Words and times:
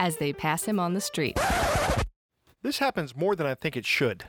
as 0.00 0.16
they 0.16 0.32
pass 0.32 0.64
him 0.64 0.78
on 0.78 0.94
the 0.94 1.00
street. 1.00 1.38
This 2.62 2.78
happens 2.78 3.14
more 3.14 3.36
than 3.36 3.46
I 3.46 3.54
think 3.54 3.76
it 3.76 3.86
should. 3.86 4.24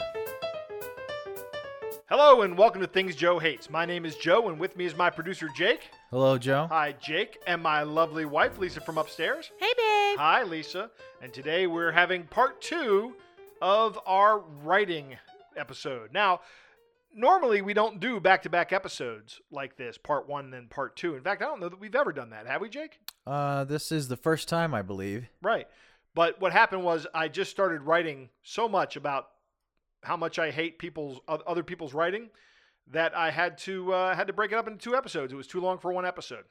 Hello 2.10 2.42
and 2.42 2.58
welcome 2.58 2.80
to 2.80 2.88
Things 2.88 3.16
Joe 3.16 3.38
Hates. 3.38 3.70
My 3.70 3.86
name 3.86 4.06
is 4.06 4.16
Joe 4.16 4.48
and 4.48 4.58
with 4.58 4.78
me 4.78 4.86
is 4.86 4.96
my 4.96 5.10
producer 5.10 5.50
Jake. 5.56 5.90
Hello, 6.10 6.38
Joe. 6.38 6.68
Hi, 6.70 6.94
Jake, 7.02 7.38
and 7.46 7.62
my 7.62 7.84
lovely 7.84 8.24
wife 8.24 8.58
Lisa 8.58 8.80
from 8.80 8.98
upstairs. 8.98 9.52
Hey, 9.60 9.74
babe. 9.76 10.18
Hi, 10.18 10.44
Lisa. 10.44 10.90
And 11.22 11.34
today 11.34 11.68
we're 11.68 11.92
having 11.92 12.24
part 12.24 12.62
two 12.62 13.16
of 13.62 14.00
our 14.06 14.40
writing 14.64 15.18
episode. 15.58 16.14
Now, 16.14 16.42
normally 17.14 17.62
we 17.62 17.74
don't 17.74 18.00
do 18.00 18.20
back 18.22 18.44
to 18.44 18.50
back 18.50 18.72
episodes 18.72 19.42
like 19.52 19.76
this, 19.76 19.98
part 19.98 20.30
one 20.30 20.46
and 20.46 20.54
then 20.54 20.68
part 20.68 20.96
two. 20.96 21.16
In 21.16 21.24
fact, 21.24 21.42
I 21.42 21.46
don't 21.46 21.60
know 21.60 21.70
that 21.70 21.80
we've 21.80 21.96
ever 21.96 22.14
done 22.14 22.30
that. 22.30 22.48
Have 22.48 22.62
we, 22.62 22.70
Jake? 22.70 23.00
Uh, 23.28 23.66
this 23.66 23.92
is 23.92 24.08
the 24.08 24.16
first 24.16 24.48
time, 24.48 24.74
I 24.74 24.82
believe. 24.82 25.28
Right. 25.42 25.68
But 26.16 26.40
what 26.40 26.54
happened 26.54 26.84
was 26.84 27.06
I 27.14 27.28
just 27.28 27.52
started 27.52 27.82
writing 27.82 28.30
so 28.42 28.70
much 28.70 28.96
about 28.96 29.28
how 30.02 30.16
much 30.16 30.40
I 30.40 30.50
hate 30.50 30.80
people's 30.80 31.20
other 31.28 31.64
people's 31.64 31.94
writing 31.94 32.30
that 32.92 33.16
I 33.16 33.30
had 33.30 33.58
to 33.60 33.94
uh, 33.94 34.16
had 34.16 34.28
to 34.28 34.34
break 34.34 34.52
it 34.54 34.56
up 34.58 34.68
into 34.68 34.80
two 34.80 34.96
episodes. 34.96 35.34
It 35.34 35.36
was 35.36 35.48
too 35.48 35.60
long 35.60 35.78
for 35.78 35.92
one 35.92 36.06
episode. 36.06 36.46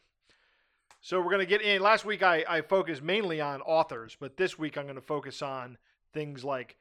So 1.00 1.20
we're 1.20 1.30
gonna 1.30 1.46
get 1.46 1.62
in. 1.62 1.80
Last 1.80 2.04
week 2.04 2.22
I, 2.22 2.44
I 2.46 2.60
focused 2.60 3.02
mainly 3.02 3.40
on 3.40 3.62
authors, 3.62 4.16
but 4.20 4.36
this 4.36 4.58
week 4.58 4.76
I'm 4.76 4.86
gonna 4.86 5.00
focus 5.00 5.40
on 5.40 5.78
things 6.12 6.44
like 6.44 6.76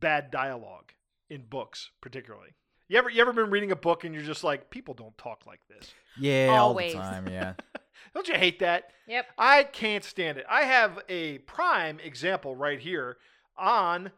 bad 0.00 0.30
dialogue 0.30 0.92
in 1.28 1.42
books, 1.42 1.90
particularly. 2.00 2.54
You 2.88 2.98
ever 2.98 3.10
you 3.10 3.20
ever 3.20 3.32
been 3.32 3.50
reading 3.50 3.70
a 3.70 3.76
book 3.76 4.04
and 4.04 4.14
you're 4.14 4.24
just 4.24 4.44
like, 4.44 4.70
people 4.70 4.94
don't 4.94 5.16
talk 5.18 5.46
like 5.46 5.60
this. 5.68 5.92
Yeah, 6.18 6.56
Always. 6.58 6.94
all 6.94 7.02
the 7.02 7.06
time. 7.08 7.28
Yeah. 7.28 7.54
Don't 8.14 8.28
you 8.28 8.34
hate 8.34 8.60
that? 8.60 8.90
Yep. 9.06 9.26
I 9.36 9.64
can't 9.64 10.04
stand 10.04 10.38
it. 10.38 10.46
I 10.48 10.62
have 10.62 11.00
a 11.08 11.38
prime 11.38 11.98
example 12.00 12.54
right 12.54 12.80
here 12.80 13.16
on 13.58 14.12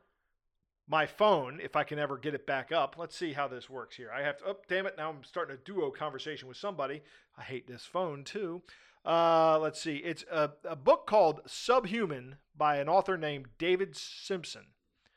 my 0.89 1.07
phone, 1.07 1.59
if 1.63 1.75
I 1.75 1.83
can 1.83 1.99
ever 1.99 2.17
get 2.17 2.35
it 2.35 2.47
back 2.47 2.71
up. 2.71 2.97
Let's 2.97 3.17
see 3.17 3.33
how 3.33 3.49
this 3.49 3.69
works 3.69 3.97
here. 3.97 4.11
I 4.15 4.23
have 4.23 4.39
to, 4.39 4.45
oh, 4.49 4.57
damn 4.69 4.87
it. 4.87 4.95
Now 4.97 5.11
I'm 5.11 5.25
starting 5.25 5.57
a 5.57 5.59
duo 5.59 5.91
conversation 5.91 6.47
with 6.47 6.57
somebody. 6.57 7.03
I 7.37 7.43
hate 7.43 7.67
this 7.67 7.85
phone 7.85 8.23
too. 8.23 8.63
Uh, 9.05 9.59
let's 9.61 9.81
see. 9.81 9.97
It's 9.97 10.25
a, 10.31 10.51
a 10.65 10.77
book 10.77 11.07
called 11.07 11.41
Subhuman 11.47 12.37
by 12.57 12.77
an 12.77 12.89
author 12.89 13.17
named 13.17 13.47
David 13.59 13.97
Simpson. 13.97 14.67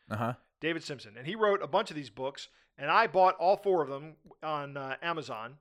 Uh 0.09 0.15
huh. 0.15 0.33
David 0.61 0.83
Simpson. 0.83 1.15
And 1.17 1.27
he 1.27 1.35
wrote 1.35 1.61
a 1.61 1.67
bunch 1.67 1.89
of 1.89 1.95
these 1.95 2.09
books, 2.09 2.49
and 2.77 2.89
I 2.89 3.07
bought 3.07 3.35
all 3.35 3.57
four 3.57 3.81
of 3.81 3.89
them 3.89 4.15
on 4.43 4.75
uh, 4.75 4.95
Amazon, 5.01 5.55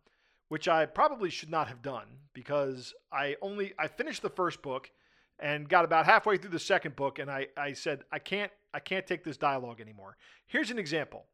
which 0.49 0.69
I 0.69 0.87
probably 0.87 1.31
should 1.31 1.51
not 1.51 1.69
have 1.69 1.83
done 1.83 2.07
because 2.33 2.95
I 3.13 3.37
only 3.43 3.75
I 3.79 3.89
finished 3.89 4.23
the 4.23 4.31
first 4.31 4.63
book 4.63 4.91
and 5.39 5.69
got 5.69 5.85
about 5.85 6.07
halfway 6.07 6.37
through 6.37 6.51
the 6.51 6.59
second 6.59 6.97
book 6.97 7.19
and 7.19 7.31
I, 7.31 7.49
I 7.57 7.73
said 7.75 8.03
I 8.11 8.19
can't 8.19 8.51
I 8.75 8.81
can't 8.81 9.07
take 9.07 9.25
this 9.25 9.37
dialogue 9.37 9.81
anymore. 9.81 10.17
Here's 10.47 10.71
an 10.71 10.79
example. 10.79 11.27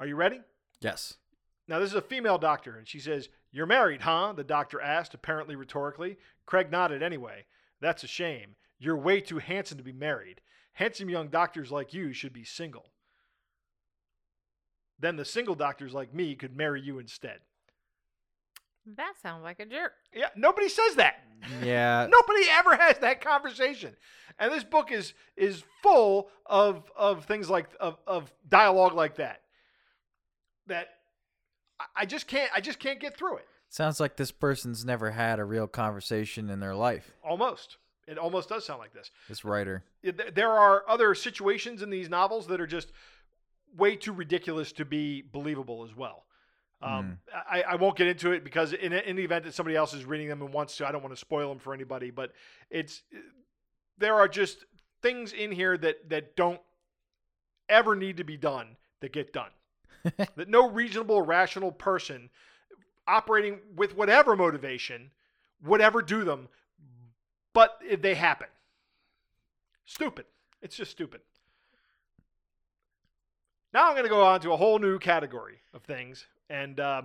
Are 0.00 0.06
you 0.06 0.16
ready? 0.16 0.40
Yes. 0.80 1.14
Now 1.66 1.78
this 1.78 1.90
is 1.90 1.96
a 1.96 2.02
female 2.02 2.38
doctor 2.38 2.76
and 2.76 2.86
she 2.86 2.98
says, 2.98 3.28
"You're 3.52 3.66
married, 3.66 4.02
huh?" 4.02 4.34
the 4.36 4.44
doctor 4.44 4.80
asked, 4.80 5.14
apparently 5.14 5.56
rhetorically. 5.56 6.18
Craig 6.46 6.70
nodded 6.70 7.02
anyway. 7.02 7.46
"That's 7.80 8.04
a 8.04 8.08
shame. 8.08 8.56
You're 8.78 8.96
way 8.96 9.20
too 9.20 9.38
handsome 9.38 9.78
to 9.78 9.84
be 9.84 9.92
married. 9.92 10.40
Handsome 10.74 11.10
young 11.10 11.28
doctors 11.28 11.70
like 11.70 11.94
you 11.94 12.12
should 12.12 12.32
be 12.32 12.44
single." 12.44 12.92
Then 14.98 15.16
the 15.16 15.24
single 15.24 15.54
doctors 15.54 15.94
like 15.94 16.12
me 16.12 16.34
could 16.34 16.56
marry 16.56 16.80
you 16.80 16.98
instead. 16.98 17.40
That 18.96 19.14
sounds 19.22 19.42
like 19.42 19.60
a 19.60 19.66
jerk. 19.66 19.92
Yeah, 20.14 20.28
nobody 20.36 20.68
says 20.68 20.94
that. 20.96 21.16
Mm, 21.60 21.64
yeah. 21.66 22.06
Nobody 22.10 22.42
ever 22.50 22.74
has 22.76 22.98
that 22.98 23.20
conversation. 23.20 23.94
And 24.38 24.52
this 24.52 24.64
book 24.64 24.90
is 24.92 25.14
is 25.36 25.62
full 25.82 26.30
of 26.46 26.90
of 26.96 27.24
things 27.26 27.48
like 27.50 27.68
of, 27.80 27.96
of 28.06 28.32
dialogue 28.48 28.94
like 28.94 29.16
that. 29.16 29.40
That 30.66 30.88
I- 31.80 32.02
I 32.02 32.06
just 32.06 32.26
can't 32.26 32.50
I 32.54 32.60
just 32.60 32.78
can't 32.78 33.00
get 33.00 33.16
through 33.16 33.36
it. 33.38 33.46
Sounds 33.68 34.00
like 34.00 34.16
this 34.16 34.30
person's 34.32 34.84
never 34.84 35.10
had 35.10 35.38
a 35.38 35.44
real 35.44 35.66
conversation 35.66 36.48
in 36.50 36.60
their 36.60 36.74
life. 36.74 37.12
Almost. 37.22 37.76
It 38.06 38.16
almost 38.16 38.48
does 38.48 38.64
sound 38.64 38.78
like 38.78 38.94
this. 38.94 39.10
This 39.28 39.44
writer. 39.44 39.84
There 40.34 40.50
are 40.50 40.82
other 40.88 41.14
situations 41.14 41.82
in 41.82 41.90
these 41.90 42.08
novels 42.08 42.46
that 42.46 42.58
are 42.60 42.66
just 42.66 42.90
way 43.76 43.96
too 43.96 44.12
ridiculous 44.12 44.72
to 44.72 44.86
be 44.86 45.20
believable 45.20 45.84
as 45.84 45.94
well. 45.94 46.24
Um, 46.80 47.18
I, 47.50 47.62
I 47.62 47.74
won't 47.74 47.96
get 47.96 48.06
into 48.06 48.30
it 48.30 48.44
because 48.44 48.72
in, 48.72 48.92
in 48.92 49.16
the 49.16 49.24
event 49.24 49.44
that 49.44 49.54
somebody 49.54 49.76
else 49.76 49.94
is 49.94 50.04
reading 50.04 50.28
them 50.28 50.42
and 50.42 50.52
wants 50.52 50.76
to, 50.76 50.86
I 50.86 50.92
don't 50.92 51.02
want 51.02 51.12
to 51.12 51.20
spoil 51.20 51.48
them 51.48 51.58
for 51.58 51.74
anybody. 51.74 52.10
But 52.10 52.32
it's 52.70 53.02
there 53.98 54.14
are 54.14 54.28
just 54.28 54.64
things 55.02 55.32
in 55.32 55.50
here 55.50 55.76
that 55.78 56.08
that 56.08 56.36
don't 56.36 56.60
ever 57.68 57.96
need 57.96 58.18
to 58.18 58.24
be 58.24 58.36
done 58.36 58.76
that 59.00 59.12
get 59.12 59.32
done. 59.32 59.50
that 60.36 60.48
no 60.48 60.70
reasonable, 60.70 61.22
rational 61.22 61.72
person 61.72 62.30
operating 63.08 63.58
with 63.74 63.96
whatever 63.96 64.36
motivation 64.36 65.10
would 65.64 65.80
ever 65.80 66.02
do 66.02 66.24
them, 66.24 66.48
but 67.52 67.80
they 68.00 68.14
happen. 68.14 68.46
Stupid. 69.84 70.26
It's 70.62 70.76
just 70.76 70.90
stupid. 70.90 71.20
Now 73.72 73.88
I'm 73.88 73.94
going 73.94 74.04
to 74.04 74.10
go 74.10 74.24
on 74.24 74.40
to 74.40 74.52
a 74.52 74.56
whole 74.56 74.78
new 74.78 74.98
category 74.98 75.60
of 75.74 75.82
things, 75.82 76.26
and 76.50 76.78
uh, 76.80 77.02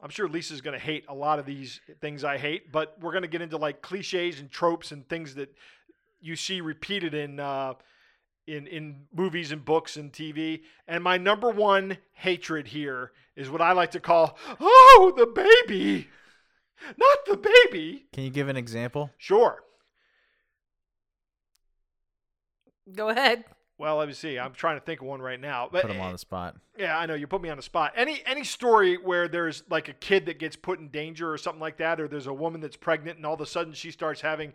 I'm 0.00 0.10
sure 0.10 0.28
Lisa's 0.28 0.60
going 0.60 0.78
to 0.78 0.84
hate 0.84 1.04
a 1.08 1.14
lot 1.14 1.38
of 1.38 1.46
these 1.46 1.80
things 2.00 2.24
I 2.24 2.38
hate, 2.38 2.70
but 2.70 2.96
we're 3.00 3.12
going 3.12 3.22
to 3.22 3.28
get 3.28 3.42
into 3.42 3.56
like 3.56 3.82
cliches 3.82 4.40
and 4.40 4.50
tropes 4.50 4.92
and 4.92 5.08
things 5.08 5.34
that 5.36 5.54
you 6.20 6.36
see 6.36 6.60
repeated 6.60 7.14
in 7.14 7.40
uh, 7.40 7.74
in 8.46 8.66
in 8.66 9.06
movies 9.14 9.52
and 9.52 9.64
books 9.64 9.96
and 9.96 10.12
TV. 10.12 10.62
And 10.86 11.02
my 11.02 11.16
number 11.16 11.50
one 11.50 11.98
hatred 12.12 12.68
here 12.68 13.12
is 13.36 13.50
what 13.50 13.60
I 13.60 13.72
like 13.72 13.92
to 13.92 14.00
call, 14.00 14.36
"Oh, 14.60 15.12
the 15.16 15.26
baby, 15.26 16.08
not 16.96 17.18
the 17.26 17.36
baby." 17.36 18.06
Can 18.12 18.24
you 18.24 18.30
give 18.30 18.48
an 18.48 18.56
example? 18.56 19.10
Sure. 19.16 19.62
Go 22.94 23.08
ahead. 23.08 23.44
Well, 23.78 23.96
let 23.96 24.08
me 24.08 24.14
see. 24.14 24.38
I'm 24.38 24.52
trying 24.54 24.78
to 24.78 24.84
think 24.84 25.02
of 25.02 25.06
one 25.06 25.20
right 25.20 25.38
now. 25.40 25.68
But 25.70 25.82
Put 25.82 25.90
him 25.90 26.00
on 26.00 26.12
the 26.12 26.18
spot. 26.18 26.56
Yeah, 26.78 26.96
I 26.98 27.04
know 27.04 27.12
you 27.14 27.26
put 27.26 27.42
me 27.42 27.50
on 27.50 27.58
the 27.58 27.62
spot. 27.62 27.92
Any 27.94 28.22
any 28.24 28.42
story 28.42 28.96
where 28.96 29.28
there's 29.28 29.64
like 29.68 29.88
a 29.88 29.92
kid 29.92 30.26
that 30.26 30.38
gets 30.38 30.56
put 30.56 30.78
in 30.78 30.88
danger 30.88 31.30
or 31.30 31.36
something 31.36 31.60
like 31.60 31.76
that, 31.78 32.00
or 32.00 32.08
there's 32.08 32.26
a 32.26 32.32
woman 32.32 32.60
that's 32.62 32.76
pregnant 32.76 33.18
and 33.18 33.26
all 33.26 33.34
of 33.34 33.40
a 33.42 33.46
sudden 33.46 33.74
she 33.74 33.90
starts 33.90 34.22
having 34.22 34.54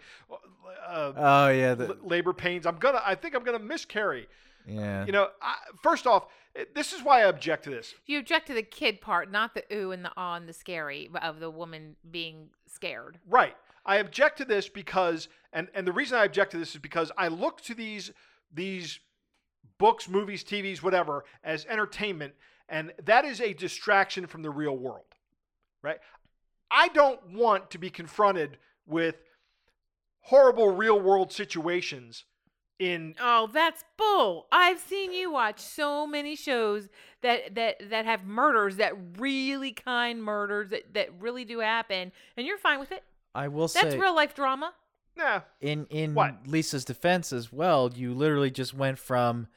uh, 0.87 1.13
Oh 1.15 1.49
yeah. 1.49 1.75
The, 1.75 1.89
l- 1.89 1.97
labor 2.03 2.33
pains. 2.33 2.65
I'm 2.65 2.77
gonna. 2.77 3.01
I 3.05 3.15
think 3.15 3.35
I'm 3.35 3.43
gonna 3.43 3.59
miscarry. 3.59 4.27
yeah. 4.67 5.05
You 5.05 5.11
know, 5.11 5.27
I, 5.41 5.55
first 5.83 6.07
off, 6.07 6.25
this 6.73 6.91
is 6.91 7.03
why 7.03 7.21
I 7.21 7.25
object 7.25 7.63
to 7.65 7.69
this. 7.69 7.93
You 8.07 8.19
object 8.19 8.47
to 8.47 8.53
the 8.53 8.63
kid 8.63 9.01
part, 9.01 9.31
not 9.31 9.53
the 9.53 9.63
ooh 9.71 9.91
and 9.91 10.03
the 10.03 10.11
ah 10.17 10.35
and 10.35 10.47
the 10.49 10.53
scary 10.53 11.09
of 11.21 11.39
the 11.39 11.49
woman 11.51 11.95
being 12.09 12.49
scared. 12.67 13.19
Right. 13.29 13.55
I 13.85 13.97
object 13.97 14.37
to 14.39 14.45
this 14.45 14.67
because, 14.67 15.27
and 15.53 15.67
and 15.75 15.85
the 15.87 15.91
reason 15.91 16.17
I 16.17 16.25
object 16.25 16.51
to 16.51 16.57
this 16.57 16.73
is 16.75 16.81
because 16.81 17.11
I 17.17 17.27
look 17.27 17.61
to 17.61 17.75
these 17.75 18.11
these 18.53 18.99
books, 19.81 20.07
movies, 20.07 20.43
TVs, 20.43 20.81
whatever, 20.83 21.25
as 21.43 21.65
entertainment, 21.65 22.33
and 22.69 22.93
that 23.03 23.25
is 23.25 23.41
a 23.41 23.51
distraction 23.53 24.27
from 24.27 24.43
the 24.43 24.49
real 24.51 24.77
world. 24.77 25.15
Right. 25.81 25.97
I 26.69 26.87
don't 26.89 27.19
want 27.33 27.71
to 27.71 27.77
be 27.79 27.89
confronted 27.89 28.57
with 28.85 29.15
horrible 30.21 30.69
real 30.69 30.99
world 30.99 31.33
situations 31.33 32.25
in 32.79 33.15
Oh, 33.19 33.49
that's 33.51 33.83
bull. 33.97 34.47
I've 34.51 34.79
seen 34.79 35.11
you 35.11 35.31
watch 35.31 35.59
so 35.59 36.05
many 36.07 36.35
shows 36.35 36.89
that 37.21 37.55
that 37.55 37.89
that 37.89 38.05
have 38.05 38.25
murders 38.25 38.77
that 38.77 38.93
really 39.17 39.71
kind 39.71 40.23
murders 40.23 40.69
that 40.69 40.93
that 40.93 41.09
really 41.19 41.43
do 41.45 41.59
happen 41.59 42.11
and 42.37 42.45
you're 42.47 42.57
fine 42.57 42.79
with 42.79 42.91
it. 42.91 43.03
I 43.35 43.47
will 43.47 43.61
That's 43.67 43.73
say 43.73 43.81
that's 43.89 43.95
real 43.95 44.15
life 44.15 44.33
drama. 44.35 44.73
yeah. 45.17 45.41
in 45.59 45.85
in 45.89 46.13
What? 46.13 46.47
Lisa's 46.47 46.85
defense 46.85 47.33
as 47.33 47.51
well, 47.51 47.91
you 47.93 48.13
literally 48.13 48.51
just 48.51 48.73
went 48.73 48.97
from 48.99 49.47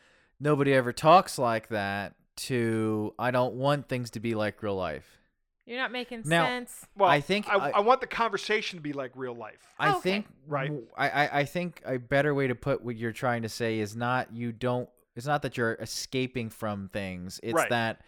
nobody 0.40 0.72
ever 0.74 0.92
talks 0.92 1.38
like 1.38 1.68
that 1.68 2.14
to 2.36 3.14
I 3.18 3.30
don't 3.30 3.54
want 3.54 3.88
things 3.88 4.10
to 4.10 4.20
be 4.20 4.34
like 4.34 4.62
real 4.62 4.74
life. 4.76 5.18
You're 5.66 5.78
not 5.78 5.92
making 5.92 6.22
Now- 6.26 6.44
sense. 6.44 6.86
Well, 6.96 7.08
I 7.08 7.20
think 7.20 7.48
I, 7.48 7.54
I- 7.56 7.70
I 7.70 7.80
want 7.80 8.00
the 8.02 8.06
conversation 8.06 8.78
to 8.78 8.82
be 8.82 8.92
like 8.92 9.12
real 9.14 9.34
life. 9.34 9.62
I 9.78 9.90
Okay. 9.92 10.00
think 10.00 10.26
Right. 10.46 10.70
I, 10.96 11.40
I 11.40 11.44
think 11.46 11.80
a 11.86 11.98
better 11.98 12.34
way 12.34 12.48
to 12.48 12.54
put 12.54 12.82
what 12.84 12.96
you're 12.96 13.12
trying 13.12 13.42
to 13.42 13.48
say 13.48 13.78
is 13.78 13.96
not 13.96 14.32
you 14.32 14.52
don't 14.52 14.88
it's 15.16 15.26
not 15.26 15.42
that 15.42 15.56
you're 15.56 15.74
escaping 15.74 16.50
from 16.50 16.88
things. 16.88 17.38
It's 17.42 17.54
Right. 17.54 17.70
that 17.70 18.02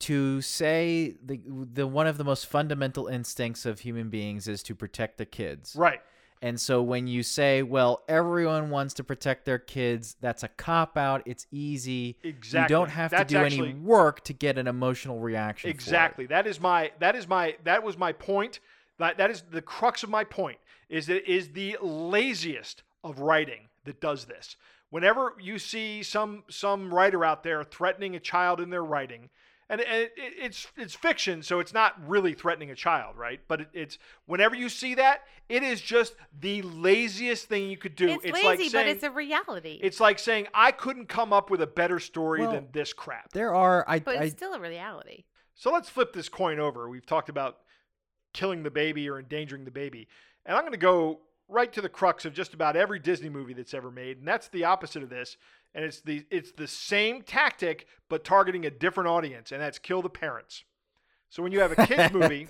to 0.00 0.40
say 0.42 1.14
the 1.24 1.40
the 1.72 1.86
one 1.86 2.06
of 2.06 2.18
the 2.18 2.24
most 2.24 2.46
fundamental 2.46 3.06
instincts 3.06 3.64
of 3.64 3.80
human 3.80 4.10
beings 4.10 4.48
is 4.48 4.62
to 4.64 4.74
protect 4.74 5.18
the 5.18 5.26
kids. 5.26 5.76
Right. 5.76 6.00
And 6.44 6.60
so 6.60 6.82
when 6.82 7.06
you 7.06 7.22
say, 7.22 7.62
well, 7.62 8.02
everyone 8.06 8.68
wants 8.68 8.92
to 8.94 9.02
protect 9.04 9.46
their 9.46 9.58
kids, 9.58 10.14
that's 10.20 10.42
a 10.42 10.48
cop 10.48 10.98
out. 10.98 11.22
It's 11.24 11.46
easy. 11.50 12.18
Exactly. 12.22 12.74
You 12.74 12.78
don't 12.80 12.90
have 12.90 13.12
That's 13.12 13.32
to 13.32 13.38
do 13.38 13.42
actually- 13.42 13.70
any 13.70 13.78
work 13.78 14.22
to 14.24 14.34
get 14.34 14.58
an 14.58 14.66
emotional 14.66 15.20
reaction. 15.20 15.70
Exactly. 15.70 16.26
That 16.26 16.46
is 16.46 16.60
my 16.60 16.92
that 16.98 17.16
is 17.16 17.26
my 17.26 17.56
that 17.64 17.82
was 17.82 17.96
my 17.96 18.12
point. 18.12 18.60
That 18.98 19.16
that 19.16 19.30
is 19.30 19.42
the 19.50 19.62
crux 19.62 20.02
of 20.02 20.10
my 20.10 20.22
point. 20.22 20.58
Is 20.90 21.06
that 21.06 21.16
it 21.16 21.28
is 21.34 21.52
the 21.52 21.78
laziest 21.80 22.82
of 23.02 23.20
writing 23.20 23.68
that 23.86 24.02
does 24.02 24.26
this. 24.26 24.56
Whenever 24.90 25.32
you 25.40 25.58
see 25.58 26.02
some 26.02 26.44
some 26.50 26.92
writer 26.92 27.24
out 27.24 27.42
there 27.42 27.64
threatening 27.64 28.14
a 28.16 28.20
child 28.20 28.60
in 28.60 28.68
their 28.68 28.84
writing, 28.84 29.30
and 29.80 29.80
it, 29.82 30.12
it, 30.16 30.32
it's 30.38 30.66
it's 30.76 30.94
fiction, 30.94 31.42
so 31.42 31.60
it's 31.60 31.72
not 31.72 31.94
really 32.08 32.34
threatening 32.34 32.70
a 32.70 32.74
child, 32.74 33.16
right? 33.16 33.40
But 33.48 33.62
it, 33.62 33.68
it's 33.72 33.98
whenever 34.26 34.54
you 34.54 34.68
see 34.68 34.94
that, 34.94 35.22
it 35.48 35.62
is 35.62 35.80
just 35.80 36.14
the 36.38 36.62
laziest 36.62 37.48
thing 37.48 37.68
you 37.68 37.76
could 37.76 37.96
do. 37.96 38.08
It's, 38.08 38.24
like 38.24 38.44
lazy, 38.44 38.68
saying, 38.68 38.86
but 38.86 38.90
it's 38.90 39.02
a 39.02 39.10
reality. 39.10 39.80
it's 39.82 40.00
like 40.00 40.18
saying 40.18 40.46
I 40.54 40.72
couldn't 40.72 41.06
come 41.06 41.32
up 41.32 41.50
with 41.50 41.60
a 41.60 41.66
better 41.66 41.98
story 41.98 42.40
Well, 42.40 42.52
than 42.52 42.68
this 42.72 42.92
crap. 42.92 43.32
There 43.32 43.54
are 43.54 43.84
I, 43.88 43.98
but 43.98 44.18
I 44.18 44.24
it's 44.24 44.36
still 44.36 44.54
a 44.54 44.60
reality. 44.60 45.24
So 45.54 45.72
let's 45.72 45.88
flip 45.88 46.12
this 46.12 46.28
coin 46.28 46.58
over. 46.58 46.88
We've 46.88 47.06
talked 47.06 47.28
about 47.28 47.58
killing 48.32 48.62
the 48.62 48.70
baby 48.70 49.08
or 49.08 49.18
endangering 49.18 49.64
the 49.64 49.70
baby. 49.70 50.08
And 50.46 50.56
I'm 50.56 50.62
going 50.62 50.72
to 50.72 50.78
go 50.78 51.20
right 51.48 51.72
to 51.72 51.80
the 51.80 51.88
crux 51.88 52.24
of 52.24 52.34
just 52.34 52.54
about 52.54 52.76
every 52.76 52.98
Disney 52.98 53.28
movie 53.28 53.54
that's 53.54 53.74
ever 53.74 53.90
made, 53.90 54.18
and 54.18 54.26
that's 54.28 54.48
the 54.48 54.64
opposite 54.64 55.02
of 55.02 55.10
this. 55.10 55.36
And 55.74 55.84
it's 55.84 56.00
the 56.00 56.24
it's 56.30 56.52
the 56.52 56.68
same 56.68 57.22
tactic 57.22 57.86
but 58.08 58.24
targeting 58.24 58.64
a 58.64 58.70
different 58.70 59.08
audience, 59.08 59.50
and 59.50 59.60
that's 59.60 59.78
kill 59.78 60.02
the 60.02 60.08
parents. 60.10 60.64
So 61.30 61.42
when 61.42 61.50
you 61.50 61.60
have 61.60 61.72
a 61.76 61.86
kids 61.86 62.12
movie 62.14 62.48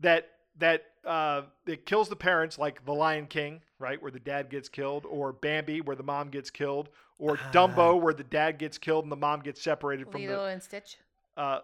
that 0.00 0.30
that 0.58 0.84
uh, 1.04 1.42
that 1.66 1.84
kills 1.84 2.08
the 2.08 2.16
parents, 2.16 2.58
like 2.58 2.84
The 2.84 2.92
Lion 2.92 3.26
King, 3.26 3.60
right, 3.78 4.00
where 4.00 4.10
the 4.10 4.20
dad 4.20 4.48
gets 4.50 4.68
killed, 4.68 5.04
or 5.06 5.32
Bambi, 5.32 5.80
where 5.80 5.96
the 5.96 6.02
mom 6.02 6.28
gets 6.30 6.48
killed, 6.50 6.88
or 7.18 7.36
Dumbo, 7.52 8.00
where 8.00 8.14
the 8.14 8.24
dad 8.24 8.58
gets 8.58 8.78
killed 8.78 9.04
and 9.04 9.12
the 9.12 9.16
mom 9.16 9.40
gets 9.40 9.60
separated 9.60 10.10
from 10.10 10.22
the 10.22 10.28
Lilo 10.28 10.46
and 10.46 10.62
Stitch. 10.62 10.96
uh, 11.36 11.58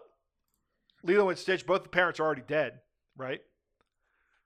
Lilo 1.03 1.29
and 1.29 1.37
Stitch, 1.39 1.65
both 1.65 1.83
the 1.83 1.89
parents 1.89 2.19
are 2.19 2.23
already 2.25 2.43
dead, 2.47 2.79
right? 3.17 3.41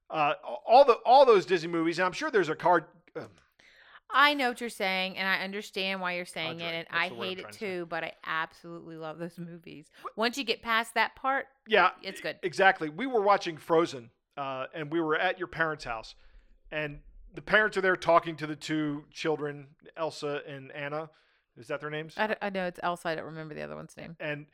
Uh, 0.10 0.34
all 0.66 0.86
the 0.86 0.94
all 1.06 1.26
those 1.26 1.46
Disney 1.46 1.70
movies, 1.70 1.98
and 2.00 2.06
I'm 2.06 2.12
sure 2.12 2.30
there's 2.30 2.50
a 2.50 2.56
card. 2.56 2.86
Um, 3.16 3.30
I 4.14 4.34
know 4.36 4.50
what 4.50 4.62
you're 4.62 4.70
saying, 4.70 5.18
and 5.18 5.28
I 5.28 5.44
understand 5.44 6.00
why 6.02 6.14
you're 6.14 6.26
saying 6.26 6.62
Audrey, 6.62 6.68
it, 6.68 6.88
and 6.92 6.98
I 6.98 7.10
the 7.10 7.16
word 7.16 7.24
I'm 7.24 7.30
hate 7.30 7.40
it 7.40 7.52
to 7.54 7.60
too. 7.60 7.86
But 7.90 8.04
I 8.04 8.14
absolutely 8.26 8.96
love 8.98 9.18
those 9.18 9.38
movies. 9.38 9.88
Once 10.16 10.38
you 10.38 10.44
get 10.44 10.62
past 10.62 10.94
that 10.94 11.16
part, 11.16 11.48
yeah, 11.68 11.92
It's 12.02 12.22
good. 12.22 12.38
Exactly. 12.44 12.90
We 12.90 13.08
were 13.08 13.22
watching 13.22 13.58
Frozen, 13.58 14.12
uh, 14.38 14.68
and 14.74 14.92
we 14.92 15.02
were 15.02 15.16
at 15.18 15.40
your 15.40 15.48
parents' 15.48 15.84
house, 15.84 16.16
and 16.72 17.00
the 17.34 17.42
parents 17.42 17.76
are 17.78 17.82
there 17.82 17.98
talking 17.98 18.36
to 18.38 18.48
the 18.48 18.56
two 18.56 19.06
children, 19.12 19.68
Elsa 19.98 20.42
and 20.48 20.72
Anna. 20.72 21.10
Is 21.58 21.68
that 21.68 21.82
their 21.82 21.90
names? 21.90 22.14
I 22.18 22.50
know 22.50 22.66
it's 22.66 22.80
Elsa. 22.82 23.10
I 23.10 23.16
don't 23.16 23.26
remember 23.26 23.54
the 23.54 23.62
other 23.62 23.76
one's 23.76 23.96
name. 23.98 24.16
and 24.20 24.46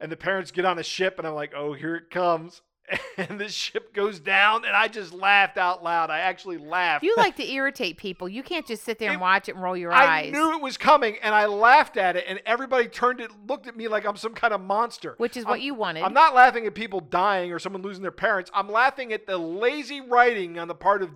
and 0.00 0.10
the 0.10 0.16
parents 0.16 0.50
get 0.50 0.64
on 0.64 0.78
a 0.78 0.82
ship 0.82 1.18
and 1.18 1.26
I'm 1.26 1.34
like, 1.34 1.52
"Oh, 1.54 1.72
here 1.74 1.94
it 1.94 2.10
comes." 2.10 2.62
And 3.18 3.38
the 3.38 3.48
ship 3.48 3.92
goes 3.94 4.18
down 4.18 4.64
and 4.64 4.74
I 4.74 4.88
just 4.88 5.12
laughed 5.12 5.58
out 5.58 5.84
loud. 5.84 6.08
I 6.10 6.20
actually 6.20 6.56
laughed. 6.58 7.04
You 7.04 7.14
like 7.16 7.36
to 7.42 7.50
irritate 7.50 7.96
people. 7.98 8.28
You 8.28 8.42
can't 8.42 8.66
just 8.66 8.84
sit 8.84 8.98
there 8.98 9.10
and 9.10 9.20
It- 9.20 9.22
watch 9.22 9.48
it 9.48 9.54
and 9.54 9.62
roll 9.62 9.76
your 9.76 9.92
I 9.92 10.04
eyes. 10.20 10.26
I 10.28 10.30
knew 10.30 10.54
it 10.56 10.62
was 10.62 10.76
coming 10.78 11.16
and 11.22 11.34
I 11.34 11.46
laughed 11.46 11.96
at 11.96 12.16
it 12.16 12.24
and 12.26 12.40
everybody 12.46 12.88
turned 12.88 13.20
it 13.20 13.30
looked 13.46 13.66
at 13.66 13.76
me 13.76 13.86
like 13.88 14.06
I'm 14.06 14.16
some 14.16 14.34
kind 14.34 14.52
of 14.54 14.60
monster. 14.62 15.14
which 15.18 15.36
is 15.36 15.44
what 15.44 15.54
I'm- 15.54 15.62
you 15.62 15.74
wanted. 15.74 16.02
I'm 16.02 16.14
not 16.14 16.34
laughing 16.34 16.66
at 16.66 16.74
people 16.74 17.00
dying 17.00 17.52
or 17.52 17.58
someone 17.58 17.82
losing 17.82 18.02
their 18.02 18.10
parents. 18.10 18.50
I'm 18.54 18.70
laughing 18.70 19.12
at 19.12 19.26
the 19.26 19.36
lazy 19.38 20.00
writing 20.00 20.58
on 20.58 20.68
the 20.68 20.74
part 20.74 21.02
of 21.02 21.10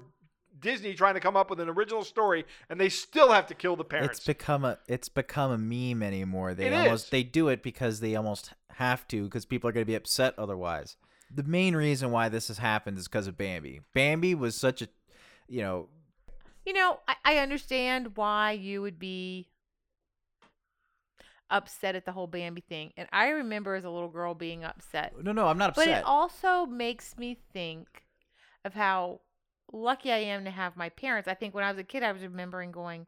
Disney 0.61 0.95
trying 0.95 1.15
to 1.15 1.21
come 1.21 1.37
up 1.37 1.51
with 1.51 1.61
an 1.61 1.69
original 1.69 2.05
story 2.05 2.45
and 2.71 2.79
they 2.81 2.89
still 2.91 3.31
have 3.33 3.47
to 3.47 3.55
kill 3.55 3.77
the 3.77 3.85
parents. 3.85 4.19
It's 4.19 4.27
become 4.27 4.65
a 4.65 4.79
it's 4.87 5.09
become 5.09 5.51
a 5.51 5.59
meme 5.59 6.03
anymore. 6.03 6.55
They 6.55 6.67
It 6.67 6.73
almost 6.75 7.07
is. 7.07 7.11
they 7.11 7.23
do 7.23 7.49
it 7.49 7.63
because 7.63 8.01
they 8.01 8.15
almost 8.17 8.53
have 8.75 9.07
to 9.09 9.25
because 9.25 9.45
people 9.47 9.69
are 9.69 9.73
going 9.73 9.85
to 9.85 9.91
be 9.91 9.95
upset 9.95 10.35
otherwise. 10.39 10.97
The 11.35 11.43
main 11.43 11.75
reason 11.75 12.11
why 12.11 12.29
this 12.29 12.49
has 12.49 12.59
happened 12.59 12.99
is 12.99 13.09
because 13.09 13.27
of 13.27 13.37
Bambi. 13.37 13.81
Bambi 13.95 14.35
was 14.35 14.57
such 14.57 14.83
a, 14.83 14.89
you 15.49 15.63
know, 15.63 15.89
You 16.65 16.73
know, 16.73 17.01
I, 17.09 17.17
I 17.25 17.39
understand 17.39 18.17
why 18.17 18.53
you 18.53 18.83
would 18.83 18.99
be 18.99 19.49
upset 21.51 21.95
at 21.95 22.05
the 22.05 22.13
whole 22.13 22.27
Bambi 22.27 22.61
thing. 22.61 22.93
And 22.97 23.09
I 23.13 23.29
remember 23.29 23.75
as 23.75 23.85
a 23.85 23.91
little 23.91 24.09
girl 24.09 24.35
being 24.35 24.65
upset. 24.65 25.15
no, 25.23 25.33
no, 25.33 25.47
I'm 25.47 25.59
not 25.59 25.71
upset. 25.71 25.87
But 25.87 25.99
it 25.99 26.05
also 26.05 26.67
makes 26.67 27.17
me 27.19 27.39
think 27.53 27.87
of 28.65 28.75
how 28.75 29.21
lucky 29.73 30.11
I 30.11 30.19
am 30.19 30.45
to 30.45 30.51
have 30.51 30.77
my 30.77 30.89
parents. 30.89 31.29
I 31.29 31.35
think 31.35 31.55
when 31.55 31.65
I 31.65 31.71
was 31.71 31.79
a 31.79 31.85
kid, 31.85 32.03
I 32.03 32.13
was 32.13 32.23
remembering 32.23 32.73
going, 32.73 33.07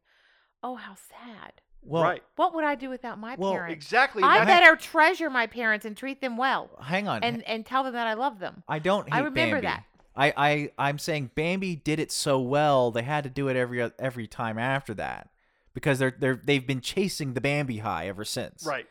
oh, 0.62 0.76
how 0.76 0.94
sad. 0.94 1.60
Well, 1.82 2.02
right. 2.02 2.22
What 2.36 2.54
would 2.54 2.64
I 2.64 2.74
do 2.74 2.90
without 2.90 3.18
my 3.18 3.28
parents? 3.28 3.42
Well, 3.42 3.52
parents? 3.52 3.72
Exactly. 3.72 4.22
I 4.22 4.38
That's- 4.40 4.60
better 4.60 4.76
treasure 4.76 5.30
my 5.30 5.46
parents 5.46 5.84
and 5.86 5.96
treat 5.96 6.20
them 6.20 6.36
well 6.36 6.70
hang 6.82 7.08
on. 7.08 7.22
and, 7.24 7.42
and 7.48 7.64
tell 7.64 7.82
them 7.84 7.92
that 7.94 8.06
I 8.06 8.14
love 8.14 8.38
them. 8.38 8.62
I 8.68 8.78
don't. 8.78 9.04
Hate 9.08 9.14
I 9.14 9.18
remember 9.20 9.56
Bambi. 9.60 9.66
that. 9.66 9.84
I, 10.16 10.32
I, 10.36 10.70
I'm 10.78 10.98
saying 10.98 11.30
Bambi 11.36 11.76
did 11.76 12.00
it 12.00 12.10
so 12.10 12.40
well 12.40 12.90
they 12.90 13.02
had 13.02 13.22
to 13.24 13.30
do 13.30 13.46
it 13.48 13.56
every 13.56 13.88
every 14.00 14.26
time 14.26 14.58
after 14.58 14.92
that 14.94 15.28
because 15.74 16.00
they're 16.00 16.14
they're 16.18 16.40
they've 16.42 16.66
been 16.66 16.80
chasing 16.80 17.34
the 17.34 17.40
Bambi 17.40 17.78
high 17.78 18.08
ever 18.08 18.24
since. 18.24 18.66
right. 18.66 18.86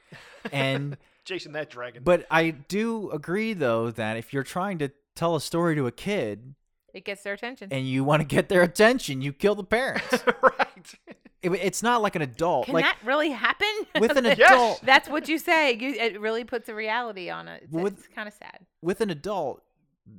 And 0.51 0.95
Jason 1.25 1.51
that 1.51 1.69
dragon. 1.69 2.03
but 2.05 2.25
I 2.31 2.51
do 2.51 3.11
agree 3.11 3.51
though 3.51 3.91
that 3.91 4.15
if 4.15 4.31
you're 4.31 4.43
trying 4.43 4.77
to 4.77 4.89
tell 5.15 5.35
a 5.35 5.41
story 5.41 5.75
to 5.75 5.85
a 5.85 5.91
kid 5.91 6.55
It 6.97 7.05
gets 7.05 7.23
their 7.23 7.33
attention. 7.33 7.69
and 7.71 7.87
you 7.87 8.03
want 8.03 8.21
to 8.21 8.27
get 8.27 8.49
their 8.49 8.63
attention, 8.63 9.21
you 9.21 9.31
kill 9.33 9.55
the 9.55 9.63
parents. 9.63 10.11
right. 10.41 10.95
It- 11.43 11.51
it's 11.53 11.83
not 11.83 12.01
like 12.01 12.15
an 12.15 12.23
adult. 12.23 12.65
Can 12.65 12.73
like 12.73 12.83
that 12.85 12.97
really 13.05 13.29
happen? 13.29 13.67
with 13.99 14.17
an 14.17 14.25
Yes. 14.25 14.39
adult, 14.39 14.81
That's 14.83 15.07
what 15.07 15.29
you 15.29 15.37
say. 15.37 15.73
You, 15.73 15.89
it 15.91 16.19
really 16.19 16.43
puts 16.43 16.67
a 16.69 16.73
reality 16.75 17.29
on 17.29 17.47
it. 17.47 17.63
It's, 17.65 17.71
With- 17.71 17.99
it's 17.99 18.07
kind 18.07 18.27
of 18.27 18.33
sad. 18.33 18.65
with 18.81 18.99
an 19.01 19.09
adult, 19.11 19.61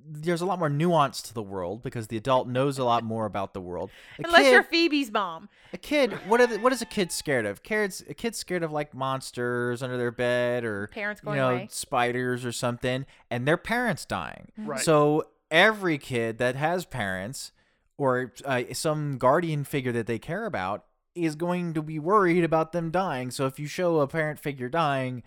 there's 0.06 0.42
a 0.42 0.46
lot 0.46 0.58
more 0.58 0.69
nuance 0.69 1.22
to 1.22 1.32
the 1.34 1.42
world 1.42 1.82
because 1.82 2.08
the 2.08 2.16
adult 2.19 2.46
knows 2.46 2.78
a 2.78 2.84
lot 2.84 3.02
more 3.04 3.24
about 3.24 3.54
the 3.54 3.60
world. 3.60 3.90
A 4.19 4.22
Unless 4.26 4.42
kid, 4.42 4.52
you're 4.52 4.62
Phoebe's 4.62 5.10
mom. 5.10 5.48
a 5.72 5.78
kid, 5.78 6.12
what 6.28 6.40
are 6.42 6.46
the, 6.46 6.58
what 6.58 6.72
is 6.74 6.82
a 6.82 6.86
kid 6.86 7.10
scared 7.10 7.46
of? 7.46 7.62
Kids, 7.62 8.05
a 8.08 8.12
kid's 8.14 8.36
scared 8.38 8.62
of 8.62 8.70
like 8.70 8.93
monsters 8.94 9.82
under 9.82 9.96
their 9.96 10.10
bed 10.10 10.64
or 10.64 10.88
Parents 10.88 11.20
going 11.22 11.36
you 11.36 11.43
going 11.43 11.53
know 11.55 11.58
away. 11.62 11.69
spiders 11.70 12.44
or 12.44 12.53
something, 12.53 13.06
and 13.31 13.48
their 13.48 13.56
parents 13.56 14.05
dying. 14.05 14.53
Right. 14.58 14.79
So 14.79 15.24
every 15.50 15.98
kid 15.98 16.38
that 16.38 16.56
has 16.56 16.84
parents 16.84 17.52
or 17.96 18.32
uh, 18.44 18.62
some 18.72 19.19
guardian 19.19 19.64
figure 19.64 19.93
that 19.93 20.06
they 20.06 20.19
care 20.19 20.46
about 20.46 20.84
is 21.14 21.34
going 21.34 21.74
to 21.74 21.82
be 21.82 21.98
worried 21.98 22.44
about 22.44 22.72
them 22.72 22.90
dying. 22.90 23.31
So 23.31 23.46
if 23.46 23.58
you 23.58 23.67
show 23.67 24.00
a 24.00 24.06
parent 24.06 24.38
figure 24.38 24.69
dying, 24.69 25.22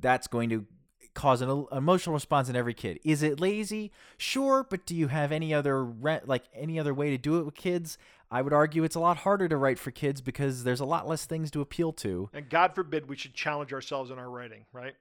that's 0.00 0.26
going 0.26 0.50
to 0.50 0.66
cause 1.14 1.40
an 1.40 1.66
emotional 1.72 2.14
response 2.14 2.48
in 2.48 2.56
every 2.56 2.74
kid. 2.74 3.00
Is 3.04 3.22
it 3.22 3.40
lazy? 3.40 3.90
Sure, 4.18 4.66
but 4.68 4.84
do 4.84 4.94
you 4.94 5.08
have 5.08 5.32
any 5.32 5.54
other 5.54 5.84
re- 5.84 6.20
like 6.24 6.44
any 6.54 6.78
other 6.78 6.92
way 6.92 7.10
to 7.10 7.18
do 7.18 7.38
it 7.38 7.44
with 7.44 7.54
kids? 7.54 7.96
I 8.30 8.42
would 8.42 8.52
argue 8.52 8.82
it's 8.82 8.96
a 8.96 9.00
lot 9.00 9.18
harder 9.18 9.48
to 9.48 9.56
write 9.56 9.78
for 9.78 9.92
kids 9.92 10.20
because 10.20 10.64
there's 10.64 10.80
a 10.80 10.84
lot 10.84 11.08
less 11.08 11.24
things 11.26 11.50
to 11.52 11.60
appeal 11.60 11.92
to. 11.94 12.28
and 12.34 12.50
God 12.50 12.74
forbid 12.74 13.08
we 13.08 13.16
should 13.16 13.34
challenge 13.34 13.72
ourselves 13.72 14.10
in 14.10 14.18
our 14.18 14.28
writing, 14.28 14.66
right? 14.72 14.94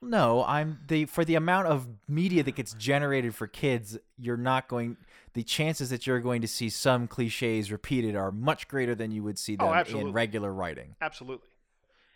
No, 0.00 0.44
I'm 0.44 0.78
the 0.86 1.06
for 1.06 1.24
the 1.24 1.34
amount 1.34 1.66
of 1.66 1.88
media 2.06 2.42
that 2.44 2.54
gets 2.54 2.72
generated 2.74 3.34
for 3.34 3.46
kids, 3.48 3.98
you're 4.16 4.36
not 4.36 4.68
going 4.68 4.96
the 5.34 5.42
chances 5.42 5.90
that 5.90 6.06
you're 6.06 6.20
going 6.20 6.40
to 6.42 6.48
see 6.48 6.68
some 6.70 7.08
cliches 7.08 7.72
repeated 7.72 8.14
are 8.14 8.30
much 8.30 8.68
greater 8.68 8.94
than 8.94 9.10
you 9.10 9.22
would 9.24 9.38
see 9.38 9.56
Oh, 9.58 9.66
them 9.66 9.74
absolutely. 9.74 10.08
in 10.10 10.14
regular 10.14 10.52
writing. 10.52 10.94
Absolutely. 11.00 11.48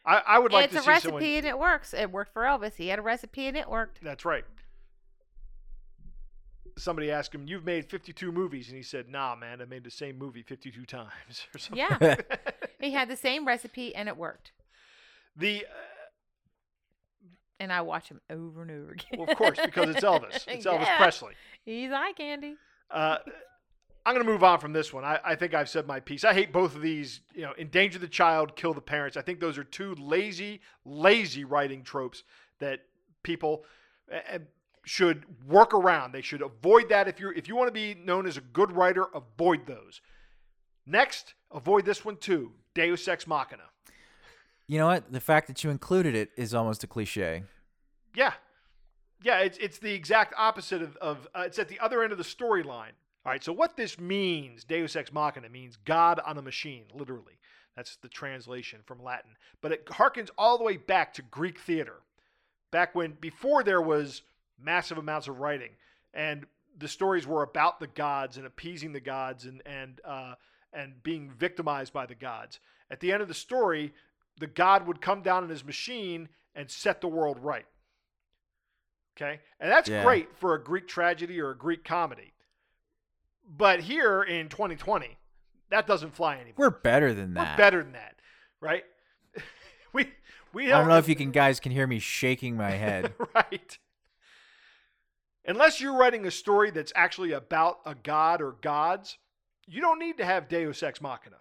I, 0.07 0.23
I 0.27 0.39
would 0.39 0.53
like 0.53 0.73
it's 0.73 0.85
to 0.85 0.89
a 0.91 0.93
recipe 0.93 1.09
someone. 1.11 1.23
and 1.25 1.47
it 1.47 1.59
works. 1.59 1.93
It 1.93 2.11
worked 2.11 2.33
for 2.33 2.43
Elvis. 2.43 2.75
He 2.77 2.89
had 2.89 2.99
a 2.99 3.03
recipe 3.03 3.47
and 3.47 3.57
it 3.57 3.69
worked. 3.69 3.99
That's 4.03 4.25
right. 4.25 4.45
Somebody 6.79 7.11
asked 7.11 7.35
him, 7.35 7.47
"You've 7.47 7.65
made 7.67 7.91
52 7.91 8.33
movies," 8.33 8.69
and 8.69 8.77
he 8.77 8.83
said, 8.83 9.09
"Nah, 9.09 9.35
man, 9.37 9.61
I 9.61 9.67
made 9.67 9.85
the 9.85 9.91
same 9.91 10.17
movie 10.19 10.43
52 10.43 10.87
times." 10.87 11.47
Or 11.55 11.59
something. 11.59 11.79
Yeah. 11.79 12.15
he 12.81 12.93
had 12.93 13.09
the 13.11 13.17
same 13.17 13.47
recipe 13.47 13.95
and 13.95 14.09
it 14.09 14.17
worked. 14.17 14.53
the 15.37 15.67
And 17.62 17.73
I 17.73 17.81
watch 17.83 18.09
him 18.09 18.21
over 18.28 18.62
and 18.62 18.71
over 18.71 18.90
again. 18.92 19.19
well, 19.21 19.31
of 19.31 19.37
course, 19.37 19.59
because 19.64 19.88
it's 19.90 20.04
Elvis. 20.04 20.45
It's 20.49 20.66
Elvis 20.66 20.81
Yeah. 20.87 20.97
Presley. 20.97 21.35
He's 21.64 21.92
eye 21.92 22.12
candy. 22.12 22.57
Uh, 22.90 23.19
I'm 24.04 24.14
going 24.14 24.26
to 24.26 24.31
move 24.33 24.42
on 24.42 24.59
from 24.59 24.73
this 24.73 24.92
one. 24.92 25.04
I, 25.04 25.21
I 25.25 25.35
think 25.37 25.54
I've 25.54 25.69
said 25.69 25.87
my 25.87 26.00
piece. 26.00 26.25
I 26.25 26.35
hate 26.35 26.52
both 26.52 26.75
of 26.75 26.83
these. 26.83 27.21
You 27.35 27.42
know, 27.42 27.52
endanger 27.57 28.00
the 28.00 28.09
child, 28.09 28.57
kill 28.57 28.75
the 28.75 28.81
parents. 28.81 29.16
I 29.16 29.23
think 29.23 29.38
those 29.38 29.57
are 29.59 29.64
two 29.64 29.95
lazy, 29.95 30.61
lazy 30.85 31.45
writing 31.45 31.83
tropes 31.85 32.25
that 32.59 32.81
people. 33.23 33.64
And 34.28 34.47
should 34.85 35.25
work 35.47 35.73
around. 35.73 36.11
They 36.11 36.23
should 36.23 36.42
avoid 36.42 36.88
that. 36.88 37.07
If 37.07 37.21
you're 37.21 37.33
if 37.33 37.47
you 37.47 37.54
want 37.54 37.69
to 37.69 37.73
be 37.73 37.95
known 37.95 38.26
as 38.26 38.37
a 38.37 38.40
good 38.40 38.73
writer, 38.73 39.07
avoid 39.14 39.64
those. 39.66 40.00
Next, 40.87 41.35
avoid 41.52 41.85
this 41.85 42.04
one 42.04 42.16
too. 42.16 42.50
Deus 42.75 43.07
Ex 43.07 43.26
Machina. 43.28 43.62
You 44.73 44.79
know 44.79 44.87
what? 44.87 45.12
The 45.12 45.21
fact 45.21 45.49
that 45.49 45.62
you 45.62 45.69
included 45.69 46.14
it 46.14 46.31
is 46.35 46.55
almost 46.55 46.83
a 46.83 46.87
cliche. 46.87 47.43
Yeah, 48.14 48.33
yeah. 49.23 49.41
It's 49.41 49.59
it's 49.59 49.76
the 49.76 49.93
exact 49.93 50.33
opposite 50.38 50.81
of 50.81 50.97
of 50.97 51.29
uh, 51.35 51.43
it's 51.45 51.59
at 51.59 51.69
the 51.69 51.79
other 51.79 52.02
end 52.02 52.11
of 52.11 52.17
the 52.17 52.25
storyline. 52.25 52.95
All 53.26 53.33
right. 53.33 53.45
So 53.45 53.52
what 53.52 53.76
this 53.76 54.00
means, 54.00 54.64
Deus 54.64 54.97
Ex 54.97 55.12
Machina 55.12 55.50
means 55.50 55.76
God 55.85 56.21
on 56.25 56.38
a 56.38 56.43
machine, 56.43 56.85
literally. 56.95 57.38
That's 57.76 57.97
the 57.97 58.09
translation 58.09 58.81
from 58.87 59.05
Latin. 59.05 59.33
But 59.61 59.73
it 59.73 59.85
harkens 59.85 60.31
all 60.38 60.57
the 60.57 60.64
way 60.64 60.79
back 60.79 61.12
to 61.14 61.23
Greek 61.23 61.59
theater, 61.59 62.00
back 62.71 62.95
when 62.95 63.12
before 63.21 63.62
there 63.62 63.83
was 63.83 64.23
massive 64.59 64.97
amounts 64.97 65.29
of 65.29 65.38
writing 65.38 65.73
and 66.14 66.47
the 66.79 66.88
stories 66.88 67.26
were 67.26 67.43
about 67.43 67.79
the 67.79 67.88
gods 67.88 68.38
and 68.38 68.47
appeasing 68.47 68.95
the 68.95 69.00
gods 69.00 69.45
and 69.45 69.61
and 69.67 70.00
uh, 70.02 70.33
and 70.73 71.02
being 71.02 71.31
victimized 71.31 71.93
by 71.93 72.07
the 72.07 72.14
gods. 72.14 72.59
At 72.91 73.00
the 73.00 73.12
end 73.12 73.21
of 73.21 73.29
the 73.29 73.35
story, 73.35 73.93
the 74.43 74.47
god 74.49 74.89
would 74.89 75.01
come 75.01 75.23
down 75.23 75.45
in 75.45 75.51
his 75.51 75.65
machine 75.65 76.29
and 76.55 76.69
set 76.69 77.01
the 77.01 77.07
world 77.07 77.39
right. 77.39 77.65
Okay? 79.17 79.41
And 79.61 79.71
that's 79.71 79.89
Yeah. 79.89 80.03
great 80.03 80.37
for 80.37 80.55
a 80.55 80.63
Greek 80.63 80.89
tragedy 80.89 81.41
or 81.41 81.51
a 81.51 81.57
Greek 81.57 81.85
comedy. 81.85 82.35
But 83.47 83.81
here 83.81 84.21
in 84.23 84.49
2020, 84.49 85.17
that 85.71 85.87
doesn't 85.87 86.11
fly 86.17 86.35
anymore. 86.37 86.55
We're 86.57 86.71
better 86.71 87.15
than 87.15 87.35
that. 87.35 87.53
We're 87.53 87.65
better 87.65 87.83
than 87.85 87.93
that, 87.93 88.17
right? 88.61 88.85
we 89.93 90.13
we 90.53 90.67
don't 90.67 90.75
I 90.75 90.79
don't 90.81 90.89
know 90.89 90.99
if 90.99 91.09
you 91.09 91.17
can 91.17 91.31
guys 91.31 91.61
can 91.61 91.71
hear 91.71 91.87
me 91.87 92.01
shaking 92.01 92.57
my 92.57 92.73
head. 92.73 93.15
right. 93.35 93.79
Unless 95.45 95.81
you're 95.81 95.97
writing 95.97 96.27
a 96.27 96.31
story 96.33 96.71
that's 96.73 96.93
actually 96.97 97.31
about 97.33 97.79
a 97.87 97.95
god 97.95 98.43
or 98.43 98.53
gods, 98.53 99.19
you 99.67 99.81
don't 99.81 99.99
need 100.01 100.19
to 100.19 100.25
have 100.25 100.49
Deus 100.49 100.83
Ex 100.83 101.01
Machina. 101.01 101.39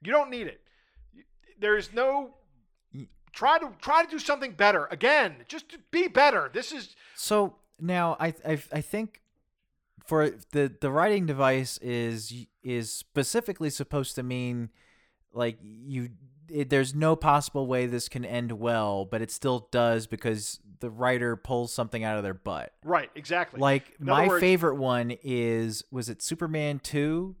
You 0.00 0.12
don't 0.12 0.30
need 0.30 0.46
it. 0.46 0.60
There's 1.58 1.92
no 1.92 2.34
try 3.32 3.58
to 3.58 3.70
try 3.80 4.04
to 4.04 4.10
do 4.10 4.18
something 4.18 4.52
better. 4.52 4.86
Again, 4.90 5.36
just 5.46 5.68
to 5.70 5.78
be 5.90 6.08
better. 6.08 6.50
This 6.52 6.72
is 6.72 6.96
So 7.14 7.56
now 7.80 8.16
I 8.18 8.34
I 8.46 8.62
I 8.72 8.80
think 8.80 9.22
for 10.06 10.30
the 10.52 10.72
the 10.80 10.90
writing 10.90 11.26
device 11.26 11.78
is 11.78 12.32
is 12.62 12.92
specifically 12.92 13.70
supposed 13.70 14.14
to 14.16 14.22
mean 14.22 14.70
like 15.32 15.58
you 15.62 16.10
it, 16.48 16.70
there's 16.70 16.94
no 16.94 17.14
possible 17.14 17.66
way 17.66 17.86
this 17.86 18.08
can 18.08 18.24
end 18.24 18.52
well, 18.52 19.04
but 19.04 19.20
it 19.20 19.30
still 19.30 19.68
does 19.70 20.06
because 20.06 20.60
the 20.80 20.90
writer 20.90 21.36
pulls 21.36 21.72
something 21.72 22.04
out 22.04 22.16
of 22.16 22.22
their 22.22 22.34
butt. 22.34 22.72
right, 22.84 23.10
exactly. 23.14 23.60
Like 23.60 24.00
my 24.00 24.26
words- 24.26 24.40
favorite 24.40 24.76
one 24.76 25.16
is 25.22 25.84
was 25.90 26.08
it 26.08 26.22
Superman 26.22 26.80
2 26.82 27.36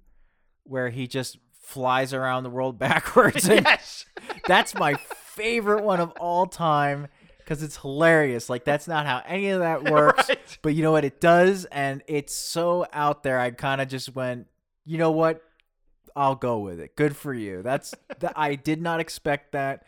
where 0.64 0.90
he 0.90 1.06
just 1.06 1.38
flies 1.68 2.14
around 2.14 2.42
the 2.44 2.50
world 2.50 2.78
backwards 2.88 3.46
yes. 3.46 4.06
that's 4.46 4.74
my 4.74 4.94
favorite 4.94 5.84
one 5.84 6.00
of 6.00 6.10
all 6.12 6.46
time 6.46 7.06
because 7.38 7.62
it's 7.62 7.76
hilarious. 7.78 8.50
Like 8.50 8.64
that's 8.64 8.86
not 8.88 9.06
how 9.06 9.22
any 9.26 9.48
of 9.48 9.60
that 9.60 9.84
works, 9.90 10.28
Right. 10.28 10.58
but 10.62 10.74
you 10.74 10.82
know 10.82 10.92
what? 10.92 11.04
It 11.06 11.18
does, 11.20 11.64
and 11.66 12.02
it's 12.06 12.34
so 12.34 12.86
out 12.92 13.22
there. 13.22 13.38
I 13.40 13.50
kind 13.52 13.80
of 13.80 13.88
just 13.88 14.14
went, 14.14 14.48
you 14.84 14.98
know 14.98 15.10
what? 15.12 15.42
I'll 16.14 16.34
go 16.34 16.58
with 16.58 16.78
it. 16.78 16.94
Good 16.96 17.16
for 17.16 17.32
you. 17.32 17.62
That's 17.62 17.94
that. 18.18 18.32
I 18.36 18.54
did 18.54 18.82
not 18.82 19.00
expect 19.00 19.52
that. 19.52 19.84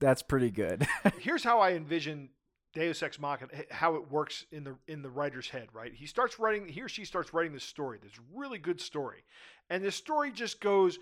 That's 0.00 0.20
pretty 0.22 0.50
good. 0.50 0.86
Here's 1.18 1.42
how 1.44 1.60
I 1.60 1.72
envision 1.72 2.28
Deus 2.74 3.02
Ex 3.02 3.18
Machina, 3.18 3.52
how 3.70 3.94
it 3.94 4.10
works 4.10 4.44
in 4.52 4.64
the 4.64 4.76
in 4.86 5.00
the 5.00 5.08
writer's 5.10 5.48
head. 5.48 5.68
Right, 5.72 5.94
he 5.94 6.04
starts 6.06 6.38
writing. 6.38 6.68
He 6.68 6.82
or 6.82 6.88
she 6.90 7.06
starts 7.06 7.32
writing 7.32 7.52
this 7.54 7.64
story. 7.64 7.98
This 8.02 8.12
really 8.34 8.58
good 8.58 8.82
story, 8.82 9.24
and 9.70 9.82
this 9.82 9.96
story 9.96 10.30
just 10.30 10.60
goes 10.60 10.98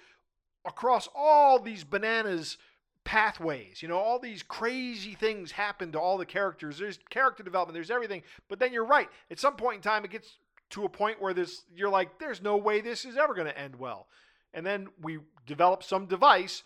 across 0.66 1.08
all 1.14 1.58
these 1.58 1.84
bananas 1.84 2.58
pathways. 3.04 3.82
You 3.82 3.88
know, 3.88 3.98
all 3.98 4.18
these 4.18 4.42
crazy 4.42 5.14
things 5.14 5.52
happen 5.52 5.92
to 5.92 6.00
all 6.00 6.18
the 6.18 6.26
characters. 6.26 6.78
There's 6.78 6.98
character 7.08 7.42
development. 7.42 7.74
There's 7.74 7.90
everything. 7.90 8.22
But 8.48 8.58
then 8.58 8.72
you're 8.72 8.84
right. 8.84 9.08
At 9.30 9.38
some 9.38 9.54
point 9.54 9.76
in 9.76 9.82
time, 9.82 10.04
it 10.04 10.10
gets 10.10 10.38
to 10.70 10.84
a 10.84 10.88
point 10.88 11.22
where 11.22 11.32
this 11.32 11.64
you're 11.74 11.88
like, 11.88 12.18
there's 12.18 12.42
no 12.42 12.56
way 12.56 12.80
this 12.80 13.04
is 13.04 13.16
ever 13.16 13.32
going 13.32 13.46
to 13.46 13.58
end 13.58 13.76
well. 13.76 14.08
And 14.52 14.66
then 14.66 14.88
we 15.00 15.18
develop 15.46 15.82
some 15.82 16.06
device 16.06 16.62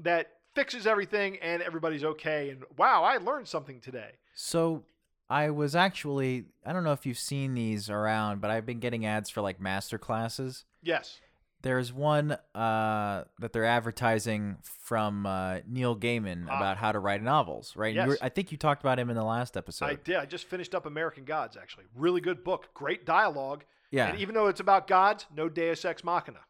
that 0.00 0.32
fixes 0.54 0.86
everything 0.86 1.38
and 1.40 1.62
everybody's 1.62 2.04
okay. 2.04 2.50
And 2.50 2.64
wow, 2.76 3.04
I 3.04 3.18
learned 3.18 3.48
something 3.48 3.80
today. 3.80 4.10
so 4.34 4.84
I 5.30 5.50
was 5.50 5.76
actually 5.76 6.46
I 6.64 6.72
don't 6.72 6.84
know 6.84 6.92
if 6.92 7.06
you've 7.06 7.18
seen 7.18 7.54
these 7.54 7.88
around, 7.90 8.40
but 8.40 8.50
I've 8.50 8.66
been 8.66 8.80
getting 8.80 9.06
ads 9.06 9.30
for 9.30 9.42
like 9.42 9.60
master 9.60 9.98
classes. 9.98 10.64
Yes. 10.82 11.20
There's 11.62 11.92
one 11.92 12.32
uh, 12.54 13.24
that 13.40 13.52
they're 13.52 13.64
advertising 13.64 14.58
from 14.62 15.26
uh, 15.26 15.58
Neil 15.66 15.96
Gaiman 15.96 16.46
Ah. 16.48 16.56
about 16.56 16.76
how 16.76 16.92
to 16.92 16.98
write 17.00 17.22
novels, 17.22 17.74
right? 17.74 17.94
Yes. 17.94 18.08
were- 18.08 18.18
I 18.22 18.28
think 18.28 18.52
you 18.52 18.58
talked 18.58 18.80
about 18.82 18.98
him 18.98 19.10
in 19.10 19.16
the 19.16 19.24
last 19.24 19.56
episode. 19.56 19.86
I 19.86 19.94
did. 19.94 20.16
I 20.16 20.24
just 20.26 20.46
finished 20.46 20.74
up 20.74 20.86
American 20.86 21.24
Gods, 21.24 21.56
actually. 21.56 21.86
Really 21.96 22.20
good 22.20 22.44
book. 22.44 22.68
Great 22.74 23.04
dialogue. 23.04 23.64
yeah, 23.90 24.08
And 24.10 24.20
even 24.20 24.34
though 24.36 24.46
it's 24.46 24.60
about 24.60 24.86
gods, 24.86 25.26
no 25.34 25.48
Deus 25.48 25.84
Ex 25.84 26.04
Machina. 26.04 26.40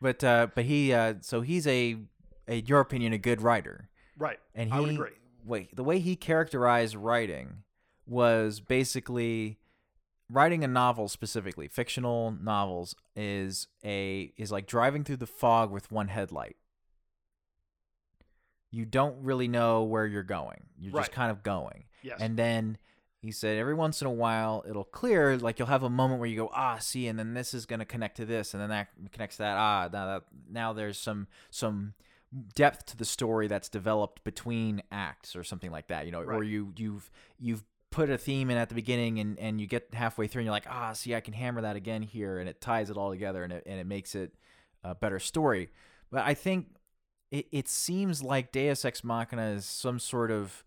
but 0.00 0.24
uh, 0.24 0.48
but 0.54 0.64
he 0.64 0.92
uh, 0.92 1.14
so 1.20 1.40
he's 1.42 1.66
a, 1.68 1.98
a 2.48 2.56
your 2.62 2.80
opinion 2.80 3.12
a 3.12 3.18
good 3.18 3.40
writer, 3.42 3.90
Right. 4.18 4.40
and 4.56 4.70
he 4.72 4.76
I 4.76 4.80
would 4.80 4.90
agree. 4.90 5.10
wait 5.44 5.76
the 5.76 5.84
way 5.84 6.00
he 6.00 6.16
characterized 6.16 6.96
writing 6.96 7.58
was 8.06 8.58
basically 8.58 9.58
writing 10.32 10.64
a 10.64 10.68
novel 10.68 11.08
specifically 11.08 11.68
fictional 11.68 12.30
novels 12.40 12.94
is 13.14 13.68
a 13.84 14.32
is 14.36 14.50
like 14.50 14.66
driving 14.66 15.04
through 15.04 15.18
the 15.18 15.26
fog 15.26 15.70
with 15.70 15.92
one 15.92 16.08
headlight. 16.08 16.56
You 18.70 18.84
don't 18.86 19.22
really 19.22 19.48
know 19.48 19.82
where 19.82 20.06
you're 20.06 20.22
going. 20.22 20.64
You're 20.78 20.92
Right. 20.94 21.02
just 21.02 21.12
kind 21.12 21.30
of 21.30 21.42
going. 21.42 21.84
Yes. 22.04 22.18
and 22.20 22.36
then 22.36 22.78
he 23.20 23.30
said 23.30 23.56
every 23.58 23.74
once 23.74 24.00
in 24.00 24.08
a 24.08 24.12
while 24.12 24.64
it'll 24.68 24.82
clear 24.82 25.36
like 25.36 25.60
you'll 25.60 25.68
have 25.68 25.84
a 25.84 25.88
moment 25.90 26.18
where 26.18 26.28
you 26.28 26.34
go 26.36 26.50
ah 26.52 26.78
see 26.78 27.06
and 27.06 27.16
then 27.16 27.32
this 27.34 27.54
is 27.54 27.64
going 27.64 27.78
to 27.78 27.84
connect 27.84 28.16
to 28.16 28.24
this 28.24 28.54
and 28.54 28.60
then 28.60 28.70
that 28.70 28.88
connects 29.12 29.36
to 29.36 29.42
that. 29.44 29.56
Ah 29.56 29.88
now, 29.92 30.06
that, 30.06 30.22
now 30.50 30.72
there's 30.72 30.98
some 30.98 31.28
some 31.50 31.94
depth 32.56 32.86
to 32.86 32.96
the 32.96 33.04
story 33.04 33.46
that's 33.46 33.68
developed 33.68 34.24
between 34.24 34.82
acts 34.90 35.36
or 35.36 35.44
something 35.44 35.70
like 35.70 35.86
that 35.88 36.06
you 36.06 36.10
know 36.10 36.22
or 36.22 36.42
you 36.42 36.72
you've 36.76 37.08
you've 37.38 37.62
put 37.92 38.10
a 38.10 38.18
theme 38.18 38.50
in 38.50 38.56
at 38.56 38.68
the 38.68 38.74
beginning 38.74 39.20
and 39.20 39.38
and 39.38 39.60
you 39.60 39.66
get 39.66 39.88
halfway 39.92 40.26
through 40.26 40.40
and 40.40 40.46
you're 40.46 40.52
like 40.52 40.66
ah 40.68 40.92
see 40.92 41.14
I 41.14 41.20
can 41.20 41.34
hammer 41.34 41.60
that 41.62 41.76
again 41.76 42.02
here 42.02 42.38
and 42.38 42.48
it 42.48 42.60
ties 42.60 42.90
it 42.90 42.96
all 42.96 43.10
together 43.10 43.44
and 43.44 43.52
it, 43.52 43.62
and 43.66 43.78
it 43.78 43.86
makes 43.86 44.14
it 44.14 44.34
a 44.82 44.94
better 44.94 45.18
story. 45.18 45.70
But 46.10 46.22
I 46.22 46.34
think 46.34 46.66
it, 47.30 47.46
it 47.52 47.68
seems 47.68 48.22
like 48.22 48.52
Deus 48.52 48.84
Ex 48.84 49.04
Machina 49.04 49.50
is 49.50 49.64
some 49.64 49.98
sort 49.98 50.30
of 50.30 50.64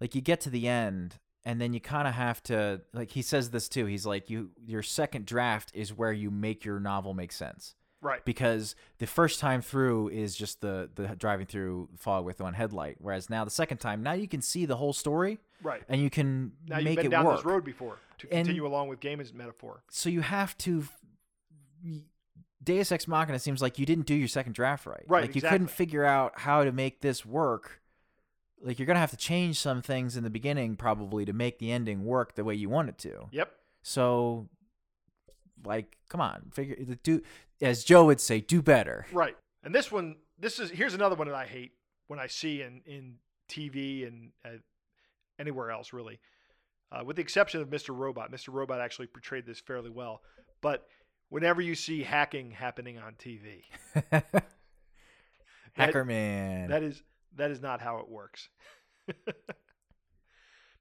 like 0.00 0.14
you 0.14 0.20
get 0.20 0.40
to 0.42 0.50
the 0.50 0.66
end 0.66 1.18
and 1.44 1.60
then 1.60 1.72
you 1.72 1.80
kind 1.80 2.08
of 2.08 2.14
have 2.14 2.42
to 2.44 2.80
like 2.92 3.10
he 3.10 3.22
says 3.22 3.50
this 3.50 3.68
too 3.68 3.86
he's 3.86 4.06
like 4.06 4.30
you 4.30 4.50
your 4.64 4.82
second 4.82 5.26
draft 5.26 5.70
is 5.74 5.92
where 5.92 6.12
you 6.12 6.30
make 6.30 6.64
your 6.64 6.80
novel 6.80 7.14
make 7.14 7.32
sense 7.32 7.74
right. 8.02 8.22
because 8.26 8.74
the 8.98 9.06
first 9.06 9.40
time 9.40 9.62
through 9.62 10.08
is 10.08 10.36
just 10.36 10.60
the 10.60 10.90
the 10.94 11.06
driving 11.16 11.46
through 11.46 11.88
fog 11.96 12.24
with 12.26 12.40
one 12.40 12.52
headlight 12.54 12.96
whereas 12.98 13.30
now 13.30 13.44
the 13.44 13.50
second 13.50 13.78
time 13.78 14.02
now 14.02 14.12
you 14.12 14.28
can 14.28 14.42
see 14.42 14.66
the 14.66 14.76
whole 14.76 14.92
story 14.92 15.38
Right. 15.62 15.82
and 15.88 16.00
you 16.02 16.10
can 16.10 16.52
Now 16.66 16.76
you've 16.78 16.84
make 16.84 16.96
been 16.96 17.06
it 17.06 17.10
down 17.10 17.24
work 17.24 17.36
this 17.36 17.44
road 17.46 17.64
before 17.64 17.96
to 18.18 18.26
And- 18.30 18.46
continue 18.46 18.66
along 18.66 18.88
with 18.88 19.00
Gaiman's 19.00 19.32
metaphor. 19.32 19.82
so 19.88 20.10
you 20.10 20.20
have 20.20 20.58
to 20.58 20.84
Deus 22.62 22.92
Ex 22.92 23.08
Machina 23.08 23.38
seems 23.38 23.60
like 23.60 23.78
you 23.78 23.86
didn't 23.86 24.06
do 24.06 24.14
your 24.14 24.28
second 24.28 24.52
draft 24.54 24.86
right. 24.86 25.02
Right, 25.08 25.22
Like 25.22 25.34
you 25.34 25.42
couldn't 25.42 25.66
figure 25.68 26.04
out 26.04 26.38
how 26.40 26.62
to 26.64 26.70
make 26.70 27.00
this 27.00 27.26
work. 27.26 27.80
Like 28.62 28.78
you're 28.78 28.86
gonna 28.86 29.00
have 29.00 29.10
to 29.10 29.16
change 29.16 29.58
some 29.58 29.82
things 29.82 30.16
in 30.16 30.22
the 30.22 30.30
beginning 30.30 30.76
probably 30.76 31.24
to 31.24 31.32
make 31.32 31.58
the 31.58 31.72
ending 31.72 32.04
work 32.04 32.36
the 32.36 32.44
way 32.44 32.54
you 32.54 32.68
want 32.68 32.88
it 32.88 32.98
to. 32.98 33.26
Yep. 33.32 33.52
So, 33.82 34.48
like, 35.64 35.96
come 36.08 36.20
on, 36.20 36.50
figure 36.52 36.76
do 37.02 37.22
as 37.60 37.84
Joe 37.84 38.06
would 38.06 38.20
say, 38.20 38.40
do 38.40 38.60
better. 38.62 39.06
Right. 39.12 39.36
And 39.62 39.74
this 39.74 39.92
one, 39.92 40.16
this 40.38 40.58
is 40.58 40.70
here's 40.70 40.94
another 40.94 41.14
one 41.14 41.28
that 41.28 41.36
I 41.36 41.46
hate 41.46 41.72
when 42.08 42.18
I 42.18 42.26
see 42.26 42.62
in 42.62 42.82
in 42.86 43.14
TV 43.48 44.06
and 44.06 44.32
uh, 44.44 44.58
anywhere 45.38 45.70
else 45.70 45.92
really, 45.92 46.20
uh, 46.90 47.04
with 47.04 47.16
the 47.16 47.22
exception 47.22 47.60
of 47.60 47.68
Mr. 47.68 47.96
Robot. 47.96 48.32
Mr. 48.32 48.52
Robot 48.52 48.80
actually 48.80 49.06
portrayed 49.06 49.46
this 49.46 49.60
fairly 49.60 49.90
well. 49.90 50.22
But 50.60 50.86
whenever 51.28 51.60
you 51.60 51.74
see 51.74 52.02
hacking 52.02 52.50
happening 52.50 52.98
on 52.98 53.14
TV, 53.14 53.62
Hacker 55.74 56.04
man. 56.04 56.68
that 56.70 56.82
is 56.82 57.02
that 57.36 57.50
is 57.50 57.60
not 57.60 57.80
how 57.80 57.98
it 57.98 58.08
works. 58.08 58.48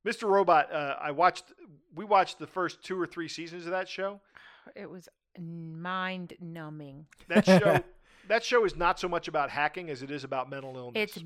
Mr. 0.05 0.27
Robot, 0.27 0.71
uh, 0.71 0.95
I 1.00 1.11
watched. 1.11 1.45
We 1.93 2.05
watched 2.05 2.39
the 2.39 2.47
first 2.47 2.83
two 2.83 3.00
or 3.00 3.05
three 3.05 3.27
seasons 3.27 3.65
of 3.65 3.71
that 3.71 3.88
show. 3.88 4.19
It 4.75 4.89
was 4.89 5.08
mind 5.39 6.34
numbing. 6.39 7.06
That 7.30 7.46
show 7.46 7.80
that 8.31 8.43
show 8.45 8.63
is 8.65 8.75
not 8.77 8.97
so 9.00 9.07
much 9.09 9.27
about 9.27 9.50
hacking 9.50 9.89
as 9.89 10.01
it 10.01 10.09
is 10.09 10.23
about 10.23 10.50
mental 10.50 10.75
illness. 10.77 10.93
It's 10.95 11.23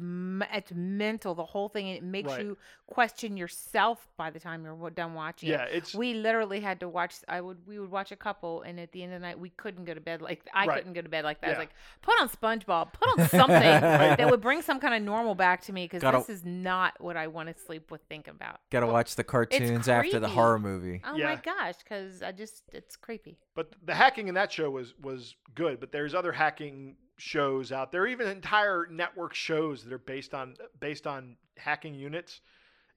it's 0.53 0.71
mental. 0.73 1.35
The 1.35 1.45
whole 1.45 1.69
thing. 1.69 1.87
It 1.87 2.03
makes 2.03 2.31
Right. 2.31 2.41
you 2.43 2.57
question 2.87 3.37
yourself 3.37 4.07
by 4.17 4.29
the 4.31 4.39
time 4.39 4.63
you're 4.65 4.89
done 4.89 5.13
watching 5.13 5.49
yeah, 5.49 5.63
it. 5.63 5.75
it's 5.75 5.93
We 5.95 6.15
literally 6.15 6.59
had 6.59 6.79
to 6.79 6.89
watch. 6.89 7.15
I 7.27 7.41
would. 7.41 7.59
We 7.67 7.77
would 7.79 7.91
watch 7.91 8.11
a 8.11 8.15
couple, 8.15 8.63
and 8.63 8.79
at 8.79 8.91
the 8.91 9.03
end 9.03 9.13
of 9.13 9.21
the 9.21 9.27
night, 9.27 9.39
we 9.39 9.51
couldn't 9.51 9.85
go 9.85 9.93
to 9.93 10.01
bed 10.01 10.21
like 10.21 10.41
I 10.53 10.65
Right. 10.65 10.77
couldn't 10.77 10.93
go 10.93 11.01
to 11.01 11.09
bed 11.09 11.23
like 11.23 11.41
that. 11.41 11.47
I 11.47 11.49
was 11.51 11.59
like, 11.59 11.73
put 12.01 12.15
on 12.19 12.27
SpongeBob. 12.27 12.93
Put 12.93 13.07
on 13.19 13.29
something 13.29 13.59
that 13.59 14.29
would 14.29 14.41
bring 14.41 14.61
some 14.63 14.79
kind 14.79 14.93
of 14.95 15.01
normal 15.03 15.35
back 15.35 15.61
to 15.63 15.73
me 15.73 15.85
because 15.87 16.01
this 16.01 16.29
is 16.29 16.43
not 16.43 16.99
what 16.99 17.15
I 17.15 17.27
want 17.27 17.55
to 17.55 17.63
sleep 17.63 17.91
with 17.91 18.01
thinking 18.09 18.33
about. 18.35 18.59
Gotta 18.71 18.87
watch 18.87 19.15
the 19.15 19.23
cartoons 19.23 19.87
after 19.87 20.19
the 20.19 20.29
horror 20.29 20.59
movie. 20.59 21.01
Oh 21.05 21.15
Yeah. 21.15 21.25
my 21.25 21.35
gosh, 21.35 21.75
because 21.77 22.23
I 22.23 22.31
just 22.31 22.63
it's 22.73 22.95
creepy. 22.95 23.37
But 23.55 23.73
the 23.85 23.93
hacking 23.95 24.27
in 24.27 24.33
that 24.35 24.51
show 24.51 24.69
was 24.69 24.93
was 25.01 25.35
good. 25.53 25.79
But 25.79 25.91
there's 25.91 26.13
other 26.15 26.31
hacking 26.33 26.94
shows 27.17 27.71
out 27.71 27.91
there, 27.91 28.05
even 28.07 28.27
entire 28.27 28.87
network 28.89 29.33
shows 29.33 29.83
that 29.83 29.93
are 29.93 29.97
based 29.97 30.33
on 30.33 30.55
based 30.79 31.07
on 31.07 31.37
hacking 31.57 31.93
units, 31.95 32.41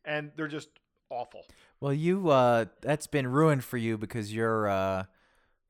and 0.05 0.33
they're 0.37 0.49
just 0.49 0.69
awful. 1.11 1.45
Well, 1.81 1.93
you 1.93 2.29
uh, 2.31 2.67
that's 2.81 3.07
been 3.07 3.27
ruined 3.27 3.65
for 3.65 3.77
you 3.77 3.97
because 3.99 4.33
you're 4.35 4.69
uh, 4.69 5.05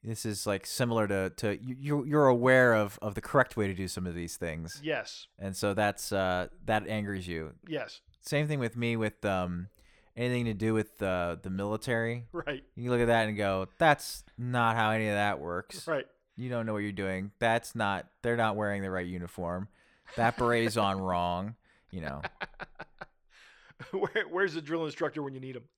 this 0.03 0.25
is 0.25 0.47
like 0.47 0.65
similar 0.67 1.07
to 1.09 1.31
to 1.37 1.59
you- 1.63 1.77
you 1.79 2.05
you're 2.05 2.27
aware 2.29 2.75
of 2.75 2.99
of 3.03 3.15
the 3.15 3.21
correct 3.21 3.57
way 3.57 3.67
to 3.67 3.75
do 3.75 3.89
some 3.89 4.07
of 4.07 4.15
these 4.15 4.37
things, 4.37 4.81
Yes, 4.83 5.27
and 5.39 5.57
so 5.57 5.75
that's 5.75 6.13
uh 6.13 6.49
that 6.65 6.87
angers 6.89 7.27
you. 7.29 7.53
yes, 7.69 8.01
Same 8.21 8.47
thing 8.49 8.59
with 8.61 8.77
me 8.77 8.97
with 8.97 9.23
um 9.25 9.69
anything 10.17 10.47
to 10.47 10.55
do 10.55 10.75
with 10.75 11.01
uh, 11.01 11.37
the 11.43 11.51
military. 11.51 12.25
right, 12.33 12.65
You 12.75 12.91
look 12.91 13.01
at 13.01 13.07
that 13.07 13.29
and 13.29 13.37
go, 13.37 13.69
that's 13.79 14.25
not 14.37 14.75
how 14.75 14.91
any 14.91 15.07
of 15.07 15.15
that 15.15 15.39
works. 15.39 15.87
right. 15.87 16.07
You 16.39 16.49
don't 16.49 16.67
know 16.67 16.73
what 16.73 16.79
you're 16.79 16.93
doing. 16.93 17.33
That's 17.41 17.75
not. 17.75 18.07
They're 18.23 18.37
not 18.37 18.55
wearing 18.55 18.81
the 18.81 18.91
right 18.91 19.07
uniform. 19.07 19.67
That 20.17 20.39
beret's 20.39 20.77
on 20.77 21.01
wrong. 21.03 21.57
You 21.91 22.03
know. 22.03 22.23
Where, 23.93 24.25
where's 24.31 24.55
the 24.55 24.61
drill 24.61 24.85
instructor 24.87 25.23
when 25.23 25.35
you 25.35 25.41
need 25.41 25.57
him? 25.57 25.65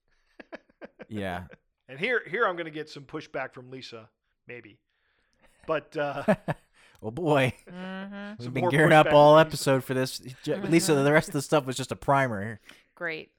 Yeah. 1.09 1.45
And 1.89 1.99
here, 1.99 2.23
here 2.31 2.47
I'm 2.47 2.55
going 2.55 2.67
to 2.67 2.71
get 2.71 2.89
some 2.89 3.03
pushback 3.03 3.53
from 3.53 3.69
Lisa, 3.69 4.09
maybe. 4.47 4.79
But 5.67 5.97
uh, 5.97 6.37
oh 7.03 7.11
boy. 7.11 7.53
Mm-hmm. 7.69 8.43
We've 8.43 8.55
been 8.55 8.61
more 8.61 8.71
gearing 8.71 8.93
up 8.93 9.13
all 9.13 9.39
episode 9.39 9.83
for 9.83 9.93
this. 9.93 10.23
Lisa, 10.47 10.95
the 10.95 11.13
rest 11.13 11.29
of 11.29 11.35
the 11.35 11.43
stuff 11.43 11.67
was 11.67 11.77
just 11.77 11.91
a 11.91 11.97
primer. 11.97 12.61
Great. 12.95 13.33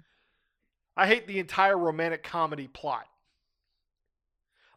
I 0.97 1.07
hate 1.07 1.27
the 1.27 1.39
entire 1.39 1.77
romantic 1.77 2.23
comedy 2.23 2.67
plot. 2.67 3.07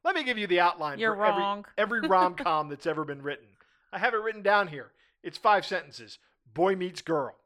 Let 0.04 0.14
me 0.14 0.22
give 0.22 0.38
you 0.38 0.46
the 0.46 0.60
outline 0.60 0.98
You're 0.98 1.16
for 1.16 1.24
every- 1.24 1.40
wrong. 1.42 1.64
every, 1.78 2.00
rom 2.00 2.34
com 2.34 2.68
that's 2.68 2.86
ever 2.86 3.04
been 3.04 3.22
written. 3.22 3.46
I 3.92 3.98
have 3.98 4.14
it 4.14 4.18
written 4.18 4.42
down 4.42 4.68
here. 4.68 4.92
It's 5.22 5.38
five 5.38 5.64
sentences. 5.64 6.18
Boy 6.52 6.76
meets 6.76 7.00
girl. 7.00 7.36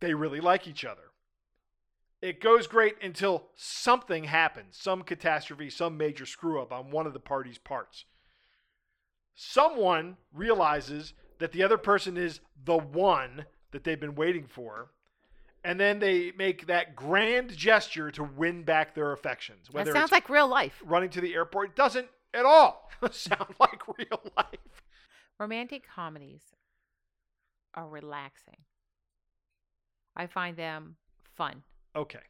They 0.00 0.14
really 0.14 0.40
like 0.40 0.66
each 0.66 0.84
other. 0.84 1.02
It 2.20 2.40
goes 2.40 2.68
great 2.68 2.96
until 3.02 3.48
something 3.56 4.24
happens, 4.24 4.76
some 4.80 5.02
catastrophe, 5.02 5.70
some 5.70 5.96
major 5.96 6.24
screw 6.24 6.62
up 6.62 6.72
on 6.72 6.92
one 6.92 7.06
of 7.06 7.14
the 7.14 7.18
parties' 7.18 7.58
parts. 7.58 8.04
Someone 9.34 10.18
realizes 10.32 11.14
that 11.40 11.50
the 11.50 11.64
other 11.64 11.78
person 11.78 12.16
is 12.16 12.38
the 12.64 12.78
one 12.78 13.46
that 13.72 13.82
they've 13.82 13.98
been 13.98 14.14
waiting 14.14 14.46
for, 14.46 14.92
and 15.64 15.78
then 15.78 15.98
they 15.98 16.32
make 16.36 16.66
that 16.66 16.96
grand 16.96 17.56
gesture 17.56 18.10
to 18.12 18.24
win 18.24 18.62
back 18.64 18.94
their 18.94 19.12
affections. 19.12 19.68
That 19.72 19.86
sounds 19.86 20.04
it's 20.04 20.12
like 20.12 20.28
real 20.28 20.48
life. 20.48 20.82
running 20.84 21.10
to 21.10 21.20
the 21.20 21.34
airport, 21.34 21.76
doesn't 21.76 22.08
at 22.34 22.44
all 22.44 22.90
sound 23.10 23.54
like 23.60 23.86
real 23.98 24.20
life. 24.36 24.82
Romantic 25.38 25.84
comedies 25.86 26.42
are 27.74 27.88
relaxing. 27.88 28.58
I 30.16 30.26
find 30.26 30.56
them 30.56 30.96
fun. 31.34 31.62
Okay. 31.96 32.20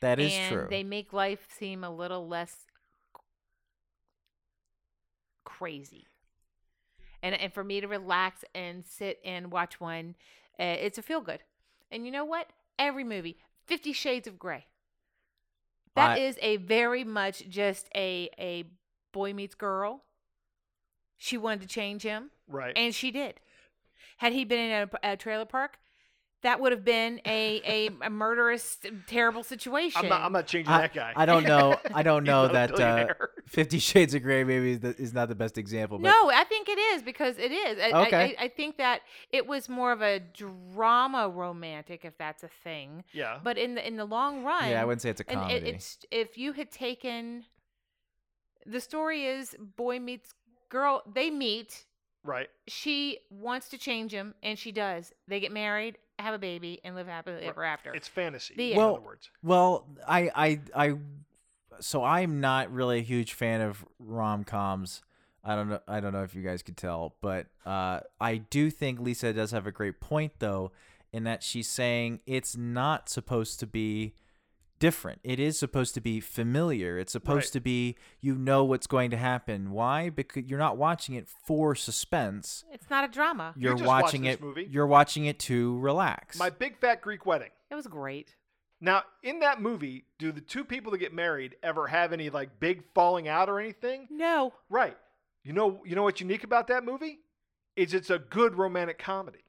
That 0.00 0.18
is 0.18 0.32
and 0.32 0.52
true. 0.52 0.66
they 0.68 0.82
make 0.82 1.12
life 1.12 1.46
seem 1.56 1.84
a 1.84 1.90
little 1.90 2.26
less 2.26 2.56
crazy. 5.44 6.06
And 7.22 7.36
and 7.36 7.52
for 7.52 7.62
me 7.62 7.80
to 7.80 7.86
relax 7.86 8.44
and 8.54 8.84
sit 8.84 9.20
and 9.24 9.52
watch 9.52 9.80
one, 9.80 10.16
uh, 10.58 10.64
it's 10.64 10.98
a 10.98 11.02
feel 11.02 11.20
good. 11.20 11.40
And 11.92 12.04
you 12.04 12.10
know 12.10 12.24
what? 12.24 12.48
Every 12.82 13.04
movie, 13.04 13.36
Fifty 13.64 13.92
Shades 13.92 14.26
of 14.26 14.38
Grey. 14.38 14.66
That 15.94 16.12
I- 16.12 16.18
is 16.18 16.38
a 16.42 16.56
very 16.56 17.04
much 17.04 17.48
just 17.48 17.88
a 17.94 18.28
a 18.38 18.64
boy 19.12 19.32
meets 19.32 19.54
girl. 19.54 20.02
She 21.16 21.38
wanted 21.38 21.60
to 21.60 21.68
change 21.68 22.02
him. 22.02 22.30
Right. 22.48 22.76
And 22.76 22.92
she 22.92 23.10
did. 23.12 23.38
Had 24.16 24.32
he 24.32 24.44
been 24.44 24.58
in 24.58 24.88
a, 25.02 25.12
a 25.12 25.16
trailer 25.16 25.44
park, 25.44 25.78
that 26.42 26.60
would 26.60 26.72
have 26.72 26.84
been 26.84 27.20
a, 27.24 27.62
a, 27.64 27.90
a 28.06 28.10
murderous, 28.10 28.78
terrible 29.06 29.42
situation. 29.44 30.02
I'm 30.02 30.08
not, 30.08 30.20
I'm 30.22 30.32
not 30.32 30.46
changing 30.46 30.72
I, 30.72 30.82
that 30.82 30.94
guy. 30.94 31.12
I 31.14 31.24
don't 31.24 31.44
know. 31.44 31.76
I 31.94 32.02
don't 32.02 32.24
know 32.24 32.48
that 32.48 32.78
uh. 32.78 33.06
Fifty 33.46 33.78
Shades 33.78 34.14
of 34.14 34.22
Grey 34.22 34.44
maybe 34.44 34.72
is, 34.72 34.80
the, 34.80 34.96
is 35.00 35.12
not 35.12 35.28
the 35.28 35.34
best 35.34 35.58
example. 35.58 35.98
But 35.98 36.08
no, 36.08 36.30
I 36.30 36.44
think 36.44 36.68
it 36.68 36.78
is 36.78 37.02
because 37.02 37.38
it 37.38 37.52
is. 37.52 37.78
I, 37.78 37.90
I- 37.90 38.02
Okay. 38.06 38.36
I, 38.38 38.44
I 38.44 38.48
think 38.48 38.78
that 38.78 39.02
it 39.30 39.46
was 39.46 39.68
more 39.68 39.92
of 39.92 40.02
a 40.02 40.20
drama 40.20 41.28
romantic, 41.28 42.04
if 42.04 42.18
that's 42.18 42.42
a 42.42 42.50
thing. 42.64 43.04
yeah. 43.12 43.38
But 43.42 43.58
in 43.58 43.74
the 43.76 43.86
in 43.86 43.96
the 43.96 44.04
long 44.04 44.42
run, 44.42 44.70
yeah, 44.70 44.82
I 44.82 44.84
wouldn't 44.84 45.02
say 45.02 45.10
it's 45.10 45.20
a 45.20 45.24
comedy. 45.24 45.54
it, 45.54 45.64
it's 45.64 45.98
if 46.10 46.36
you 46.36 46.52
had 46.52 46.70
taken 46.70 47.44
the 48.66 48.80
story 48.80 49.26
is 49.26 49.54
boy 49.76 50.00
meets 50.00 50.34
girl, 50.68 51.02
they 51.12 51.30
meet. 51.30 51.84
Right. 52.24 52.48
She 52.68 53.18
wants 53.30 53.68
to 53.70 53.78
change 53.78 54.12
him, 54.12 54.34
and 54.42 54.58
she 54.58 54.72
does. 54.72 55.12
They 55.28 55.40
get 55.40 55.52
married, 55.52 55.98
have 56.18 56.34
a 56.34 56.38
baby, 56.38 56.80
and 56.84 56.94
live 56.94 57.06
happily 57.08 57.42
ever 57.44 57.64
after. 57.64 57.94
It's 57.94 58.08
fantasy. 58.08 58.54
The 58.56 58.72
in 58.72 58.78
Well- 58.78 58.96
other 58.96 59.04
words. 59.04 59.30
Well, 59.42 59.86
I, 60.06 60.30
I, 60.34 60.60
I, 60.74 60.94
so 61.80 62.04
I'm 62.04 62.40
not 62.40 62.72
really 62.72 62.98
a 62.98 63.02
huge 63.02 63.32
fan 63.32 63.60
of 63.60 63.84
rom 63.98 64.44
coms. 64.44 65.02
I 65.44 65.56
don't 65.56 65.68
know. 65.70 65.80
I 65.88 65.98
don't 65.98 66.12
know 66.12 66.22
if 66.22 66.36
you 66.36 66.42
guys 66.42 66.62
could 66.62 66.76
tell, 66.76 67.16
but 67.20 67.46
uh, 67.66 68.00
I 68.20 68.36
do 68.36 68.70
think 68.70 69.00
Lisa 69.00 69.32
does 69.32 69.50
have 69.50 69.66
a 69.66 69.72
great 69.72 69.98
point, 70.00 70.34
though, 70.38 70.70
in 71.12 71.24
that 71.24 71.42
she's 71.42 71.68
saying 71.68 72.20
it's 72.26 72.56
not 72.56 73.08
supposed 73.08 73.58
to 73.58 73.66
be 73.66 74.14
different. 74.82 75.20
It 75.22 75.38
is 75.38 75.56
supposed 75.58 75.94
to 75.94 76.00
be 76.00 76.18
familiar. 76.18 76.98
It's 76.98 77.12
supposed 77.12 77.46
Right. 77.46 77.52
to 77.52 77.60
be 77.60 77.96
you 78.20 78.34
know 78.34 78.64
what's 78.64 78.88
going 78.88 79.12
to 79.12 79.16
happen. 79.16 79.70
Why? 79.70 80.10
Because 80.10 80.42
you're 80.46 80.58
not 80.58 80.76
watching 80.76 81.14
it 81.14 81.28
for 81.28 81.76
suspense. 81.76 82.64
It's 82.72 82.90
not 82.90 83.04
a 83.04 83.08
drama. 83.08 83.54
You 83.56 83.68
You're 83.68 83.74
just 83.78 83.86
watched 83.86 84.02
watching 84.06 84.22
this 84.22 84.34
it. 84.34 84.40
movie. 84.42 84.66
You're 84.68 84.88
watching 84.88 85.26
it 85.26 85.38
to 85.40 85.78
relax. 85.78 86.36
My 86.36 86.50
big 86.50 86.76
fat 86.78 87.00
Greek 87.00 87.24
wedding. 87.24 87.50
It 87.70 87.76
was 87.76 87.86
great. 87.86 88.34
Now, 88.80 89.04
in 89.22 89.38
that 89.38 89.62
movie, 89.62 90.06
do 90.18 90.32
the 90.32 90.40
two 90.40 90.64
people 90.64 90.90
that 90.90 90.98
get 90.98 91.14
married 91.14 91.54
ever 91.62 91.86
have 91.86 92.12
any 92.12 92.28
like 92.30 92.58
big 92.58 92.82
falling 92.92 93.28
out 93.28 93.48
or 93.48 93.60
anything? 93.60 94.08
No. 94.10 94.52
Right. 94.68 94.96
You 95.44 95.52
know, 95.52 95.80
you 95.84 95.94
know 95.94 96.02
what's 96.02 96.20
unique 96.20 96.42
about 96.42 96.66
that 96.66 96.84
movie? 96.84 97.20
Is 97.76 97.94
it's 97.94 98.10
a 98.10 98.18
good 98.18 98.56
romantic 98.56 98.98
comedy. 98.98 99.44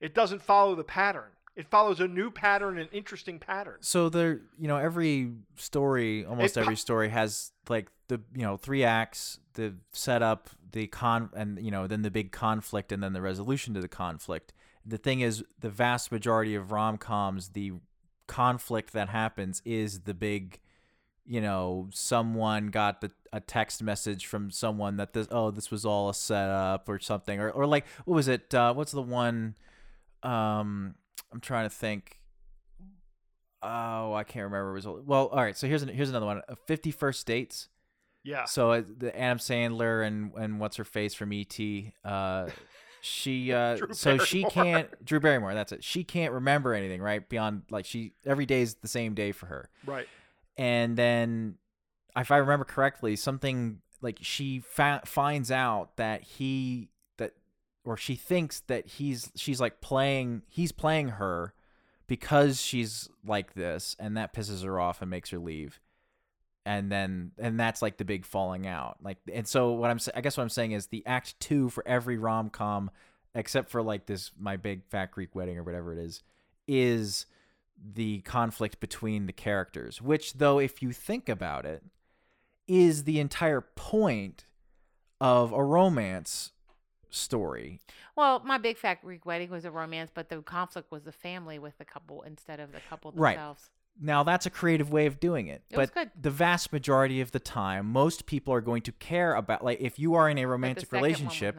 It 0.00 0.12
doesn't 0.12 0.42
follow 0.42 0.74
the 0.74 0.82
pattern. 0.84 1.30
It 1.56 1.68
follows 1.68 2.00
a 2.00 2.08
new 2.08 2.30
pattern, 2.30 2.78
an 2.78 2.88
interesting 2.92 3.38
pattern. 3.38 3.76
So 3.80 4.08
there, 4.08 4.40
you 4.58 4.66
know, 4.66 4.76
every 4.76 5.32
story, 5.56 6.24
almost 6.24 6.56
po- 6.56 6.62
every 6.62 6.76
story 6.76 7.10
has 7.10 7.52
like 7.68 7.88
the, 8.08 8.20
you 8.34 8.42
know, 8.42 8.56
three 8.56 8.82
acts, 8.82 9.38
the 9.54 9.74
setup, 9.92 10.50
the 10.72 10.88
con, 10.88 11.30
and 11.34 11.64
you 11.64 11.70
know, 11.70 11.86
then 11.86 12.02
the 12.02 12.10
big 12.10 12.32
conflict, 12.32 12.90
and 12.90 13.02
then 13.02 13.12
the 13.12 13.22
resolution 13.22 13.72
to 13.74 13.80
the 13.80 13.88
conflict. 13.88 14.52
The 14.84 14.98
thing 14.98 15.20
is, 15.20 15.44
the 15.60 15.70
vast 15.70 16.10
majority 16.10 16.56
of 16.56 16.72
rom 16.72 16.98
coms, 16.98 17.50
the 17.50 17.74
conflict 18.26 18.92
that 18.92 19.08
happens 19.08 19.62
is 19.64 20.00
the 20.00 20.14
big, 20.14 20.58
you 21.24 21.40
know, 21.40 21.88
someone 21.92 22.68
got 22.68 23.00
the 23.00 23.12
a 23.32 23.40
text 23.40 23.82
message 23.82 24.26
from 24.26 24.50
someone 24.50 24.96
that 24.96 25.12
this, 25.12 25.28
oh, 25.30 25.50
this 25.50 25.70
was 25.70 25.84
all 25.84 26.08
a 26.08 26.14
setup 26.14 26.88
or 26.88 26.98
something, 26.98 27.38
or 27.38 27.50
or 27.50 27.66
like 27.66 27.86
what 28.04 28.14
was 28.14 28.26
it? 28.26 28.52
Uh, 28.52 28.74
what's 28.74 28.92
the 28.92 29.02
one? 29.02 29.54
Um, 30.24 30.96
I'm 31.32 31.40
trying 31.40 31.68
to 31.68 31.74
think. 31.74 32.20
Oh, 33.62 34.12
I 34.12 34.24
can't 34.24 34.44
remember. 34.52 34.78
Well. 35.02 35.26
All 35.26 35.42
right. 35.42 35.56
So 35.56 35.66
here's 35.66 35.82
an, 35.82 35.88
here's 35.88 36.10
another 36.10 36.26
one. 36.26 36.42
Uh, 36.48 36.54
Fifty 36.66 36.90
First 36.90 37.26
Dates. 37.26 37.68
Yeah. 38.22 38.44
So 38.44 38.72
uh, 38.72 38.82
the 38.98 39.18
Adam 39.18 39.38
Sandler 39.38 40.06
and 40.06 40.32
and 40.34 40.60
what's 40.60 40.76
her 40.76 40.84
face 40.84 41.14
from 41.14 41.32
ET. 41.32 41.58
Uh, 42.04 42.48
she 43.00 43.52
uh, 43.54 43.76
so 43.92 44.18
she 44.18 44.44
can't 44.44 44.88
Drew 45.04 45.20
Barrymore. 45.20 45.54
That's 45.54 45.72
it. 45.72 45.84
She 45.84 46.04
can't 46.04 46.32
remember 46.32 46.74
anything 46.74 47.00
right 47.02 47.26
beyond 47.28 47.62
like 47.70 47.84
she 47.84 48.12
every 48.26 48.46
day 48.46 48.62
is 48.62 48.74
the 48.76 48.88
same 48.88 49.14
day 49.14 49.32
for 49.32 49.46
her. 49.46 49.68
Right. 49.86 50.06
And 50.56 50.96
then, 50.96 51.56
if 52.16 52.30
I 52.30 52.36
remember 52.36 52.64
correctly, 52.64 53.16
something 53.16 53.80
like 54.00 54.18
she 54.20 54.60
fa- 54.60 55.02
finds 55.04 55.50
out 55.50 55.96
that 55.96 56.22
he 56.22 56.90
or 57.84 57.96
she 57.96 58.14
thinks 58.14 58.60
that 58.60 58.86
he's 58.86 59.30
she's 59.36 59.60
like 59.60 59.80
playing 59.80 60.42
he's 60.48 60.72
playing 60.72 61.08
her 61.10 61.54
because 62.06 62.60
she's 62.60 63.08
like 63.26 63.54
this 63.54 63.96
and 63.98 64.16
that 64.16 64.34
pisses 64.34 64.64
her 64.64 64.80
off 64.80 65.00
and 65.00 65.10
makes 65.10 65.30
her 65.30 65.38
leave 65.38 65.80
and 66.66 66.90
then 66.90 67.32
and 67.38 67.58
that's 67.60 67.82
like 67.82 67.98
the 67.98 68.04
big 68.04 68.24
falling 68.24 68.66
out. 68.66 68.96
Like 69.02 69.18
and 69.32 69.46
so 69.46 69.72
what 69.72 69.90
I'm 69.90 69.98
I 70.14 70.20
guess 70.20 70.36
what 70.36 70.42
I'm 70.42 70.48
saying 70.48 70.72
is 70.72 70.86
the 70.86 71.04
act 71.06 71.38
2 71.40 71.68
for 71.70 71.86
every 71.86 72.16
rom-com 72.16 72.90
except 73.34 73.70
for 73.70 73.82
like 73.82 74.06
this 74.06 74.30
my 74.38 74.56
big 74.56 74.84
fat 74.84 75.10
Greek 75.10 75.34
wedding 75.34 75.58
or 75.58 75.62
whatever 75.62 75.92
it 75.92 75.98
is 75.98 76.22
is 76.66 77.26
the 77.76 78.20
conflict 78.20 78.80
between 78.80 79.26
the 79.26 79.32
characters, 79.32 80.00
which 80.00 80.34
though 80.34 80.58
if 80.58 80.82
you 80.82 80.92
think 80.92 81.28
about 81.28 81.66
it 81.66 81.82
is 82.66 83.04
the 83.04 83.20
entire 83.20 83.60
point 83.60 84.46
of 85.20 85.52
a 85.52 85.62
romance 85.62 86.52
story. 87.14 87.80
Well, 88.16 88.40
my 88.44 88.58
big 88.58 88.76
fat 88.78 89.02
Greek 89.02 89.24
wedding 89.26 89.50
was 89.50 89.64
a 89.64 89.70
romance, 89.70 90.10
but 90.12 90.28
the 90.28 90.42
conflict 90.42 90.90
was 90.90 91.04
the 91.04 91.12
family 91.12 91.58
with 91.58 91.78
the 91.78 91.84
couple 91.84 92.22
instead 92.22 92.60
of 92.60 92.72
the 92.72 92.80
couple 92.88 93.12
Right. 93.14 93.34
themselves. 93.36 93.70
Now 94.00 94.24
that's 94.24 94.44
a 94.44 94.50
creative 94.50 94.90
way 94.92 95.06
of 95.06 95.20
doing 95.20 95.46
it, 95.46 95.62
It 95.70 95.76
but 95.76 95.94
good. 95.94 96.10
the 96.20 96.30
vast 96.30 96.72
majority 96.72 97.20
of 97.20 97.30
the 97.30 97.38
time, 97.38 97.86
most 97.86 98.26
people 98.26 98.52
are 98.52 98.60
going 98.60 98.82
to 98.82 98.92
care 98.92 99.34
about 99.34 99.64
like 99.64 99.80
if 99.80 99.98
you 99.98 100.14
are 100.14 100.28
in 100.28 100.36
a 100.38 100.46
romantic 100.46 100.86
second 100.86 101.00
one 101.00 101.02
was 101.10 101.20
relationship, 101.20 101.56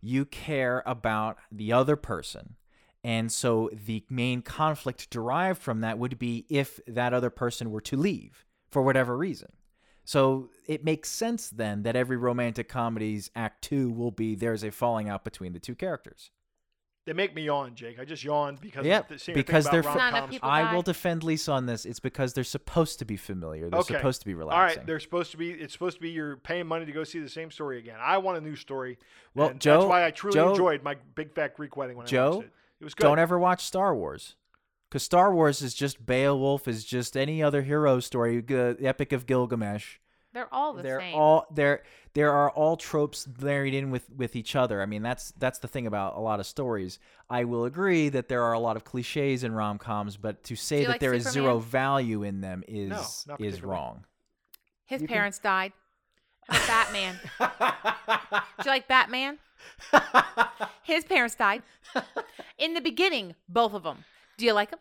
you 0.00 0.24
care 0.24 0.82
about 0.84 1.38
the 1.52 1.72
other 1.72 1.94
person. 1.96 2.56
And 3.04 3.30
so 3.30 3.70
the 3.72 4.04
main 4.10 4.42
conflict 4.42 5.10
derived 5.10 5.62
from 5.62 5.80
that 5.82 5.96
would 5.96 6.18
be 6.18 6.44
if 6.48 6.80
that 6.88 7.14
other 7.14 7.30
person 7.30 7.70
were 7.70 7.80
to 7.82 7.96
leave 7.96 8.44
for 8.68 8.82
whatever 8.82 9.16
reason. 9.16 9.52
So 10.06 10.50
it 10.66 10.84
makes 10.84 11.08
sense 11.10 11.50
then 11.50 11.82
that 11.82 11.96
every 11.96 12.16
romantic 12.16 12.68
comedy's 12.68 13.28
act 13.34 13.62
2 13.64 13.90
will 13.90 14.12
be 14.12 14.36
there's 14.36 14.62
a 14.62 14.70
falling 14.70 15.08
out 15.08 15.24
between 15.24 15.52
the 15.52 15.58
two 15.58 15.74
characters. 15.74 16.30
They 17.06 17.12
make 17.12 17.34
me 17.34 17.42
yawn, 17.42 17.74
Jake. 17.74 17.98
I 18.00 18.04
just 18.04 18.22
yawned 18.24 18.60
because 18.60 18.86
Yep, 18.86 19.02
of 19.02 19.08
the 19.08 19.18
seeing 19.18 19.34
the 19.36 19.42
thing 19.42 19.46
because 19.46 19.66
about 19.66 19.72
they're 19.72 19.82
fu- 19.82 19.98
rom-coms. 19.98 20.38
I 20.42 20.72
will 20.74 20.82
defend 20.82 21.22
Lisa 21.24 21.52
on 21.52 21.66
this. 21.66 21.84
It's 21.86 22.00
because 22.00 22.34
they're 22.34 22.42
supposed 22.44 22.98
to 23.00 23.04
be 23.04 23.16
familiar. 23.16 23.68
They're 23.68 23.80
Okay. 23.80 23.94
supposed 23.94 24.20
to 24.22 24.26
be 24.26 24.32
All 24.32 24.38
relaxing. 24.40 24.78
right, 24.80 24.86
they're 24.86 24.98
supposed 25.00 25.30
to 25.32 25.36
be. 25.36 25.50
It's 25.52 25.72
supposed 25.72 25.96
to 25.96 26.02
be 26.02 26.10
you're 26.10 26.36
paying 26.36 26.66
money 26.66 26.84
to 26.86 26.92
go 26.92 27.02
see 27.04 27.18
the 27.20 27.28
same 27.28 27.50
story 27.50 27.78
again. 27.78 27.96
I 28.00 28.18
want 28.18 28.38
a 28.38 28.40
new 28.40 28.56
story. 28.56 28.98
Well, 29.34 29.50
and 29.50 29.60
Joe- 29.60 29.78
that's 29.80 29.88
why 29.88 30.04
I 30.04 30.10
truly 30.12 30.34
Joe- 30.34 30.50
enjoyed 30.50 30.82
my 30.82 30.96
big 31.14 31.32
fat 31.32 31.54
Greek 31.56 31.76
wedding 31.76 31.96
when 31.96 32.06
I 32.06 32.08
Joe, 32.08 32.30
watched 32.36 32.46
it. 32.48 32.52
It 32.80 32.84
was 32.84 32.94
good. 32.94 33.04
Don't 33.04 33.18
ever 33.20 33.38
watch 33.38 33.64
Star 33.64 33.94
Wars. 33.94 34.34
Because 34.88 35.02
Star 35.02 35.34
Wars 35.34 35.62
is 35.62 35.74
just 35.74 36.04
Beowulf, 36.06 36.68
is 36.68 36.84
just 36.84 37.16
any 37.16 37.42
other 37.42 37.62
hero 37.62 38.00
story, 38.00 38.40
the 38.40 38.76
Epic 38.80 39.12
of 39.12 39.26
Gilgamesh. 39.26 39.98
They're 40.32 40.52
all 40.52 40.74
the 40.74 40.82
they're 40.82 41.00
same. 41.00 41.14
all 41.14 41.46
there. 41.50 41.82
There 42.12 42.30
are 42.30 42.50
all 42.50 42.76
tropes 42.76 43.26
married 43.40 43.72
in 43.72 43.90
with 43.90 44.10
with 44.14 44.36
each 44.36 44.54
other. 44.54 44.82
I 44.82 44.86
mean, 44.86 45.02
that's 45.02 45.32
that's 45.38 45.58
the 45.60 45.66
thing 45.66 45.86
about 45.86 46.14
a 46.16 46.20
lot 46.20 46.40
of 46.40 46.46
stories. 46.46 46.98
I 47.30 47.44
will 47.44 47.64
agree 47.64 48.10
that 48.10 48.28
there 48.28 48.42
are 48.42 48.52
a 48.52 48.58
lot 48.58 48.76
of 48.76 48.84
cliches 48.84 49.44
in 49.44 49.52
rom 49.52 49.78
coms, 49.78 50.18
but 50.18 50.44
to 50.44 50.54
say 50.54 50.82
that 50.84 50.90
like 50.90 51.00
there 51.00 51.14
is 51.14 51.26
zero 51.26 51.58
value 51.58 52.22
in 52.22 52.42
them 52.42 52.64
is 52.68 53.24
not 53.26 53.40
is 53.40 53.62
wrong. 53.62 54.04
His 54.84 55.00
you 55.00 55.08
can- 55.08 55.14
parents 55.14 55.38
died. 55.38 55.72
How 56.48 56.58
about 56.58 56.68
Batman? 56.68 57.18
Do 58.58 58.64
you 58.64 58.70
like 58.70 58.86
Batman? 58.88 59.38
His 60.82 61.04
parents 61.04 61.34
died. 61.34 61.62
In 62.58 62.74
the 62.74 62.80
beginning, 62.80 63.34
both 63.48 63.72
of 63.74 63.82
them. 63.82 64.04
Do 64.36 64.44
you 64.44 64.52
like 64.52 64.70
them? 64.70 64.80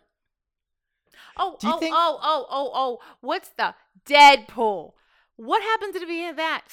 Oh, 1.37 1.57
oh, 1.63 1.79
think- 1.79 1.93
oh, 1.95 2.19
oh, 2.21 2.45
oh, 2.49 2.71
oh. 2.73 2.99
What's 3.21 3.49
the 3.49 3.75
Deadpool? 4.05 4.93
What 5.37 5.61
happened 5.61 5.93
to 5.93 5.99
the 5.99 6.05
beginning 6.05 6.29
of 6.31 6.35
that? 6.37 6.63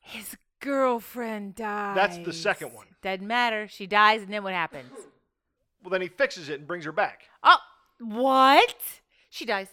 His 0.00 0.36
girlfriend 0.60 1.56
dies. 1.56 1.96
That's 1.96 2.18
the 2.18 2.32
second 2.32 2.72
one. 2.72 2.86
Doesn't 3.02 3.26
matter. 3.26 3.66
She 3.68 3.86
dies, 3.86 4.22
and 4.22 4.32
then 4.32 4.44
what 4.44 4.52
happens? 4.54 4.92
Well, 5.82 5.90
then 5.90 6.00
he 6.00 6.08
fixes 6.08 6.48
it 6.48 6.58
and 6.60 6.66
brings 6.68 6.84
her 6.84 6.92
back. 6.92 7.24
Oh, 7.42 7.58
what? 7.98 8.76
She 9.28 9.44
dies. 9.44 9.68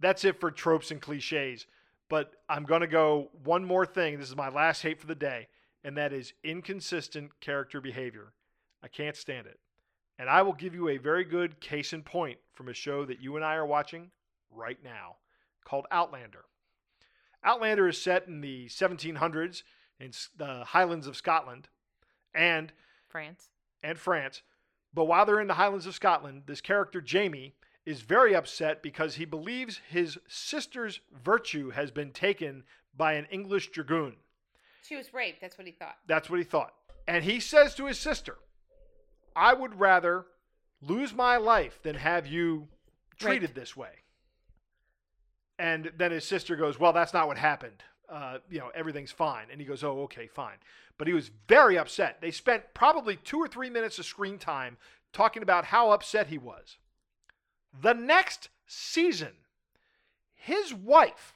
That's 0.00 0.24
it 0.24 0.40
for 0.40 0.50
tropes 0.50 0.90
and 0.90 1.00
cliches. 1.00 1.66
But 2.10 2.32
I'm 2.48 2.64
going 2.64 2.82
to 2.82 2.86
go 2.86 3.30
one 3.44 3.64
more 3.64 3.86
thing. 3.86 4.18
This 4.18 4.28
is 4.28 4.36
my 4.36 4.48
last 4.48 4.82
hate 4.82 5.00
for 5.00 5.06
the 5.06 5.14
day, 5.14 5.48
and 5.82 5.96
that 5.96 6.12
is 6.12 6.34
inconsistent 6.42 7.40
character 7.40 7.80
behavior. 7.80 8.32
I 8.82 8.88
can't 8.88 9.16
stand 9.16 9.46
it. 9.46 9.58
And 10.18 10.30
I 10.30 10.42
will 10.42 10.52
give 10.52 10.74
you 10.74 10.88
a 10.88 10.96
very 10.96 11.24
good 11.24 11.60
case 11.60 11.92
in 11.92 12.02
point 12.02 12.38
from 12.52 12.68
a 12.68 12.74
show 12.74 13.04
that 13.04 13.20
you 13.20 13.36
and 13.36 13.44
I 13.44 13.54
are 13.54 13.66
watching 13.66 14.10
right 14.50 14.78
now 14.82 15.16
called 15.64 15.86
Outlander. 15.90 16.44
Outlander 17.42 17.88
is 17.88 18.00
set 18.00 18.26
in 18.26 18.40
the 18.40 18.66
1700s 18.66 19.62
in 20.00 20.12
the 20.36 20.64
Highlands 20.64 21.06
of 21.06 21.16
Scotland 21.16 21.68
and 22.34 22.72
France. 23.08 23.48
and 23.82 23.98
France. 23.98 24.42
But 24.92 25.04
while 25.04 25.26
they're 25.26 25.40
in 25.40 25.48
the 25.48 25.54
Highlands 25.54 25.86
of 25.86 25.94
Scotland, 25.94 26.44
this 26.46 26.60
character, 26.60 27.00
Jamie, 27.00 27.54
is 27.84 28.00
very 28.00 28.34
upset 28.34 28.82
because 28.82 29.16
he 29.16 29.24
believes 29.24 29.80
his 29.90 30.18
sister's 30.26 31.00
virtue 31.12 31.70
has 31.70 31.90
been 31.90 32.12
taken 32.12 32.62
by 32.96 33.14
an 33.14 33.26
English 33.30 33.70
dragoon. 33.70 34.16
She 34.82 34.96
was 34.96 35.12
raped. 35.12 35.40
That's 35.40 35.58
what 35.58 35.66
he 35.66 35.72
thought. 35.72 35.96
That's 36.06 36.30
what 36.30 36.38
he 36.38 36.44
thought. 36.44 36.74
And 37.06 37.24
he 37.24 37.40
says 37.40 37.74
to 37.74 37.86
his 37.86 37.98
sister, 37.98 38.38
I 39.36 39.54
would 39.54 39.78
rather 39.80 40.26
lose 40.80 41.14
my 41.14 41.36
life 41.36 41.80
than 41.82 41.96
have 41.96 42.26
you 42.26 42.68
treated 43.18 43.50
Right. 43.50 43.54
this 43.54 43.76
way. 43.76 43.90
And 45.58 45.92
then 45.96 46.10
his 46.10 46.24
sister 46.24 46.56
goes, 46.56 46.78
Well, 46.78 46.92
that's 46.92 47.14
not 47.14 47.26
what 47.28 47.38
happened. 47.38 47.82
Uh, 48.08 48.38
you 48.50 48.58
know, 48.58 48.70
everything's 48.74 49.12
fine. 49.12 49.46
And 49.50 49.60
he 49.60 49.66
goes, 49.66 49.82
Oh, 49.84 50.02
okay, 50.02 50.26
fine. 50.26 50.56
But 50.98 51.06
he 51.06 51.12
was 51.14 51.30
very 51.48 51.78
upset. 51.78 52.20
They 52.20 52.30
spent 52.30 52.74
probably 52.74 53.16
two 53.16 53.38
or 53.38 53.48
three 53.48 53.70
minutes 53.70 53.98
of 53.98 54.04
screen 54.04 54.38
time 54.38 54.76
talking 55.12 55.42
about 55.42 55.66
how 55.66 55.90
upset 55.90 56.26
he 56.28 56.38
was. 56.38 56.76
The 57.80 57.94
next 57.94 58.48
season, 58.66 59.32
his 60.34 60.72
wife 60.74 61.34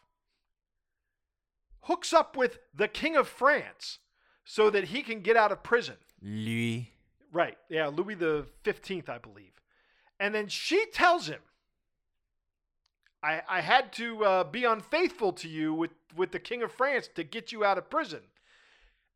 hooks 1.83 2.13
up 2.13 2.37
with 2.37 2.59
the 2.75 2.89
King 2.89 3.17
of 3.17 3.29
France 3.29 3.99
so 4.45 4.69
that 4.71 4.85
he 4.85 5.03
can 5.03 5.21
get 5.21 5.37
out 5.37 5.53
of 5.53 5.63
prison. 5.63 5.97
Louis. 6.21 6.93
Right. 7.33 7.57
Yeah, 7.69 7.89
Louis 7.89 8.15
the 8.15 8.47
15th, 8.65 9.09
I 9.09 9.19
believe. 9.19 9.53
And 10.21 10.35
then 10.35 10.49
she 10.49 10.87
tells 10.93 11.27
him, 11.29 11.41
I, 13.23 13.43
I 13.49 13.61
had 13.61 13.93
to 13.95 14.25
uh, 14.25 14.45
be 14.45 14.65
unfaithful 14.65 15.33
to 15.35 15.49
you 15.49 15.75
with, 15.75 15.91
with 16.17 16.33
the 16.33 16.39
King 16.39 16.63
of 16.63 16.73
France 16.73 17.09
to 17.15 17.25
get 17.25 17.53
you 17.53 17.65
out 17.65 17.79
of 17.79 17.91
prison. 17.91 18.21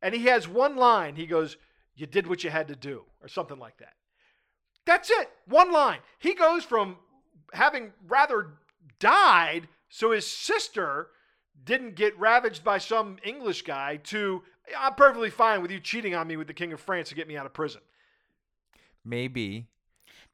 And 0.01 0.13
he 0.13 0.25
has 0.25 0.47
one 0.47 0.75
line. 0.75 1.15
He 1.15 1.25
goes, 1.25 1.57
You 1.95 2.05
did 2.05 2.27
what 2.27 2.43
you 2.43 2.49
had 2.49 2.67
to 2.67 2.75
do, 2.75 3.03
or 3.21 3.27
something 3.27 3.57
like 3.57 3.77
that. 3.77 3.93
That's 4.85 5.09
it. 5.09 5.29
One 5.47 5.71
line. 5.71 5.99
He 6.19 6.33
goes 6.33 6.65
from 6.65 6.97
having 7.53 7.93
rather 8.07 8.55
died 8.99 9.67
so 9.89 10.11
his 10.11 10.27
sister 10.29 11.07
didn't 11.63 11.95
get 11.95 12.17
ravaged 12.19 12.63
by 12.63 12.79
some 12.79 13.17
English 13.23 13.61
guy 13.61 13.97
to, 13.97 14.43
I'm 14.77 14.95
perfectly 14.95 15.29
fine 15.29 15.61
with 15.61 15.71
you 15.71 15.79
cheating 15.79 16.15
on 16.15 16.27
me 16.27 16.35
with 16.35 16.47
the 16.47 16.53
King 16.53 16.73
of 16.73 16.81
France 16.81 17.09
to 17.09 17.15
get 17.15 17.27
me 17.27 17.37
out 17.37 17.45
of 17.45 17.53
prison. 17.53 17.81
Maybe. 19.05 19.67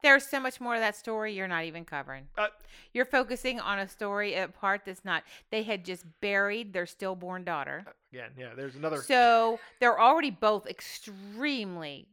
There's 0.02 0.26
so 0.26 0.40
much 0.40 0.60
more 0.60 0.74
to 0.74 0.80
that 0.80 0.96
story 0.96 1.34
you're 1.34 1.48
not 1.48 1.64
even 1.64 1.84
covering. 1.84 2.28
Uh, 2.38 2.46
You're 2.94 3.04
focusing 3.04 3.60
on 3.60 3.78
a 3.78 3.86
story, 3.88 4.34
a 4.34 4.48
part 4.48 4.82
that's 4.86 5.04
not. 5.04 5.24
They 5.50 5.62
had 5.62 5.84
just 5.84 6.06
buried 6.22 6.72
their 6.72 6.86
stillborn 6.86 7.44
daughter. 7.44 7.84
again, 8.10 8.30
yeah, 8.38 8.54
there's 8.56 8.76
another. 8.76 9.02
So 9.02 9.58
they're 9.78 10.00
already 10.00 10.30
both 10.30 10.66
extremely 10.66 12.08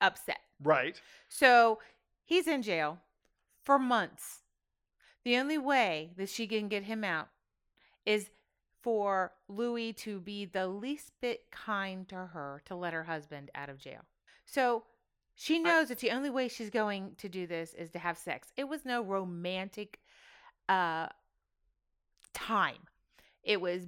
upset. 0.00 0.40
right. 0.62 1.00
So 1.28 1.78
he's 2.24 2.46
in 2.46 2.62
jail 2.62 2.98
for 3.62 3.78
months. 3.78 4.38
The 5.24 5.36
only 5.36 5.58
way 5.58 6.12
that 6.16 6.30
she 6.30 6.46
can 6.46 6.68
get 6.68 6.84
him 6.84 7.04
out 7.04 7.28
is 8.06 8.30
for 8.80 9.32
Louis 9.48 9.92
to 9.92 10.20
be 10.20 10.46
the 10.46 10.66
least 10.66 11.12
bit 11.20 11.50
kind 11.50 12.08
to 12.08 12.16
her 12.32 12.62
to 12.64 12.74
let 12.74 12.94
her 12.94 13.04
husband 13.04 13.50
out 13.54 13.68
of 13.68 13.76
jail. 13.78 14.06
So 14.50 14.82
she 15.36 15.58
knows 15.60 15.88
that 15.88 15.98
the 16.00 16.10
only 16.10 16.30
way 16.30 16.48
she's 16.48 16.70
going 16.70 17.12
to 17.18 17.28
do 17.28 17.46
this 17.46 17.72
is 17.74 17.90
to 17.90 17.98
have 17.98 18.18
sex. 18.18 18.52
It 18.56 18.64
was 18.68 18.84
no 18.84 19.02
romantic 19.02 20.00
uh 20.68 21.06
time. 22.34 22.78
It 23.42 23.60
was 23.60 23.86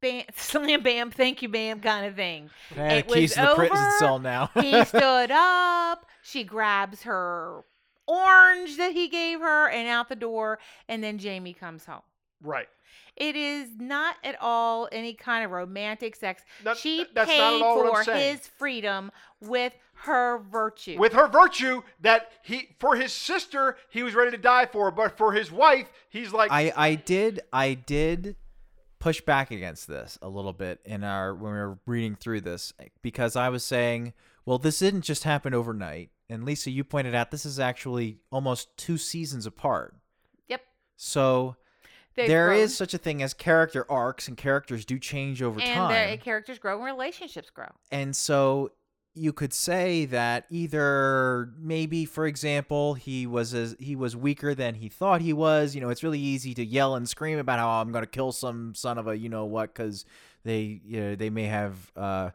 bam 0.00 0.24
slam 0.36 0.82
bam 0.82 1.10
thank 1.10 1.42
you 1.42 1.48
ma'am 1.48 1.80
kind 1.80 2.06
of 2.06 2.14
thing. 2.16 2.50
Eh, 2.76 2.96
It 2.98 3.08
the 3.08 3.14
keys 3.14 3.30
was 3.30 3.34
to 3.36 3.42
the 3.50 3.54
prison 3.54 3.76
over. 3.76 3.90
cell 3.98 4.18
now. 4.18 4.50
he 4.60 4.84
stood 4.84 5.30
up. 5.30 6.06
She 6.22 6.44
grabs 6.44 7.02
her 7.02 7.62
orange 8.06 8.76
that 8.76 8.92
he 8.92 9.08
gave 9.08 9.40
her 9.40 9.68
and 9.68 9.88
out 9.88 10.08
the 10.08 10.16
door. 10.16 10.58
And 10.88 11.02
then 11.02 11.18
Jamie 11.18 11.52
comes 11.54 11.84
home. 11.84 12.02
Right. 12.42 12.68
It 13.16 13.36
is 13.36 13.68
not 13.78 14.16
at 14.24 14.36
all 14.40 14.88
any 14.90 15.12
kind 15.14 15.44
of 15.44 15.50
romantic 15.50 16.16
sex. 16.16 16.42
Not- 16.64 16.78
she 16.78 17.04
that's 17.14 17.30
paid 17.30 17.38
not 17.38 17.54
at 17.56 17.62
all 17.62 17.84
what 17.84 17.98
I'm 17.98 18.04
for 18.04 18.12
his 18.14 18.46
freedom 18.46 19.10
with 19.40 19.74
her 20.04 20.38
virtue. 20.50 20.98
With 20.98 21.12
her 21.12 21.28
virtue 21.28 21.82
that 22.00 22.32
he, 22.42 22.70
for 22.78 22.96
his 22.96 23.12
sister, 23.12 23.76
he 23.90 24.02
was 24.02 24.14
ready 24.14 24.30
to 24.32 24.36
die 24.38 24.66
for, 24.66 24.90
but 24.90 25.16
for 25.16 25.32
his 25.32 25.50
wife, 25.52 25.90
he's 26.08 26.32
like, 26.32 26.50
I 26.50 26.72
I 26.76 26.94
did 26.96 27.40
I 27.52 27.74
did 27.74 28.36
push 28.98 29.20
back 29.20 29.50
against 29.50 29.88
this 29.88 30.18
a 30.22 30.28
little 30.28 30.52
bit 30.52 30.80
in 30.84 31.02
our 31.04 31.34
when 31.34 31.52
we 31.52 31.58
were 31.58 31.78
reading 31.86 32.14
through 32.16 32.40
this 32.40 32.72
because 33.02 33.34
I 33.36 33.48
was 33.48 33.64
saying, 33.64 34.12
well, 34.44 34.58
this 34.58 34.78
didn't 34.78 35.02
just 35.02 35.24
happen 35.24 35.54
overnight. 35.54 36.10
And 36.28 36.44
Lisa, 36.44 36.70
you 36.70 36.82
pointed 36.84 37.14
out 37.14 37.30
this 37.30 37.44
is 37.44 37.58
actually 37.60 38.18
almost 38.30 38.76
two 38.76 38.96
seasons 38.98 39.44
apart. 39.46 39.94
yep. 40.48 40.62
So 40.96 41.56
They've 42.14 42.28
there 42.28 42.48
grown. 42.48 42.60
is 42.60 42.76
such 42.76 42.94
a 42.94 42.98
thing 42.98 43.22
as 43.22 43.34
character 43.34 43.90
arcs, 43.90 44.28
and 44.28 44.36
characters 44.36 44.84
do 44.84 44.98
change 44.98 45.42
over 45.42 45.60
and 45.60 45.70
uh, 45.70 45.88
time. 45.88 46.10
the 46.10 46.16
characters 46.18 46.58
grow 46.58 46.76
and 46.76 46.84
relationships 46.84 47.50
grow. 47.50 47.68
And 47.90 48.14
so 48.14 48.70
you 49.14 49.32
could 49.32 49.52
say 49.52 50.06
that 50.06 50.46
either 50.48 51.50
maybe 51.58 52.04
for 52.04 52.26
example 52.26 52.94
he 52.94 53.26
was 53.26 53.52
as 53.52 53.76
he 53.78 53.94
was 53.94 54.16
weaker 54.16 54.54
than 54.54 54.74
he 54.76 54.88
thought 54.88 55.20
he 55.20 55.32
was. 55.32 55.74
You 55.74 55.80
know 55.80 55.90
it's 55.90 56.02
really 56.02 56.18
easy 56.18 56.54
to 56.54 56.64
yell 56.64 56.94
and 56.94 57.08
scream 57.08 57.38
about 57.38 57.58
how 57.58 57.68
i'm 57.68 57.92
going 57.92 58.04
to 58.04 58.10
kill 58.10 58.32
some 58.32 58.74
son 58.74 58.98
of 58.98 59.06
a 59.06 59.16
you 59.16 59.28
know 59.28 59.44
what 59.44 59.74
cuz 59.74 60.04
they 60.44 60.80
you 60.84 61.00
know, 61.00 61.14
they 61.14 61.30
may 61.30 61.44
have 61.44 61.92
uh 61.96 62.30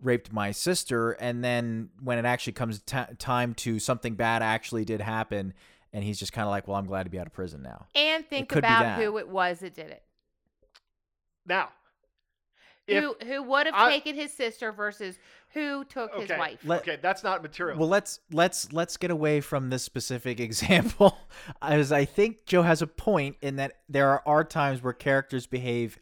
raped 0.00 0.32
my 0.32 0.52
sister. 0.52 1.12
And 1.12 1.42
then 1.42 1.90
when 2.00 2.18
it 2.18 2.24
actually 2.24 2.52
comes 2.52 2.80
ti 2.82 3.00
time 3.18 3.54
to 3.54 3.78
something 3.78 4.14
bad 4.14 4.42
actually 4.42 4.84
did 4.84 5.00
happen 5.00 5.54
and 5.92 6.04
he's 6.04 6.18
just 6.18 6.32
kind 6.32 6.44
of 6.44 6.50
like 6.50 6.68
well 6.68 6.76
i'm 6.76 6.86
glad 6.86 7.04
to 7.04 7.10
be 7.10 7.18
out 7.18 7.26
of 7.26 7.32
prison 7.32 7.62
now. 7.62 7.86
And 7.94 8.26
think 8.26 8.54
about 8.54 9.00
who 9.00 9.16
it 9.18 9.28
was 9.28 9.60
that 9.60 9.74
did 9.74 9.90
it. 9.90 10.02
Now, 11.46 11.64
if 11.64 11.72
who 12.88 13.14
who 13.26 13.42
would 13.44 13.66
have 13.66 13.74
I- 13.74 13.90
taken 13.90 14.14
his 14.14 14.32
sister 14.32 14.72
versus 14.72 15.18
who 15.54 15.84
took 15.84 16.14
his 16.14 16.28
wife. 16.30 16.60
Let- 16.64 16.80
okay, 16.82 16.98
that's 17.00 17.22
not 17.24 17.42
material. 17.42 17.78
Well, 17.78 17.88
let's 17.88 18.20
let's 18.32 18.72
let's 18.72 18.96
get 18.96 19.10
away 19.10 19.40
from 19.40 19.70
this 19.70 19.82
specific 19.82 20.40
example, 20.48 21.16
as 21.62 21.92
I 21.92 22.04
think 22.04 22.44
Joe 22.46 22.62
has 22.62 22.82
a 22.82 22.86
point 22.86 23.36
in 23.40 23.56
that 23.56 23.72
there 23.88 24.08
are, 24.10 24.22
are 24.26 24.44
times 24.44 24.82
where 24.82 24.92
characters 24.92 25.46
behave 25.46 25.98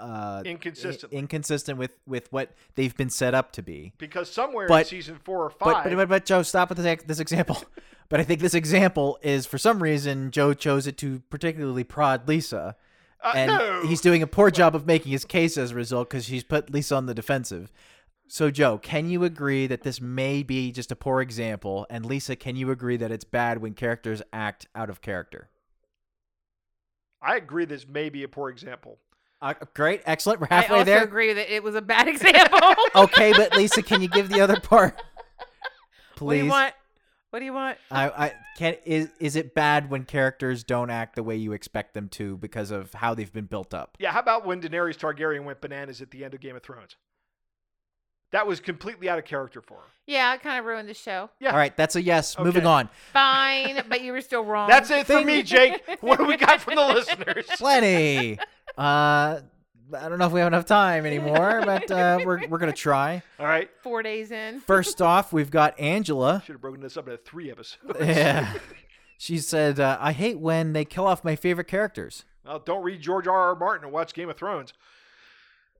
uh, 0.00 0.42
i- 0.44 0.48
Inconsistently. 0.48 1.18
inconsistent 1.18 1.76
with 1.78 1.96
with 2.06 2.32
what 2.32 2.52
they've 2.76 2.96
been 2.96 3.10
set 3.10 3.34
up 3.34 3.50
to 3.52 3.62
be. 3.62 3.92
because 3.98 4.30
somewhere 4.30 4.66
in 4.68 4.84
season 4.84 5.18
four 5.24 5.44
or 5.46 5.50
But 5.58 5.72
five, 5.72 5.84
but, 5.84 5.96
but 5.96 6.08
but 6.08 6.24
Joe, 6.26 6.42
stop 6.42 6.68
with 6.68 6.78
this 6.78 7.02
this 7.04 7.18
example. 7.20 7.62
but 8.08 8.20
I 8.20 8.22
think 8.24 8.40
this 8.40 8.54
example 8.54 9.18
is 9.22 9.44
for 9.44 9.58
some 9.58 9.82
reason 9.82 10.30
Joe 10.30 10.54
chose 10.54 10.86
it 10.86 10.96
to 10.98 11.20
particularly 11.30 11.82
prod 11.84 12.28
Lisa, 12.28 12.76
uh, 13.22 13.32
and 13.34 13.50
no, 13.52 13.82
he's 13.86 14.00
doing 14.00 14.22
a 14.22 14.26
poor 14.26 14.50
job 14.50 14.74
of 14.74 14.86
making 14.86 15.12
his 15.12 15.24
case 15.24 15.56
as 15.58 15.72
a 15.72 15.74
result 15.74 16.08
because 16.10 16.28
he's 16.28 16.44
put 16.44 16.70
Lisa 16.70 16.94
on 16.96 17.06
the 17.06 17.14
defensive. 17.14 17.72
So, 18.30 18.50
Joe, 18.50 18.76
can 18.76 19.08
you 19.08 19.24
agree 19.24 19.66
that 19.66 19.82
this 19.82 20.00
may 20.02 20.42
be 20.42 20.70
just 20.70 20.92
a 20.92 20.96
poor 20.96 21.22
example? 21.22 21.86
And 21.88 22.04
Lisa, 22.04 22.36
can 22.36 22.56
you 22.56 22.70
agree 22.70 22.98
that 22.98 23.10
it's 23.10 23.24
bad 23.24 23.62
when 23.62 23.72
characters 23.72 24.20
act 24.32 24.66
out 24.74 24.90
of 24.90 25.00
character? 25.00 25.48
I 27.22 27.36
agree. 27.36 27.64
This 27.64 27.88
may 27.88 28.10
be 28.10 28.22
a 28.22 28.28
poor 28.28 28.50
example. 28.50 28.98
Uh, 29.40 29.54
great, 29.74 30.02
excellent. 30.04 30.40
We're 30.40 30.48
halfway 30.48 30.76
I 30.76 30.78
also 30.80 30.84
there. 30.90 31.04
agree 31.04 31.32
that 31.32 31.52
it 31.52 31.62
was 31.62 31.74
a 31.74 31.80
bad 31.82 32.06
example. 32.08 32.58
Okay, 32.94 33.32
but 33.32 33.56
Lisa, 33.56 33.82
can 33.82 34.02
you 34.02 34.08
give 34.08 34.28
the 34.28 34.40
other 34.40 34.60
part, 34.60 35.00
please? 36.16 36.26
What 36.26 36.32
do 36.34 36.38
you 36.44 36.50
want? 36.50 36.74
What 37.30 37.40
do 37.40 37.44
you 37.44 37.52
want? 37.52 37.76
I, 37.90 38.08
I 38.08 38.32
can. 38.56 38.76
Is 38.86 39.10
is 39.20 39.36
it 39.36 39.54
bad 39.54 39.90
when 39.90 40.04
characters 40.04 40.64
don't 40.64 40.88
act 40.88 41.14
the 41.14 41.22
way 41.22 41.36
you 41.36 41.52
expect 41.52 41.92
them 41.92 42.08
to 42.10 42.38
because 42.38 42.70
of 42.70 42.94
how 42.94 43.14
they've 43.14 43.32
been 43.32 43.44
built 43.44 43.74
up? 43.74 43.96
Yeah, 44.00 44.12
how 44.12 44.20
about 44.20 44.46
when 44.46 44.62
Daenerys 44.62 44.96
Targaryen 44.96 45.44
went 45.44 45.60
bananas 45.60 46.00
at 46.00 46.10
the 46.10 46.24
end 46.24 46.32
of 46.32 46.40
Game 46.40 46.56
of 46.56 46.62
Thrones? 46.62 46.96
That 48.30 48.46
was 48.46 48.60
completely 48.60 49.08
out 49.08 49.18
of 49.18 49.24
character 49.24 49.62
for 49.62 49.74
her. 49.78 49.86
Yeah, 50.06 50.34
it 50.34 50.42
kind 50.42 50.58
of 50.58 50.64
ruined 50.66 50.88
the 50.88 50.94
show. 50.94 51.30
Yeah. 51.40 51.50
All 51.50 51.56
right, 51.56 51.74
that's 51.76 51.96
a 51.96 52.02
yes. 52.02 52.38
Moving 52.38 52.66
on. 52.66 52.88
Fine, 53.12 53.84
but 53.88 54.02
you 54.02 54.12
were 54.12 54.20
still 54.20 54.44
wrong. 54.44 54.68
That's 54.68 54.90
it 54.90 55.06
for 55.06 55.22
me, 55.24 55.42
Jake. 55.42 55.80
What 56.00 56.18
do 56.18 56.24
we 56.26 56.36
got 56.36 56.60
from 56.60 56.76
the 56.76 56.86
listeners? 56.86 57.46
Plenty. 57.56 58.38
Uh, 58.76 59.40
I 59.96 60.08
don't 60.08 60.18
know 60.18 60.26
if 60.26 60.32
we 60.32 60.40
have 60.40 60.46
enough 60.48 60.66
time 60.66 61.06
anymore, 61.06 61.62
but 61.66 61.90
uh, 61.90 62.18
we're 62.24 62.46
we're 62.48 62.58
gonna 62.58 62.72
try. 62.72 63.22
All 63.38 63.46
right. 63.46 63.70
Four 63.82 64.02
days 64.02 64.30
in. 64.30 64.60
First 64.60 65.00
off, 65.02 65.32
we've 65.32 65.50
got 65.50 65.78
Angela. 65.80 66.42
Should 66.46 66.54
have 66.54 66.60
broken 66.60 66.80
this 66.80 66.96
up 66.96 67.06
into 67.08 67.18
three 67.22 67.50
episodes. 67.50 67.98
Yeah. 68.00 68.52
She 69.20 69.38
said, 69.38 69.80
uh, 69.80 69.98
I 70.00 70.12
hate 70.12 70.38
when 70.38 70.74
they 70.74 70.84
kill 70.84 71.04
off 71.04 71.24
my 71.24 71.34
favorite 71.34 71.66
characters. 71.66 72.24
Well, 72.46 72.60
don't 72.60 72.84
read 72.84 73.00
George 73.00 73.26
R. 73.26 73.36
R. 73.48 73.56
Martin 73.56 73.82
and 73.86 73.92
watch 73.92 74.14
Game 74.14 74.28
of 74.30 74.36
Thrones. 74.36 74.72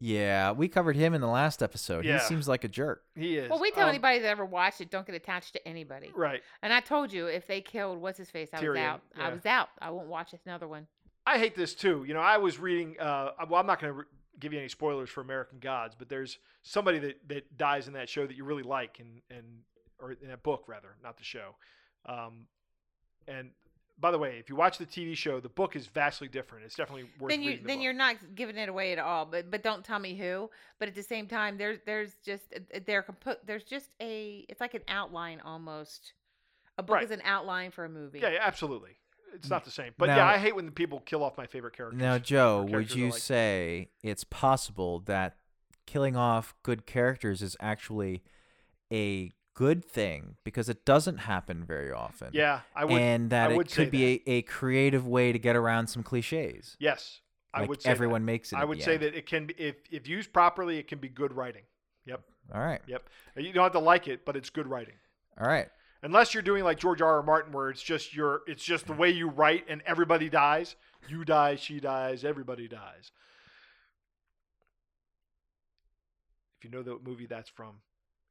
Yeah, 0.00 0.52
we 0.52 0.68
covered 0.68 0.94
him 0.96 1.14
in 1.14 1.20
the 1.20 1.28
last 1.28 1.62
episode. 1.62 2.04
Yeah. 2.04 2.18
He 2.18 2.24
seems 2.26 2.46
like 2.46 2.62
a 2.64 2.68
jerk. 2.68 3.02
He 3.16 3.36
is. 3.36 3.50
Well, 3.50 3.60
we 3.60 3.70
tell 3.72 3.84
Um, 3.84 3.88
anybody 3.90 4.20
that 4.20 4.28
ever 4.28 4.44
watched 4.44 4.80
it, 4.80 4.90
don't 4.90 5.04
get 5.06 5.14
attached 5.16 5.52
to 5.54 5.68
anybody. 5.68 6.10
Right. 6.14 6.40
And 6.62 6.72
I 6.72 6.80
told 6.80 7.12
you, 7.12 7.26
if 7.26 7.46
they 7.48 7.60
killed 7.60 8.00
what's 8.00 8.18
his 8.18 8.30
face, 8.30 8.48
I 8.52 8.60
was 8.60 8.76
out. 8.76 9.02
yeah. 9.16 9.26
I 9.26 9.32
was 9.32 9.44
out. 9.46 9.68
I 9.80 9.90
won't 9.90 10.06
watch 10.08 10.34
another 10.44 10.68
one. 10.68 10.86
I 11.34 11.38
hate 11.38 11.54
this 11.54 11.74
too. 11.74 12.04
You 12.06 12.14
know, 12.14 12.20
I 12.20 12.38
was 12.38 12.58
reading. 12.58 12.96
Uh, 12.98 13.30
well, 13.48 13.60
I'm 13.60 13.66
not 13.66 13.80
going 13.80 13.92
to 13.92 13.98
re- 14.00 14.04
give 14.40 14.52
you 14.52 14.58
any 14.58 14.68
spoilers 14.68 15.10
for 15.10 15.20
American 15.20 15.58
Gods, 15.58 15.94
but 15.98 16.08
there's 16.08 16.38
somebody 16.62 16.98
that, 17.00 17.28
that 17.28 17.58
dies 17.58 17.86
in 17.88 17.94
that 17.94 18.08
show 18.08 18.26
that 18.26 18.36
you 18.36 18.44
really 18.44 18.62
like, 18.62 18.98
and 19.00 19.20
and 19.30 19.44
or 20.00 20.12
in 20.12 20.28
that 20.28 20.42
book 20.42 20.64
rather, 20.68 20.88
not 21.02 21.16
the 21.18 21.24
show. 21.24 21.54
Um, 22.06 22.46
and 23.26 23.50
by 24.00 24.12
the 24.12 24.18
way, 24.18 24.38
if 24.38 24.48
you 24.48 24.54
watch 24.54 24.78
the 24.78 24.86
TV 24.86 25.16
show, 25.16 25.40
the 25.40 25.48
book 25.48 25.74
is 25.74 25.86
vastly 25.88 26.28
different. 26.28 26.64
It's 26.64 26.76
definitely 26.76 27.10
worth 27.18 27.30
then 27.30 27.42
you 27.42 27.50
reading. 27.50 27.64
the 27.64 27.66
then 27.68 27.76
book. 27.78 27.84
you're 27.84 27.92
not 27.92 28.16
giving 28.36 28.56
it 28.56 28.68
away 28.68 28.92
at 28.92 28.98
all. 28.98 29.26
But 29.26 29.50
but 29.50 29.62
don't 29.62 29.84
tell 29.84 29.98
me 29.98 30.16
who. 30.16 30.48
But 30.78 30.88
at 30.88 30.94
the 30.94 31.02
same 31.02 31.26
time, 31.26 31.58
there's 31.58 31.80
there's 31.84 32.14
just 32.24 32.44
there 32.86 33.04
there's 33.44 33.64
just 33.64 33.90
a 34.00 34.46
it's 34.48 34.60
like 34.60 34.74
an 34.74 34.82
outline 34.88 35.40
almost. 35.44 36.12
A 36.78 36.82
book 36.82 36.94
Right. 36.94 37.04
is 37.04 37.10
an 37.10 37.22
outline 37.24 37.72
for 37.72 37.84
a 37.84 37.88
movie. 37.88 38.20
Yeah, 38.20 38.30
yeah, 38.30 38.38
absolutely. 38.40 38.92
It's 39.34 39.50
not 39.50 39.64
the 39.64 39.70
same. 39.70 39.92
But 39.98 40.08
yeah, 40.08 40.26
I 40.26 40.38
hate 40.38 40.54
when 40.56 40.66
the 40.66 40.72
people 40.72 41.00
kill 41.00 41.22
off 41.22 41.36
my 41.36 41.46
favorite 41.46 41.76
characters. 41.76 42.00
Now, 42.00 42.18
Joe, 42.18 42.66
or 42.70 42.78
would 42.78 42.94
you 42.94 43.10
like. 43.10 43.20
say 43.20 43.88
it's 44.02 44.24
possible 44.24 45.00
that 45.06 45.36
killing 45.86 46.16
off 46.16 46.54
good 46.62 46.86
characters 46.86 47.42
is 47.42 47.56
actually 47.60 48.22
a 48.92 49.30
good 49.54 49.84
thing 49.84 50.36
because 50.44 50.68
it 50.68 50.84
doesn't 50.84 51.18
happen 51.18 51.64
very 51.64 51.92
often? 51.92 52.30
Yeah, 52.32 52.60
I 52.74 52.84
would. 52.84 53.00
and 53.00 53.30
that 53.30 53.52
it 53.52 53.56
would 53.56 53.70
say 53.70 53.84
could 53.84 53.90
be 53.90 54.22
a, 54.26 54.30
a 54.30 54.42
creative 54.42 55.06
way 55.06 55.32
to 55.32 55.38
get 55.38 55.56
around 55.56 55.88
some 55.88 56.02
cliches. 56.02 56.76
yes, 56.78 57.20
I 57.54 57.64
would 57.64 57.82
say 57.82 57.90
everyone 57.90 58.22
that. 58.22 58.26
makes 58.26 58.52
it. 58.52 58.56
I 58.56 58.64
would 58.64 58.82
say 58.82 58.94
end. 58.94 59.02
that 59.02 59.14
it 59.14 59.26
can 59.26 59.46
be 59.46 59.54
if 59.58 59.76
if 59.90 60.08
used 60.08 60.32
properly, 60.32 60.78
it 60.78 60.88
can 60.88 60.98
be 60.98 61.08
good 61.08 61.32
writing. 61.32 61.62
Yep, 62.06 62.22
All 62.54 62.60
right. 62.60 62.80
yep. 62.86 63.08
You 63.36 63.52
don't 63.52 63.62
have 63.62 63.72
to 63.72 63.78
like 63.78 64.08
it, 64.08 64.24
but 64.24 64.36
it's 64.36 64.50
good 64.50 64.66
writing. 64.66 64.94
All 65.40 65.46
right. 65.46 65.68
Unless 66.02 66.32
you're 66.32 66.42
doing 66.42 66.62
like 66.62 66.78
George 66.78 67.02
R. 67.02 67.16
R. 67.16 67.22
Martin, 67.22 67.52
where 67.52 67.70
it's 67.70 67.82
just 67.82 68.14
your, 68.14 68.42
it's 68.46 68.64
just 68.64 68.87
the 68.87 68.92
way 68.92 69.11
you 69.11 69.28
write, 69.28 69.64
and 69.68 69.82
everybody 69.84 70.28
dies. 70.28 70.76
You 71.08 71.24
die, 71.24 71.56
she 71.56 71.80
dies, 71.80 72.24
everybody 72.24 72.68
dies. 72.68 73.11
If 76.58 76.64
you 76.64 76.70
know 76.70 76.82
the 76.82 76.98
movie 77.04 77.26
that's 77.26 77.48
from, 77.48 77.80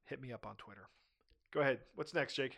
hit 0.06 0.22
me 0.22 0.32
up 0.32 0.46
on 0.46 0.56
Twitter. 0.56 0.88
Go 1.54 1.62
ahead. 1.62 1.80
What's 1.96 2.14
next, 2.14 2.36
Jake? 2.36 2.58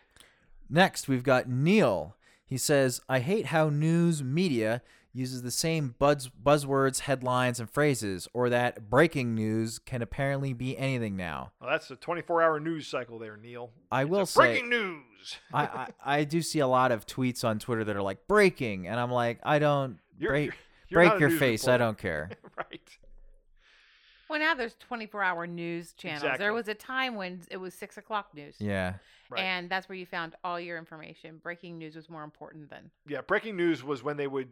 Next, 0.70 1.08
we've 1.08 1.24
got 1.24 1.50
Neil. 1.50 2.16
He 2.46 2.58
says, 2.58 3.02
I 3.08 3.20
hate 3.20 3.48
how 3.48 3.70
news 3.70 4.24
media 4.24 4.82
uses 5.14 5.42
the 5.42 5.52
same 5.52 5.96
buzz- 6.00 6.30
buzzwords, 6.30 7.00
headlines, 7.02 7.60
and 7.60 7.70
phrases, 7.70 8.28
or 8.34 8.50
that 8.50 8.90
breaking 8.90 9.34
news 9.36 9.80
can 9.80 10.02
apparently 10.02 10.54
be 10.54 10.78
anything 10.78 11.16
now. 11.18 11.52
Well, 11.60 11.70
that's 11.70 11.90
a 11.92 11.96
24-hour 11.96 12.60
news 12.60 12.88
cycle 12.88 13.18
there, 13.20 13.36
Neil. 13.38 13.72
I 13.92 14.04
It's 14.04 14.10
will 14.12 14.26
say, 14.26 14.40
breaking 14.54 14.70
news. 14.70 15.38
I, 15.54 15.64
I, 15.64 15.88
I 16.06 16.24
do 16.26 16.42
see 16.42 16.60
a 16.60 16.68
lot 16.68 16.92
of 16.92 17.06
tweets 17.08 17.44
on 17.44 17.60
Twitter 17.60 17.84
that 17.86 17.96
are 17.96 18.02
like 18.04 18.28
breaking, 18.28 18.88
and 18.88 19.00
I'm 19.00 19.12
like, 19.12 19.40
I 19.44 19.60
don't 19.60 19.98
You're- 20.20 20.32
break, 20.32 20.46
you're- 20.46 20.56
you're 21.04 21.10
break 21.10 21.20
your 21.20 21.30
news 21.30 21.40
face. 21.40 21.68
I 21.68 21.78
don't 21.78 21.98
care. 21.98 22.30
right. 22.58 22.80
Well, 24.30 24.40
now 24.40 24.54
there's 24.54 24.76
24 24.80 25.24
hour 25.24 25.48
news 25.48 25.94
channels. 25.94 26.22
Exactly. 26.24 26.44
There 26.44 26.54
was 26.54 26.68
a 26.68 26.76
time 26.76 27.16
when 27.16 27.42
it 27.50 27.58
was 27.58 27.74
six 27.74 27.98
o'clock 27.98 28.28
news. 28.36 28.56
Yeah. 28.60 28.94
Right. 29.30 29.42
And 29.42 29.70
that's 29.70 29.90
where 29.90 29.98
you 29.98 30.06
found 30.06 30.36
all 30.44 30.60
your 30.60 30.78
information. 30.78 31.40
Breaking 31.42 31.78
news 31.80 31.96
was 31.96 32.10
more 32.10 32.24
important 32.24 32.70
than. 32.70 32.90
Yeah, 33.08 33.22
breaking 33.22 33.56
news 33.58 33.84
was 33.84 34.04
when 34.04 34.18
they 34.18 34.28
would 34.28 34.50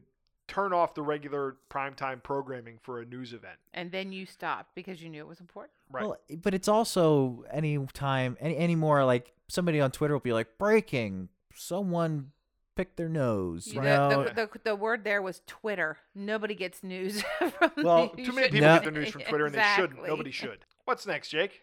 turn 0.47 0.73
off 0.73 0.93
the 0.93 1.01
regular 1.01 1.57
primetime 1.69 2.21
programming 2.23 2.79
for 2.81 3.01
a 3.01 3.05
news 3.05 3.33
event. 3.33 3.57
And 3.73 3.91
then 3.91 4.11
you 4.11 4.25
stopped 4.25 4.73
because 4.75 5.01
you 5.01 5.09
knew 5.09 5.19
it 5.19 5.27
was 5.27 5.39
important. 5.39 5.73
Right. 5.91 6.03
Well, 6.05 6.17
but 6.41 6.53
it's 6.53 6.67
also 6.67 7.43
any 7.51 7.77
time, 7.93 8.37
any, 8.39 8.57
any 8.57 8.75
more 8.75 9.03
like 9.05 9.33
somebody 9.47 9.81
on 9.81 9.91
Twitter 9.91 10.13
will 10.13 10.21
be 10.21 10.33
like, 10.33 10.57
breaking, 10.57 11.29
someone 11.53 12.31
picked 12.75 12.95
their 12.97 13.09
nose. 13.09 13.67
You 13.67 13.73
You 13.75 13.81
know? 13.81 14.09
know, 14.09 14.23
the, 14.23 14.33
the, 14.33 14.49
the 14.63 14.75
word 14.75 15.03
there 15.03 15.21
was 15.21 15.41
Twitter. 15.47 15.97
Nobody 16.15 16.55
gets 16.55 16.83
news 16.83 17.23
from 17.39 17.71
well, 17.77 18.13
you 18.17 18.25
too 18.25 18.31
many 18.33 18.47
people 18.49 18.67
No. 18.67 18.75
get 18.75 18.83
their 18.83 18.91
news 18.91 19.09
from 19.09 19.21
Twitter, 19.27 19.45
and 19.47 19.55
they 19.55 19.73
shouldn't. 19.75 20.05
Nobody 20.07 20.31
should. 20.31 20.59
What's 20.85 21.05
next, 21.05 21.29
Jake? 21.29 21.61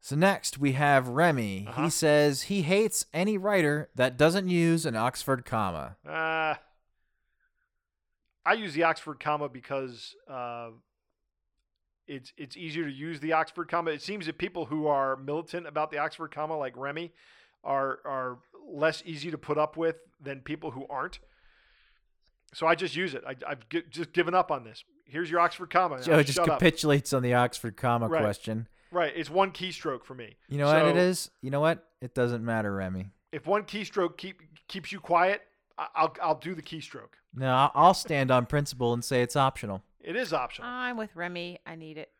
So 0.00 0.16
next 0.16 0.58
we 0.58 0.72
have 0.72 1.08
Remy. 1.08 1.66
Uh-huh. 1.68 1.84
He 1.84 1.90
says 1.90 2.42
he 2.42 2.62
hates 2.62 3.06
any 3.14 3.38
writer 3.38 3.88
that 3.94 4.16
doesn't 4.18 4.48
use 4.48 4.84
an 4.84 4.96
Oxford 4.96 5.44
comma. 5.46 5.96
Uh, 6.06 6.54
I 8.46 8.54
use 8.54 8.74
the 8.74 8.82
Oxford 8.84 9.20
comma 9.20 9.48
because 9.48 10.14
uh, 10.28 10.70
it's 12.06 12.32
it's 12.36 12.56
easier 12.56 12.84
to 12.84 12.92
use 12.92 13.20
the 13.20 13.32
Oxford 13.32 13.68
comma. 13.68 13.90
It 13.92 14.02
seems 14.02 14.26
that 14.26 14.38
people 14.38 14.66
who 14.66 14.86
are 14.86 15.16
militant 15.16 15.66
about 15.66 15.90
the 15.90 15.98
Oxford 15.98 16.30
comma, 16.34 16.56
like 16.56 16.76
Remy, 16.76 17.12
are 17.62 18.00
are 18.04 18.38
less 18.68 19.02
easy 19.06 19.30
to 19.30 19.38
put 19.38 19.58
up 19.58 19.76
with 19.76 19.96
than 20.20 20.40
people 20.40 20.70
who 20.72 20.86
aren't. 20.88 21.18
So 22.52 22.66
I 22.66 22.74
just 22.74 22.94
use 22.94 23.14
it. 23.14 23.24
I, 23.26 23.34
I've 23.48 23.68
gi- 23.68 23.84
just 23.90 24.12
given 24.12 24.34
up 24.34 24.50
on 24.52 24.64
this. 24.64 24.84
Here's 25.06 25.30
your 25.30 25.40
Oxford 25.40 25.70
comma. 25.70 26.00
Joe 26.02 26.22
just 26.22 26.36
shut 26.36 26.48
up. 26.48 26.60
capitulates 26.60 27.12
on 27.12 27.22
the 27.22 27.34
Oxford 27.34 27.76
comma 27.76 28.06
Right. 28.08 28.22
question. 28.22 28.68
Right, 28.92 29.12
it's 29.16 29.28
one 29.28 29.50
keystroke 29.50 30.04
for 30.04 30.14
me. 30.14 30.36
You 30.48 30.58
know 30.58 30.66
what 30.66 30.86
it 30.86 30.96
is? 30.96 31.28
You 31.40 31.50
know 31.50 31.58
what? 31.58 31.84
It 32.00 32.14
doesn't 32.14 32.44
matter, 32.44 32.72
Remy. 32.72 33.10
If 33.32 33.44
one 33.44 33.64
keystroke 33.64 34.16
keep 34.16 34.40
keeps 34.68 34.92
you 34.92 35.00
quiet, 35.00 35.42
I'll 35.78 36.14
I'll 36.22 36.34
do 36.38 36.54
the 36.54 36.62
keystroke. 36.62 37.14
No, 37.34 37.52
I- 37.52 37.70
I'll 37.74 37.94
stand 37.94 38.30
on 38.30 38.46
principle 38.46 38.92
and 38.92 39.04
say 39.04 39.22
it's 39.22 39.36
optional. 39.36 39.82
It 40.00 40.16
is 40.16 40.32
optional. 40.32 40.68
I'm 40.70 40.96
with 40.96 41.14
Remy. 41.16 41.58
I 41.66 41.74
need 41.74 41.98
it. 41.98 42.10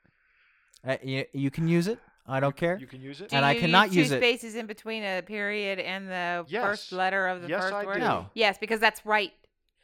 Uh, 0.86 0.96
you, 1.02 1.24
you 1.32 1.50
can 1.50 1.68
use 1.68 1.86
it. 1.86 1.98
I 2.26 2.40
don't 2.40 2.56
care. 2.56 2.78
You 2.78 2.86
can 2.86 3.00
use 3.02 3.20
it. 3.20 3.28
Do 3.30 3.36
And 3.36 3.44
I 3.44 3.52
you 3.52 3.60
cannot 3.60 3.88
use 3.88 3.96
use 3.96 4.08
two 4.08 4.14
it. 4.16 4.18
spaces 4.18 4.54
in 4.54 4.66
between 4.66 5.02
a 5.04 5.22
period 5.22 5.78
and 5.78 6.08
the 6.08 6.46
first 6.50 6.90
letter 6.92 7.28
of 7.28 7.42
the 7.42 7.48
Yes, 7.48 7.60
first 7.62 7.74
I 7.74 7.84
word? 7.84 7.94
do. 7.94 8.00
No. 8.00 8.26
Yes, 8.34 8.56
because 8.58 8.80
that's 8.80 9.04
right. 9.04 9.32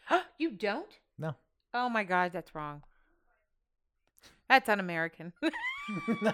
you 0.39 0.51
don't? 0.51 0.89
No. 1.19 1.35
Oh 1.75 1.89
my 1.89 2.03
God, 2.05 2.33
that's 2.33 2.55
wrong. 2.55 2.83
That's 4.49 4.69
un-American. 4.69 5.33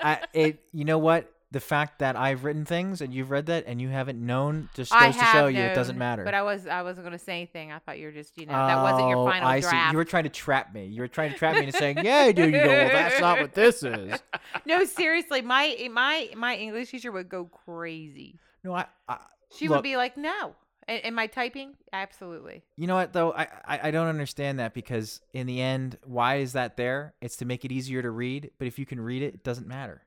I, 0.00 0.20
it. 0.32 0.60
You 0.72 0.84
know 0.84 0.98
what? 0.98 1.30
The 1.56 1.60
fact 1.60 2.00
that 2.00 2.16
I've 2.16 2.44
written 2.44 2.66
things 2.66 3.00
and 3.00 3.14
you've 3.14 3.30
read 3.30 3.46
that 3.46 3.64
and 3.66 3.80
you 3.80 3.88
haven't 3.88 4.18
known 4.20 4.68
just 4.74 4.92
goes 4.92 5.16
to 5.16 5.24
show 5.24 5.46
you 5.46 5.58
it 5.58 5.74
doesn't 5.74 5.96
matter. 5.96 6.22
But 6.22 6.34
I 6.34 6.42
was 6.42 6.66
I 6.66 6.82
wasn't 6.82 7.06
going 7.06 7.18
to 7.18 7.24
say 7.24 7.32
anything. 7.32 7.72
I 7.72 7.78
thought 7.78 7.98
you 7.98 8.04
were 8.08 8.12
just 8.12 8.36
you 8.36 8.44
know 8.44 8.52
that 8.52 8.82
wasn't 8.82 9.08
your 9.08 9.20
Oh, 9.20 9.24
final 9.26 9.48
I 9.48 9.60
draft. 9.60 9.86
see. 9.88 9.92
You 9.92 9.96
were 9.96 10.04
trying 10.04 10.24
to 10.24 10.28
trap 10.28 10.74
me. 10.74 10.84
You 10.84 11.00
were 11.00 11.08
trying 11.08 11.32
to 11.32 11.38
trap 11.38 11.54
me 11.54 11.60
into 11.60 11.72
saying, 11.72 12.00
"Yeah, 12.02 12.30
dude." 12.32 12.52
You 12.52 12.60
go, 12.60 12.66
"Well, 12.68 12.88
that's 12.90 13.18
not 13.20 13.40
what 13.40 13.54
this 13.54 13.82
is." 13.82 14.20
no, 14.66 14.84
seriously, 14.84 15.40
my 15.40 15.88
my 15.90 16.28
my 16.36 16.56
English 16.56 16.90
teacher 16.90 17.10
would 17.10 17.30
go 17.30 17.46
crazy. 17.46 18.38
No, 18.62 18.74
I. 18.74 18.84
I 19.08 19.16
She 19.56 19.66
Look. 19.68 19.76
would 19.78 19.82
be 19.82 19.96
like, 19.96 20.18
"No." 20.18 20.54
A- 20.88 21.04
Am 21.06 21.18
I 21.18 21.26
typing? 21.26 21.72
Absolutely. 21.92 22.62
You 22.76 22.86
know 22.86 22.94
what 22.96 23.12
though? 23.14 23.32
I, 23.32 23.48
I 23.64 23.80
I 23.84 23.90
don't 23.90 24.08
understand 24.08 24.58
that 24.60 24.74
because 24.74 25.22
in 25.32 25.46
the 25.46 25.60
end, 25.62 25.96
why 26.04 26.36
is 26.36 26.52
that 26.52 26.76
there? 26.76 27.14
It's 27.22 27.36
to 27.38 27.44
make 27.46 27.64
it 27.64 27.72
easier 27.72 28.02
to 28.02 28.10
read. 28.10 28.50
But 28.58 28.68
if 28.68 28.78
you 28.78 28.84
can 28.86 29.00
read 29.00 29.22
it, 29.22 29.34
it 29.34 29.42
doesn't 29.42 29.66
matter. 29.66 30.02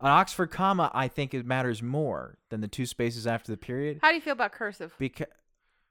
An 0.00 0.06
Oxford 0.08 0.50
comma, 0.50 0.90
I 0.94 1.08
think 1.08 1.34
it 1.34 1.44
matters 1.44 1.82
more 1.82 2.38
than 2.48 2.60
the 2.62 2.68
two 2.68 2.86
spaces 2.86 3.26
after 3.26 3.52
the 3.52 3.58
period 3.58 3.98
How 4.02 4.08
do 4.08 4.14
you 4.14 4.20
feel 4.20 4.32
about 4.32 4.52
cursive? 4.52 4.94
because 4.98 5.26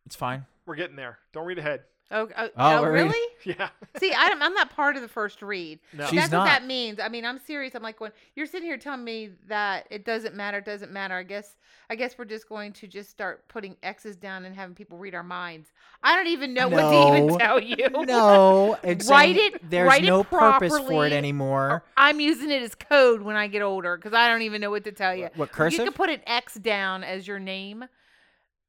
it's 0.06 0.16
fine. 0.16 0.46
We're 0.66 0.76
getting 0.76 0.96
there. 0.96 1.20
Don't 1.32 1.46
read 1.46 1.60
ahead. 1.60 1.82
Uh, 2.12 2.26
oh, 2.26 2.28
oh, 2.38 2.50
Oh, 2.58 2.78
oh, 2.80 2.84
really? 2.86 3.20
Yeah. 3.46 3.70
See, 3.98 4.12
I 4.14 4.36
I'm 4.38 4.54
not 4.54 4.70
part 4.72 4.96
of 4.98 5.02
the 5.02 5.08
first 5.08 5.42
read. 5.42 5.80
No. 5.94 6.06
She's 6.08 6.20
That's 6.20 6.32
not. 6.32 6.40
what 6.40 6.46
that 6.48 6.66
means. 6.66 7.00
I 7.00 7.08
mean, 7.08 7.24
I'm 7.26 7.40
serious. 7.40 7.74
I'm 7.74 7.82
like, 7.84 8.02
when 8.02 8.12
you're 8.36 8.46
sitting 8.48 8.68
here 8.68 8.78
telling 8.78 9.04
me 9.04 9.30
that 9.48 9.88
it 9.90 10.04
doesn't 10.06 10.36
matter, 10.36 10.58
it 10.58 10.66
doesn't 10.66 10.92
matter. 10.92 11.16
I 11.16 11.24
guess, 11.24 11.56
I 11.90 11.96
guess 11.96 12.18
we're 12.18 12.26
just 12.26 12.50
going 12.50 12.74
to 12.74 12.88
just 12.88 13.10
start 13.10 13.48
putting 13.48 13.78
X's 13.82 14.18
down 14.18 14.44
and 14.44 14.54
having 14.56 14.76
people 14.76 14.98
read 14.98 15.16
our 15.16 15.24
minds. 15.24 15.72
I 16.04 16.16
don't 16.18 16.28
even 16.28 16.54
know 16.54 16.68
what 16.68 16.82
to 16.82 17.18
even 17.24 17.38
tell 17.40 17.60
you. 17.64 17.88
No, 18.06 18.78
it's 18.84 19.08
Write 19.10 19.38
it- 19.38 19.70
There's 19.70 19.88
write 19.88 20.04
it 20.04 20.08
no 20.08 20.24
purpose 20.26 20.78
for 20.80 21.06
it 21.08 21.14
anymore. 21.14 21.84
I'm 21.96 22.20
using 22.20 22.52
it 22.52 22.62
as 22.62 22.76
code 22.76 23.22
when 23.22 23.38
I 23.38 23.48
get 23.48 23.62
older 23.62 23.96
because 23.96 24.14
I 24.14 24.28
don't 24.28 24.42
even 24.42 24.60
know 24.60 24.70
what 24.72 24.84
to 24.84 24.92
tell 24.92 25.16
you. 25.16 25.30
What 25.36 25.50
You 25.50 25.54
cursive? 25.56 25.86
can 25.86 25.94
put 25.94 26.10
an 26.10 26.22
X 26.28 26.56
down 26.56 27.06
as 27.06 27.26
your 27.26 27.40
name. 27.40 27.86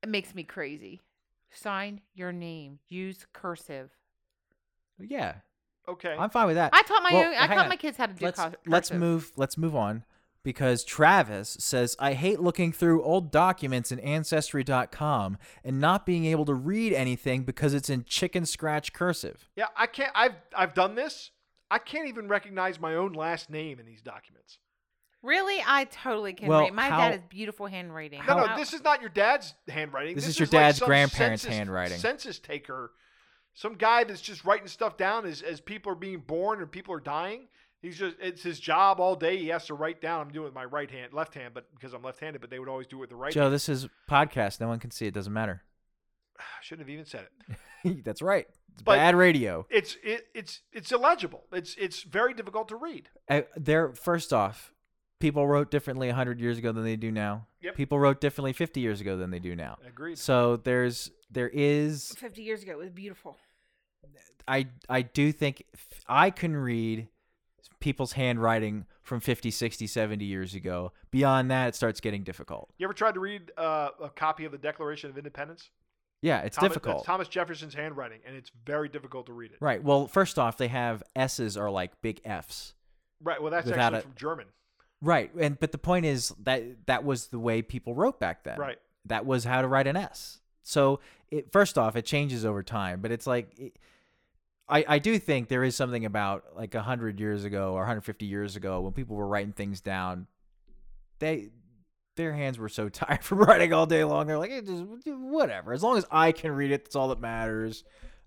It 0.03 0.09
makes 0.09 0.33
me 0.35 0.45
crazy. 0.45 1.01
Sign 1.53 2.01
your 2.15 2.33
name. 2.33 2.79
Use 2.89 3.27
cursive. 3.33 3.91
yeah, 4.99 5.35
Okay. 5.89 6.15
I'm 6.17 6.31
fine 6.31 6.47
with 6.47 6.57
that. 6.57 6.71
I 6.73 6.83
taught 6.83 7.03
my 7.03 7.11
Well, 7.13 7.23
young, 7.23 7.35
uh, 7.35 7.43
I 7.43 7.47
taught 7.49 7.59
on. 7.59 7.69
my 7.69 7.77
kids 7.77 7.97
how 7.97 8.07
to 8.07 8.13
do 8.13 8.25
let's 8.25 8.39
cur- 8.41 8.53
let's 8.67 8.93
move 8.93 9.33
let's 9.37 9.57
move 9.59 9.75
on 9.75 10.05
because 10.45 10.85
Travis 10.85 11.57
says 11.59 11.97
I 11.99 12.13
hate 12.13 12.39
looking 12.41 12.71
through 12.73 13.03
old 13.03 13.31
documents 13.33 13.91
in 13.91 13.99
ancestry.com 14.01 15.39
and 15.65 15.81
not 15.81 16.07
being 16.07 16.25
able 16.27 16.45
to 16.45 16.55
read 16.55 16.93
anything 16.93 17.43
because 17.43 17.75
it's 17.75 17.91
in 17.91 18.05
chicken 18.05 18.47
scratch 18.47 18.93
cursive. 18.93 19.49
yeah, 19.57 19.67
I 19.77 19.87
can't. 19.87 20.13
I've 20.15 20.35
I've 20.57 20.75
done 20.75 20.95
this. 20.95 21.31
I 21.71 21.79
can't 21.79 22.09
even 22.09 22.29
recognize 22.29 22.79
my 22.81 22.95
own 22.95 23.13
last 23.13 23.49
name 23.51 23.79
in 23.81 23.87
these 23.87 24.03
documents. 24.03 24.59
Really, 25.23 25.63
I 25.67 25.85
totally 25.85 26.33
can 26.33 26.49
Well, 26.49 26.61
read. 26.63 26.73
My 26.73 26.89
how- 26.89 26.99
dad 26.99 27.13
has 27.13 27.21
beautiful 27.29 27.67
handwriting. 27.67 28.21
No, 28.27 28.37
no, 28.39 28.47
How- 28.47 28.57
this 28.57 28.73
is 28.73 28.83
not 28.83 29.01
your 29.01 29.11
dad's 29.11 29.55
handwriting. 29.69 30.15
This 30.15 30.25
This, 30.25 30.35
is 30.35 30.41
your 30.41 30.47
like 30.47 30.53
dad's 30.53 30.79
some 30.79 30.87
grandparents' 30.89 31.43
census- 31.43 31.57
handwriting. 31.59 31.99
Census 31.99 32.39
taker, 32.39 32.93
some 33.53 33.75
guy 33.75 34.05
that's 34.05 34.23
just 34.23 34.45
writing 34.45 34.67
stuff 34.69 34.97
down 34.97 35.27
as 35.27 35.43
as 35.43 35.61
people 35.61 35.93
are 35.93 35.97
being 35.97 36.21
born 36.21 36.61
and 36.63 36.71
people 36.71 36.95
are 36.95 37.01
dying. 37.01 37.49
He's 37.83 37.99
just 37.99 38.17
it's 38.21 38.43
his 38.43 38.59
job 38.61 39.01
all 39.01 39.15
day. 39.17 39.37
He 39.39 39.49
has 39.49 39.67
to 39.67 39.75
write 39.75 40.01
down. 40.01 40.21
I'm 40.23 40.31
doing 40.33 40.45
it 40.45 40.49
with 40.49 40.55
my 40.55 40.65
right 40.65 40.91
hand, 40.91 41.13
left 41.13 41.35
hand, 41.35 41.53
but 41.55 41.67
because 41.75 41.93
I'm 41.95 42.03
left-handed, 42.03 42.41
but 42.41 42.49
they 42.51 42.59
would 42.59 42.69
always 42.69 42.87
do 42.87 42.97
it 42.97 43.01
with 43.01 43.11
the 43.11 43.17
right. 43.17 43.33
Joe, 43.33 43.43
hand. 43.43 43.55
this 43.55 43.69
is 43.69 43.89
podcast. 44.09 44.61
No 44.61 44.69
one 44.69 44.79
can 44.79 44.91
see 44.91 45.07
it. 45.07 45.15
Doesn't 45.15 45.33
matter. 45.33 45.63
I 46.39 46.43
shouldn't 46.63 46.87
have 46.89 46.93
even 46.93 47.05
said 47.07 47.27
it. 47.85 48.05
That's 48.05 48.23
right. 48.23 48.47
It's 48.73 48.83
But- 48.83 48.97
bad 48.97 49.15
radio. 49.17 49.67
It's 49.71 49.97
it, 50.03 50.29
it's 50.35 50.61
it's 50.73 50.93
illegible. 50.93 51.45
It's 51.53 51.75
it's 51.77 52.03
very 52.03 52.33
difficult 52.35 52.69
to 52.69 52.77
read. 52.77 53.09
Uh, 53.29 53.43
there 53.57 53.93
first 53.95 54.33
off, 54.33 54.73
people 55.21 55.47
wrote 55.47 55.71
differently 55.71 56.09
100 56.09 56.41
years 56.41 56.59
ago 56.59 56.73
than 56.73 56.83
they 56.83 56.97
do 56.97 57.11
now. 57.13 57.47
Yep. 57.63 57.77
People 57.77 57.99
wrote 57.99 58.21
differently 58.21 58.53
50 58.53 58.81
years 58.81 59.01
ago 59.01 59.17
than 59.17 59.31
they 59.31 59.39
do 59.39 59.55
now. 59.55 59.79
Agreed. 59.87 60.19
So 60.19 60.57
there's 60.57 61.11
there 61.31 61.51
is 61.53 62.15
50 62.19 62.43
years 62.43 62.63
ago, 62.63 62.73
it 62.73 62.79
was 62.79 62.91
beautiful. 62.91 63.37
I 64.49 64.69
I 64.89 65.03
do 65.03 65.31
think 65.31 65.63
I 66.09 66.31
can 66.31 66.57
read 66.57 67.09
people's 67.79 68.13
handwriting 68.13 68.87
from 69.03 69.21
50, 69.21 69.51
60, 69.51 69.87
70 69.87 70.25
years 70.25 70.55
ago. 70.55 70.93
Beyond 71.11 71.51
that, 71.51 71.69
it 71.69 71.75
starts 71.75 72.01
getting 72.01 72.23
difficult. 72.23 72.71
You 72.79 72.87
ever 72.87 72.93
tried 72.95 73.15
to 73.15 73.21
read 73.21 73.53
uh, 73.57 73.91
a 74.03 74.09
copy 74.11 74.45
of 74.45 74.53
the 74.53 74.59
Declaration 74.59 75.11
of 75.11 75.17
Independence? 75.19 75.71
Yeah, 76.23 76.41
it's 76.41 76.57
Thomas, 76.57 76.71
difficult. 76.71 76.97
That's 76.99 77.07
Thomas 77.07 77.29
Jefferson's 77.29 77.75
handwriting, 77.75 78.21
and 78.27 78.37
it's 78.37 78.51
very 78.67 78.89
difficult 78.91 79.27
to 79.27 79.33
read 79.33 79.53
it. 79.53 79.59
Right. 79.61 79.83
Well, 79.83 80.07
first 80.07 80.39
off, 80.39 80.59
they 80.59 80.69
have 80.69 81.03
S's 81.17 81.57
are 81.57 81.71
like 81.71 82.01
big 82.03 82.21
F's. 82.25 82.75
Right. 83.23 83.41
Well, 83.41 83.51
that's 83.51 83.71
actually 83.71 83.99
it- 83.99 84.03
from 84.03 84.15
German. 84.17 84.47
Right. 85.03 85.35
And 85.35 85.59
but 85.59 85.73
the 85.73 85.79
point 85.79 86.07
is 86.07 86.33
that 86.43 86.87
that 86.87 87.05
was 87.05 87.29
the 87.29 87.39
way 87.39 87.63
people 87.63 87.95
wrote 87.95 88.21
back 88.21 88.45
then. 88.45 88.59
Right. 88.59 88.79
That 89.07 89.25
was 89.27 89.45
how 89.45 89.63
to 89.63 89.69
write 89.69 89.87
an 89.87 89.97
S. 89.97 90.41
So 90.63 91.01
it 91.31 91.53
first 91.53 91.79
off, 91.79 91.97
it 91.97 92.05
changes 92.05 92.45
over 92.45 92.63
time, 92.63 93.01
but 93.01 93.11
it's 93.11 93.27
like 93.27 93.59
it, 93.59 93.79
I 94.69 94.85
I 94.87 94.99
do 94.99 95.19
think 95.19 95.49
there 95.49 95.65
is 95.65 95.75
something 95.75 96.05
about 96.05 96.45
like 96.55 96.75
100 96.75 97.19
years 97.19 97.45
ago 97.45 97.73
or 97.73 97.81
150 97.81 98.27
years 98.27 98.57
ago 98.57 98.81
when 98.81 98.93
people 98.93 99.17
were 99.17 99.27
writing 99.27 99.53
things 99.53 99.81
down 99.81 100.27
they 101.21 101.51
their 102.17 102.33
hands 102.33 102.59
were 102.59 102.69
so 102.69 102.89
tired 102.89 103.23
from 103.23 103.39
writing 103.39 103.73
all 103.73 103.87
day 103.87 104.03
long. 104.03 104.27
They're 104.27 104.39
like, 104.39 104.51
it 104.51 104.67
just 104.67 104.85
whatever. 105.07 105.73
As 105.73 105.83
long 105.83 105.97
as 105.97 106.05
I 106.11 106.33
can 106.33 106.51
read 106.53 106.73
it, 106.73 106.85
that's 106.85 106.97
all 106.97 107.09
that 107.09 107.21
matters. 107.21 107.85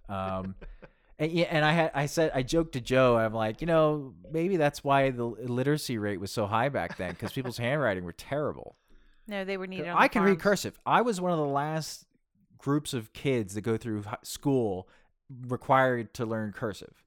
Um, 0.08 0.56
and 1.20 1.32
yeah, 1.32 1.46
and 1.50 1.64
I 1.64 1.72
had 1.72 1.92
I 1.94 2.06
said 2.08 2.32
I 2.34 2.44
joked 2.44 2.74
to 2.74 2.82
Joe. 2.82 3.18
I'm 3.18 3.34
like, 3.34 3.62
you 3.62 3.68
know, 3.68 4.14
maybe 4.32 4.58
that's 4.58 4.84
why 4.84 5.10
the 5.12 5.26
literacy 5.26 5.98
rate 5.98 6.20
was 6.20 6.32
so 6.32 6.46
high 6.46 6.70
back 6.70 6.98
then 6.98 7.12
because 7.12 7.32
people's 7.34 7.58
handwriting 7.58 8.04
were 8.04 8.14
terrible. 8.14 8.76
No, 9.28 9.46
they 9.46 9.58
were 9.58 9.68
needed. 9.68 9.88
On 9.88 9.98
I 9.98 10.06
the 10.08 10.10
can 10.10 10.24
read 10.24 10.40
cursive. 10.40 10.78
I 10.86 11.02
was 11.02 11.22
one 11.22 11.32
of 11.32 11.38
the 11.38 11.46
last 11.46 12.06
groups 12.58 12.94
of 12.94 13.14
kids 13.14 13.54
that 13.56 13.62
go 13.62 13.78
through 13.78 14.04
school 14.24 14.88
required 15.48 16.14
to 16.16 16.26
learn 16.26 16.52
cursive. 16.52 17.04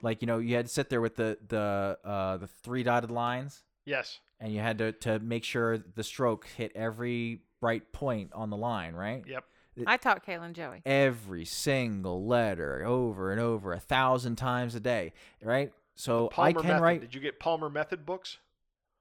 Like 0.00 0.22
you 0.22 0.26
know, 0.26 0.38
you 0.38 0.56
had 0.56 0.66
to 0.66 0.72
sit 0.72 0.88
there 0.90 1.00
with 1.00 1.16
the 1.16 1.38
the 1.48 1.98
uh, 2.04 2.36
the 2.38 2.46
three 2.46 2.82
dotted 2.82 3.10
lines 3.10 3.62
Yes. 3.84 4.20
and 4.40 4.52
you 4.52 4.60
had 4.60 4.78
to, 4.78 4.92
to 4.92 5.18
make 5.18 5.44
sure 5.44 5.76
the 5.78 6.02
stroke 6.04 6.46
hit 6.56 6.72
every 6.74 7.42
right 7.60 7.92
point 7.92 8.30
on 8.32 8.50
the 8.50 8.56
line, 8.56 8.94
right? 8.94 9.24
Yep. 9.26 9.44
I 9.86 9.96
taught 9.96 10.24
Kaylin 10.26 10.52
Joey. 10.52 10.82
Every 10.84 11.44
single 11.44 12.26
letter 12.26 12.84
over 12.84 13.32
and 13.32 13.40
over 13.40 13.72
a 13.72 13.80
thousand 13.80 14.36
times 14.36 14.74
a 14.74 14.80
day, 14.80 15.12
right? 15.42 15.72
So 15.94 16.28
Palmer 16.28 16.48
I 16.48 16.52
can 16.52 16.62
method. 16.68 16.82
write. 16.82 17.00
Did 17.00 17.14
you 17.14 17.20
get 17.20 17.38
Palmer 17.38 17.70
method 17.70 18.04
books? 18.04 18.38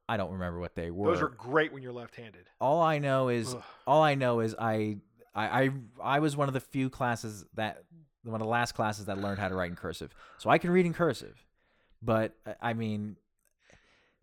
I 0.10 0.18
don't 0.18 0.32
remember 0.32 0.60
what 0.60 0.76
they 0.76 0.92
were. 0.92 1.12
Those 1.12 1.22
are 1.22 1.30
great 1.30 1.72
when 1.72 1.82
you're 1.84 1.94
left-handed. 1.94 2.46
all 2.60 2.82
I 2.82 3.00
know 3.00 3.30
is 3.30 3.54
Ugh. 3.56 3.64
all 3.88 4.02
I 4.04 4.16
know 4.16 4.40
is 4.42 4.56
I, 4.60 4.98
I 5.34 5.64
I 5.64 5.70
I 6.02 6.20
was 6.20 6.36
one 6.36 6.48
of 6.48 6.54
the 6.54 6.60
few 6.60 6.90
classes 6.90 7.46
that 7.56 7.84
one 8.24 8.36
of 8.36 8.46
the 8.46 8.52
last 8.52 8.74
classes 8.74 9.06
that 9.06 9.18
learned 9.18 9.40
how 9.40 9.48
to 9.48 9.56
write 9.56 9.70
in 9.70 9.76
cursive. 9.76 10.14
So 10.38 10.50
I 10.50 10.58
can 10.58 10.70
read 10.70 10.86
in 10.86 10.94
cursive, 10.94 11.44
but 12.02 12.34
uh, 12.46 12.54
I 12.62 12.74
mean, 12.74 13.16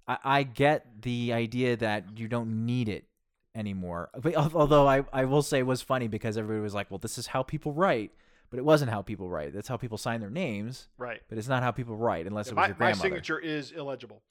I, 0.06 0.18
I 0.24 0.42
get 0.42 1.02
the 1.02 1.32
idea 1.32 1.76
that 1.78 2.18
you 2.18 2.28
don't 2.28 2.66
need 2.66 2.88
it 2.88 3.06
anymore. 3.54 4.10
But 4.20 4.34
although 4.36 4.86
I 4.86 5.04
I 5.12 5.24
will 5.24 5.42
say 5.42 5.58
it 5.58 5.66
was 5.66 5.82
funny 5.82 6.08
because 6.08 6.36
everybody 6.36 6.62
was 6.62 6.74
like, 6.74 6.90
well, 6.90 6.98
this 6.98 7.18
is 7.18 7.26
how 7.28 7.42
people 7.42 7.72
write. 7.72 8.12
But 8.50 8.58
it 8.58 8.64
wasn't 8.64 8.90
how 8.90 9.02
people 9.02 9.28
write. 9.28 9.52
That's 9.52 9.68
how 9.68 9.76
people 9.76 9.98
sign 9.98 10.20
their 10.20 10.30
names. 10.30 10.88
Right. 10.96 11.20
But 11.28 11.36
it's 11.36 11.48
not 11.48 11.62
how 11.62 11.70
people 11.70 11.96
write 11.96 12.26
unless 12.26 12.46
Yeah, 12.46 12.52
it 12.52 12.54
was 12.56 12.78
my, 12.78 12.86
your 12.86 12.94
my 12.94 12.98
signature 12.98 13.38
is 13.38 13.72
illegible, 13.72 14.22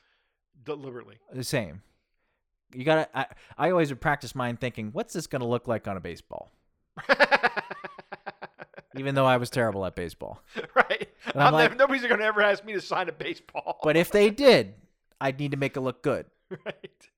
deliberately. 0.63 1.17
The 1.31 1.43
same. 1.43 1.83
You 2.73 2.83
gotta. 2.83 3.07
I, 3.15 3.27
I 3.57 3.69
always 3.69 3.89
would 3.89 4.01
practice 4.01 4.33
mine 4.33 4.57
thinking, 4.57 4.89
what's 4.91 5.13
this 5.13 5.27
gonna 5.27 5.47
look 5.47 5.67
like 5.67 5.87
on 5.87 5.97
a 5.97 5.99
baseball? 6.01 6.51
Even 8.97 9.13
though 9.15 9.25
I 9.25 9.37
was 9.37 9.49
terrible 9.51 9.85
at 9.85 9.95
baseball. 9.95 10.41
right. 10.75 11.07
And 11.27 11.35
I'm 11.41 11.47
I'm 11.47 11.53
like- 11.53 11.63
never- 11.65 11.75
nobody's 11.75 12.01
going 12.03 12.19
to 12.19 12.25
ever 12.25 12.41
ask 12.41 12.65
me 12.65 12.73
to 12.73 12.81
sign 12.81 13.09
a 13.09 13.11
baseball. 13.11 13.79
But 13.83 13.95
if 13.95 14.09
they 14.11 14.29
did, 14.31 14.73
I'd 15.21 15.39
need 15.39 15.51
to 15.51 15.57
make 15.57 15.77
it 15.77 15.81
look 15.81 16.01
good. 16.01 16.25
right. 16.65 17.09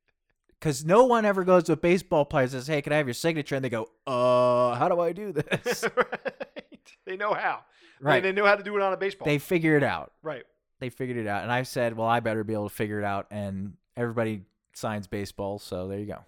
Because 0.59 0.83
no 0.83 1.05
one 1.05 1.23
ever 1.23 1.43
goes 1.45 1.63
to 1.65 1.73
a 1.73 1.77
baseball 1.77 2.25
player 2.25 2.43
and 2.43 2.51
says, 2.51 2.67
"Hey, 2.67 2.81
can 2.81 2.91
I 2.91 2.97
have 2.97 3.07
your 3.07 3.13
signature?" 3.13 3.55
And 3.55 3.63
they 3.63 3.69
go, 3.69 3.89
"Uh, 4.05 4.75
how 4.75 4.89
do 4.89 4.99
I 4.99 5.13
do 5.13 5.31
this?" 5.31 5.85
right. 5.95 6.93
They 7.05 7.15
know 7.17 7.33
how. 7.33 7.61
right. 8.01 8.21
They, 8.21 8.31
they 8.31 8.35
know 8.35 8.45
how 8.45 8.55
to 8.55 8.63
do 8.63 8.75
it 8.75 8.81
on 8.81 8.91
a 8.93 8.97
baseball. 8.97 9.25
They 9.25 9.37
figure 9.37 9.77
it 9.77 9.83
out. 9.83 10.11
right. 10.21 10.43
They 10.79 10.89
figured 10.89 11.17
it 11.17 11.27
out, 11.27 11.43
and 11.43 11.51
I 11.51 11.63
said, 11.63 11.95
"Well, 11.97 12.07
I 12.07 12.19
better 12.21 12.43
be 12.43 12.53
able 12.53 12.69
to 12.69 12.75
figure 12.75 12.99
it 12.99 13.05
out." 13.05 13.27
And 13.31 13.73
everybody 13.97 14.43
signs 14.73 15.07
baseball, 15.07 15.59
so 15.59 15.87
there 15.87 15.99
you 15.99 16.05
go. 16.05 16.19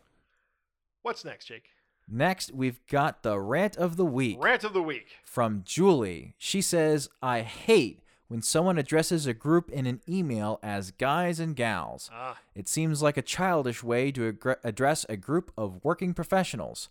What's 1.03 1.23
next, 1.25 1.45
Jake? 1.45 1.65
Next, 2.07 2.51
we've 2.53 2.85
got 2.87 3.23
the 3.23 3.39
rant 3.39 3.77
of 3.77 3.95
the 3.95 4.05
week 4.05 4.37
Rant 4.43 4.63
of 4.65 4.73
the 4.73 4.81
week. 4.83 5.07
from 5.23 5.61
Julie. 5.65 6.35
She 6.37 6.61
says, 6.61 7.07
I 7.21 7.41
hate 7.41 8.01
when 8.31 8.41
someone 8.41 8.77
addresses 8.77 9.27
a 9.27 9.33
group 9.33 9.69
in 9.69 9.85
an 9.85 9.99
email 10.07 10.57
as 10.63 10.91
guys 10.91 11.37
and 11.37 11.53
gals. 11.53 12.09
Ah, 12.13 12.37
It 12.55 12.69
seems 12.69 13.01
like 13.01 13.17
a 13.17 13.21
childish 13.21 13.83
way 13.83 14.09
to 14.13 14.31
aggr- 14.31 14.55
address 14.63 15.05
a 15.09 15.17
group 15.17 15.51
of 15.57 15.83
working 15.83 16.13
professionals. 16.13 16.87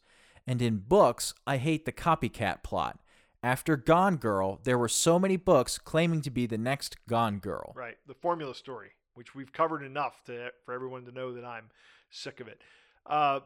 And 0.46 0.60
in 0.60 0.78
books, 0.86 1.32
I 1.46 1.56
hate 1.56 1.86
the 1.86 1.92
copycat 1.92 2.62
plot. 2.62 2.98
After 3.42 3.78
Gone 3.78 4.16
Girl, 4.18 4.60
there 4.64 4.76
were 4.76 4.88
so 4.88 5.18
many 5.18 5.38
books 5.38 5.78
claiming 5.78 6.20
to 6.22 6.30
be 6.30 6.44
the 6.44 6.58
next 6.58 6.96
Gone 7.08 7.38
Girl. 7.38 7.72
right. 7.74 7.96
The 8.06 8.12
formula 8.14 8.54
story, 8.54 8.90
which 9.14 9.34
we've 9.34 9.50
covered 9.50 9.82
enough 9.82 10.22
to 10.24 10.50
for 10.66 10.74
everyone 10.74 11.06
to 11.06 11.12
know 11.12 11.32
that 11.32 11.44
I'm 11.46 11.70
sick 12.10 12.40
of 12.40 12.48
it. 12.48 12.60
Uh, 13.06 13.40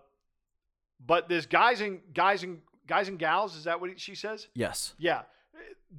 but 1.07 1.28
this 1.28 1.47
guys 1.47 1.80
and 1.80 2.01
guys 2.12 2.42
and 2.42 2.61
guys 2.88 3.07
and 3.07 3.20
gals. 3.20 3.55
Is 3.57 3.64
that 3.64 3.80
what 3.80 4.01
she 4.01 4.16
says? 4.16 4.49
Yes. 4.55 4.95
Yeah, 4.99 5.22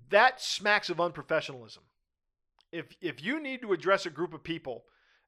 that 0.09 0.41
smacks 0.41 0.89
of 0.89 0.97
unprofessionalism. 0.97 1.79
If 2.71 2.87
if 3.01 3.23
you 3.23 3.39
need 3.39 3.61
to 3.61 3.73
address 3.73 4.05
a 4.05 4.09
group 4.09 4.33
of 4.33 4.43
people 4.43 4.85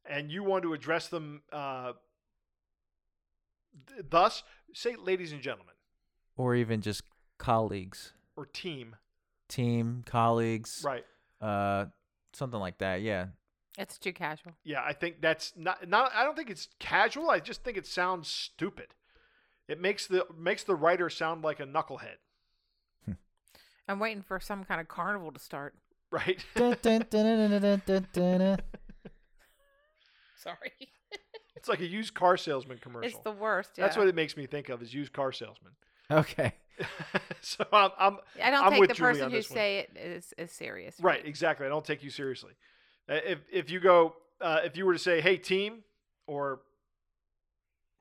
and 0.10 0.32
you 0.32 0.44
want 0.44 0.64
to 0.64 0.74
address 0.74 1.08
them 1.08 1.42
uh, 1.52 1.94
th- 3.88 4.06
thus, 4.10 4.44
say, 4.74 4.96
ladies 4.96 5.32
and 5.32 5.42
gentlemen, 5.42 5.76
Or 6.36 6.56
even 6.56 6.82
just 6.82 7.04
colleagues, 7.38 8.14
or 8.36 8.46
team, 8.46 8.96
team, 9.48 10.04
colleagues, 10.06 10.82
right? 10.86 11.06
uh, 11.42 11.86
something 12.34 12.60
like 12.60 12.78
that. 12.80 13.02
Yeah. 13.02 13.28
It's 13.80 14.00
too 14.00 14.12
casual. 14.12 14.54
Yeah, 14.64 14.82
I 14.84 14.94
think 14.94 15.22
that's 15.22 15.54
not 15.56 15.88
not. 15.88 16.12
I 16.16 16.24
don't 16.24 16.36
think 16.36 16.50
it's 16.50 16.68
casual. 16.80 17.30
I 17.30 17.40
just 17.40 17.64
think 17.64 17.78
it 17.78 17.86
sounds 17.86 18.28
stupid. 18.28 18.96
It 19.68 19.80
makes 19.80 20.08
the 20.08 20.26
makes 20.36 20.64
the 20.64 20.74
writer 20.76 21.10
sound 21.12 21.44
like 21.44 21.60
a 21.60 21.66
knucklehead, 21.66 22.18
I'm 23.88 24.00
waiting 24.00 24.22
for 24.22 24.40
some 24.40 24.64
kind 24.64 24.82
of 24.82 24.88
carnival 24.88 25.32
to 25.32 25.40
start. 25.40 25.76
Right. 26.12 26.44
Sorry. 30.38 30.72
it's 31.56 31.68
like 31.68 31.82
a 31.82 31.86
used 31.86 32.14
car 32.14 32.38
salesman 32.38 32.78
commercial. 32.78 33.10
It's 33.10 33.24
the 33.24 33.32
worst. 33.32 33.72
Yeah. 33.78 33.86
That's 33.86 33.98
what 33.98 34.08
it 34.08 34.16
makes 34.16 34.38
me 34.38 34.46
think 34.46 34.70
of 34.70 34.82
is 34.82 34.94
used 34.94 35.14
car 35.14 35.32
salesman. 35.32 35.74
Okay. 36.10 36.54
so 37.42 37.66
I'm, 37.74 37.90
I'm. 38.00 38.18
I 38.42 38.50
don't 38.50 38.64
I'm 38.64 38.72
take 38.72 38.88
the 38.88 38.94
Julie 38.94 39.14
person 39.14 39.32
who 39.32 39.42
say 39.42 39.80
it 39.80 39.98
is, 39.98 40.34
is 40.38 40.52
serious. 40.54 40.96
Right. 41.02 41.26
Exactly. 41.26 41.66
I 41.66 41.70
don't 41.70 41.84
take 41.84 42.02
you 42.02 42.10
seriously. 42.10 42.54
Uh, 43.10 43.16
if 43.26 43.40
if 43.52 43.70
you 43.70 43.82
go, 43.82 44.16
uh, 44.40 44.62
if 44.64 44.78
you 44.78 44.86
were 44.86 44.94
to 44.94 45.00
say, 45.00 45.20
"Hey 45.20 45.36
team," 45.36 45.84
or 46.28 46.62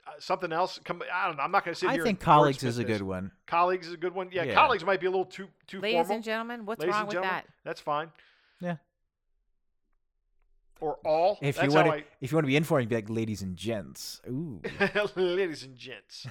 uh, 0.06 0.10
something 0.20 0.52
else, 0.52 0.78
come. 0.84 1.02
I 1.12 1.26
don't 1.26 1.36
know. 1.36 1.42
I'm 1.42 1.50
not 1.50 1.64
going 1.64 1.74
to 1.74 1.78
sit 1.80 1.88
I 1.88 1.94
here. 1.94 2.04
think 2.04 2.18
and 2.20 2.24
colleagues 2.24 2.62
is 2.62 2.78
a 2.78 2.84
good 2.84 3.02
one. 3.02 3.32
Colleagues 3.46 3.88
is 3.88 3.92
a 3.94 3.96
good 3.96 4.14
one. 4.14 4.28
Yeah, 4.32 4.44
Yeah. 4.44 4.54
colleagues 4.54 4.84
might 4.84 5.00
be 5.00 5.06
a 5.06 5.10
little 5.10 5.24
too 5.24 5.48
too 5.66 5.80
Ladies 5.80 5.96
formal. 5.96 6.14
and 6.16 6.24
gentlemen, 6.24 6.64
what's 6.66 6.80
Ladies 6.80 6.94
wrong 6.94 7.06
with 7.06 7.14
gentlemen, 7.14 7.34
that? 7.34 7.46
That's 7.64 7.80
fine. 7.80 8.10
Yeah. 8.60 8.76
Or 10.80 10.98
all. 11.04 11.38
If 11.40 11.56
That's 11.56 11.66
you 11.68 11.74
want 11.74 11.88
how 11.88 11.94
to, 11.94 12.02
if 12.20 12.30
you 12.30 12.36
want 12.36 12.44
to 12.44 12.48
be 12.48 12.56
informed, 12.56 12.82
you'd 12.84 12.88
be 12.90 12.94
like, 12.96 13.10
ladies 13.10 13.42
and 13.42 13.56
gents. 13.56 14.20
Ooh. 14.28 14.60
Ladies 15.16 15.62
and 15.64 15.74
gents. 15.74 16.26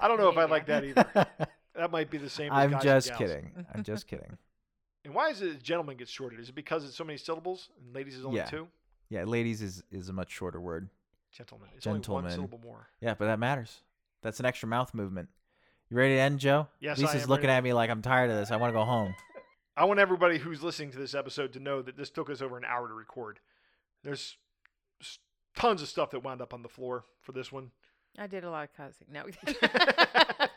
I 0.00 0.08
don't 0.08 0.18
know 0.18 0.28
if 0.28 0.36
I 0.36 0.44
like 0.44 0.66
that 0.66 0.84
either. 0.84 1.26
That 1.74 1.90
might 1.90 2.10
be 2.10 2.18
the 2.18 2.28
same. 2.28 2.52
I'm 2.52 2.78
just 2.82 3.14
kidding. 3.14 3.50
I'm 3.74 3.82
just 3.92 4.06
kidding. 4.06 4.36
And 5.06 5.14
why 5.14 5.30
is 5.30 5.40
it 5.40 5.62
gentleman 5.62 5.96
gets 5.96 6.10
shorted? 6.10 6.38
Is 6.38 6.50
it 6.50 6.54
because 6.54 6.84
it's 6.84 6.94
so 6.94 7.02
many 7.02 7.16
syllables 7.16 7.70
and 7.80 7.94
ladies 7.94 8.14
is 8.16 8.26
only 8.26 8.36
Yeah. 8.36 8.44
two? 8.44 8.68
Yeah, 9.08 9.24
ladies 9.24 9.62
is 9.62 9.82
is 9.90 10.10
a 10.10 10.12
much 10.12 10.30
shorter 10.30 10.60
word. 10.60 10.90
Gentleman. 11.32 11.68
It's 11.76 11.86
only 11.86 12.00
one 12.00 12.30
syllable 12.30 12.60
more. 12.62 12.88
Yeah, 13.00 13.14
but 13.14 13.26
that 13.26 13.38
matters. 13.38 13.80
That's 14.22 14.38
an 14.40 14.46
extra 14.46 14.68
mouth 14.68 14.92
movement. 14.94 15.28
You 15.90 15.96
ready 15.96 16.14
to 16.14 16.20
end, 16.20 16.38
Joe? 16.38 16.68
Yes, 16.80 16.98
I 16.98 17.02
Lisa's 17.02 17.22
am 17.24 17.28
looking 17.28 17.48
ready. 17.48 17.56
at 17.58 17.64
me 17.64 17.72
like 17.72 17.90
I'm 17.90 18.02
tired 18.02 18.30
of 18.30 18.36
this. 18.36 18.50
I 18.50 18.56
want 18.56 18.72
to 18.72 18.78
go 18.78 18.84
home. 18.84 19.14
I 19.76 19.84
want 19.84 20.00
everybody 20.00 20.38
who's 20.38 20.62
listening 20.62 20.90
to 20.92 20.98
this 20.98 21.14
episode 21.14 21.52
to 21.54 21.60
know 21.60 21.82
that 21.82 21.96
this 21.96 22.10
took 22.10 22.28
us 22.30 22.40
over 22.42 22.56
an 22.58 22.64
hour 22.64 22.88
to 22.88 22.94
record. 22.94 23.40
There's 24.04 24.36
s- 25.00 25.18
tons 25.56 25.80
of 25.82 25.88
stuff 25.88 26.10
that 26.10 26.22
wound 26.22 26.40
up 26.42 26.52
on 26.54 26.62
the 26.62 26.68
floor 26.68 27.04
for 27.22 27.32
this 27.32 27.50
one. 27.50 27.70
I 28.18 28.26
did 28.26 28.44
a 28.44 28.50
lot 28.50 28.64
of 28.64 28.74
cussing. 28.76 29.06
No. 29.12 29.24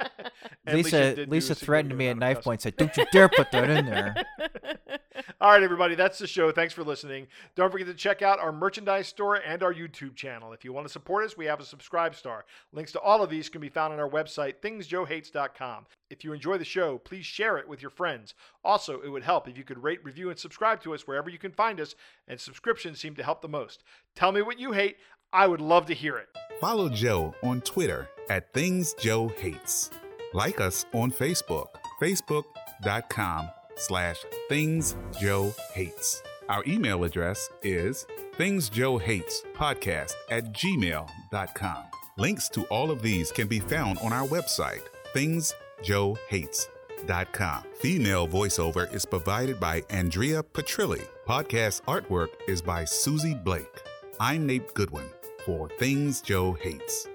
And 0.67 0.77
Lisa 0.77 1.15
did 1.15 1.29
do 1.29 1.31
Lisa 1.31 1.53
a 1.53 1.55
threatened 1.55 1.95
me 1.95 2.07
at 2.07 2.13
amount 2.13 2.17
of 2.17 2.19
knife 2.21 2.37
cussing. 2.37 2.49
point. 2.49 2.61
Said, 2.61 2.77
"Don't 2.77 2.97
you 2.97 3.05
dare 3.11 3.29
put 3.29 3.51
that 3.51 3.69
in 3.69 3.85
there." 3.85 4.15
All 5.41 5.51
right, 5.51 5.61
everybody, 5.61 5.95
that's 5.95 6.17
the 6.17 6.27
show. 6.27 6.51
Thanks 6.51 6.73
for 6.73 6.83
listening. 6.83 7.27
Don't 7.55 7.71
forget 7.71 7.87
to 7.87 7.93
check 7.93 8.21
out 8.21 8.39
our 8.39 8.51
merchandise 8.51 9.07
store 9.07 9.35
and 9.35 9.61
our 9.63 9.73
YouTube 9.73 10.15
channel. 10.15 10.53
If 10.53 10.65
you 10.65 10.73
want 10.73 10.87
to 10.87 10.91
support 10.91 11.23
us, 11.23 11.37
we 11.37 11.45
have 11.45 11.59
a 11.59 11.65
subscribe 11.65 12.15
star. 12.15 12.45
Links 12.73 12.91
to 12.93 12.99
all 12.99 13.21
of 13.21 13.29
these 13.29 13.47
can 13.47 13.61
be 13.61 13.69
found 13.69 13.93
on 13.93 13.99
our 13.99 14.09
website, 14.09 14.55
thingsjoehates.com. 14.61 15.85
If 16.09 16.23
you 16.23 16.33
enjoy 16.33 16.57
the 16.57 16.65
show, 16.65 16.97
please 16.97 17.25
share 17.25 17.57
it 17.57 17.67
with 17.67 17.81
your 17.81 17.91
friends. 17.91 18.33
Also, 18.63 19.01
it 19.01 19.09
would 19.09 19.23
help 19.23 19.47
if 19.47 19.57
you 19.57 19.63
could 19.63 19.81
rate, 19.83 20.03
review, 20.03 20.29
and 20.29 20.39
subscribe 20.39 20.81
to 20.83 20.93
us 20.93 21.07
wherever 21.07 21.29
you 21.29 21.37
can 21.37 21.51
find 21.51 21.79
us, 21.79 21.95
and 22.27 22.39
subscriptions 22.39 22.99
seem 22.99 23.15
to 23.15 23.23
help 23.23 23.41
the 23.41 23.47
most. 23.47 23.83
Tell 24.15 24.31
me 24.31 24.41
what 24.41 24.59
you 24.59 24.71
hate. 24.71 24.97
I 25.35 25.45
would 25.47 25.59
love 25.59 25.85
to 25.87 25.93
hear 25.93 26.17
it. 26.17 26.29
Follow 26.61 26.87
Joe 26.87 27.35
on 27.43 27.59
Twitter 27.59 28.07
at 28.29 28.53
Things 28.53 28.93
Joe 28.93 29.27
Hates. 29.27 29.91
Like 30.33 30.61
us 30.61 30.85
on 30.93 31.11
Facebook, 31.11 31.65
facebook.com 32.01 33.49
slash 33.75 34.15
Things 34.47 34.95
Joe 35.19 35.53
Hates. 35.73 36.23
Our 36.47 36.63
email 36.65 37.03
address 37.03 37.49
is 37.63 38.07
Things 38.35 38.69
Joe 38.69 38.97
Hates 38.97 39.43
Podcast 39.53 40.13
at 40.29 40.53
gmail.com. 40.53 41.83
Links 42.17 42.47
to 42.49 42.63
all 42.67 42.89
of 42.89 43.01
these 43.01 43.33
can 43.33 43.49
be 43.49 43.59
found 43.59 43.99
on 43.99 44.13
our 44.13 44.25
website, 44.27 44.83
thingsjoehates.com. 45.13 47.63
Female 47.73 48.25
voiceover 48.25 48.93
is 48.93 49.05
provided 49.05 49.59
by 49.59 49.83
Andrea 49.89 50.43
Petrilli. 50.43 51.05
Podcast 51.27 51.81
artwork 51.81 52.29
is 52.47 52.61
by 52.61 52.85
Susie 52.85 53.35
Blake. 53.35 53.81
I'm 54.17 54.45
Nate 54.45 54.73
Goodwin 54.73 55.09
for 55.45 55.69
Things 55.69 56.21
Joe 56.21 56.53
Hates. 56.53 57.07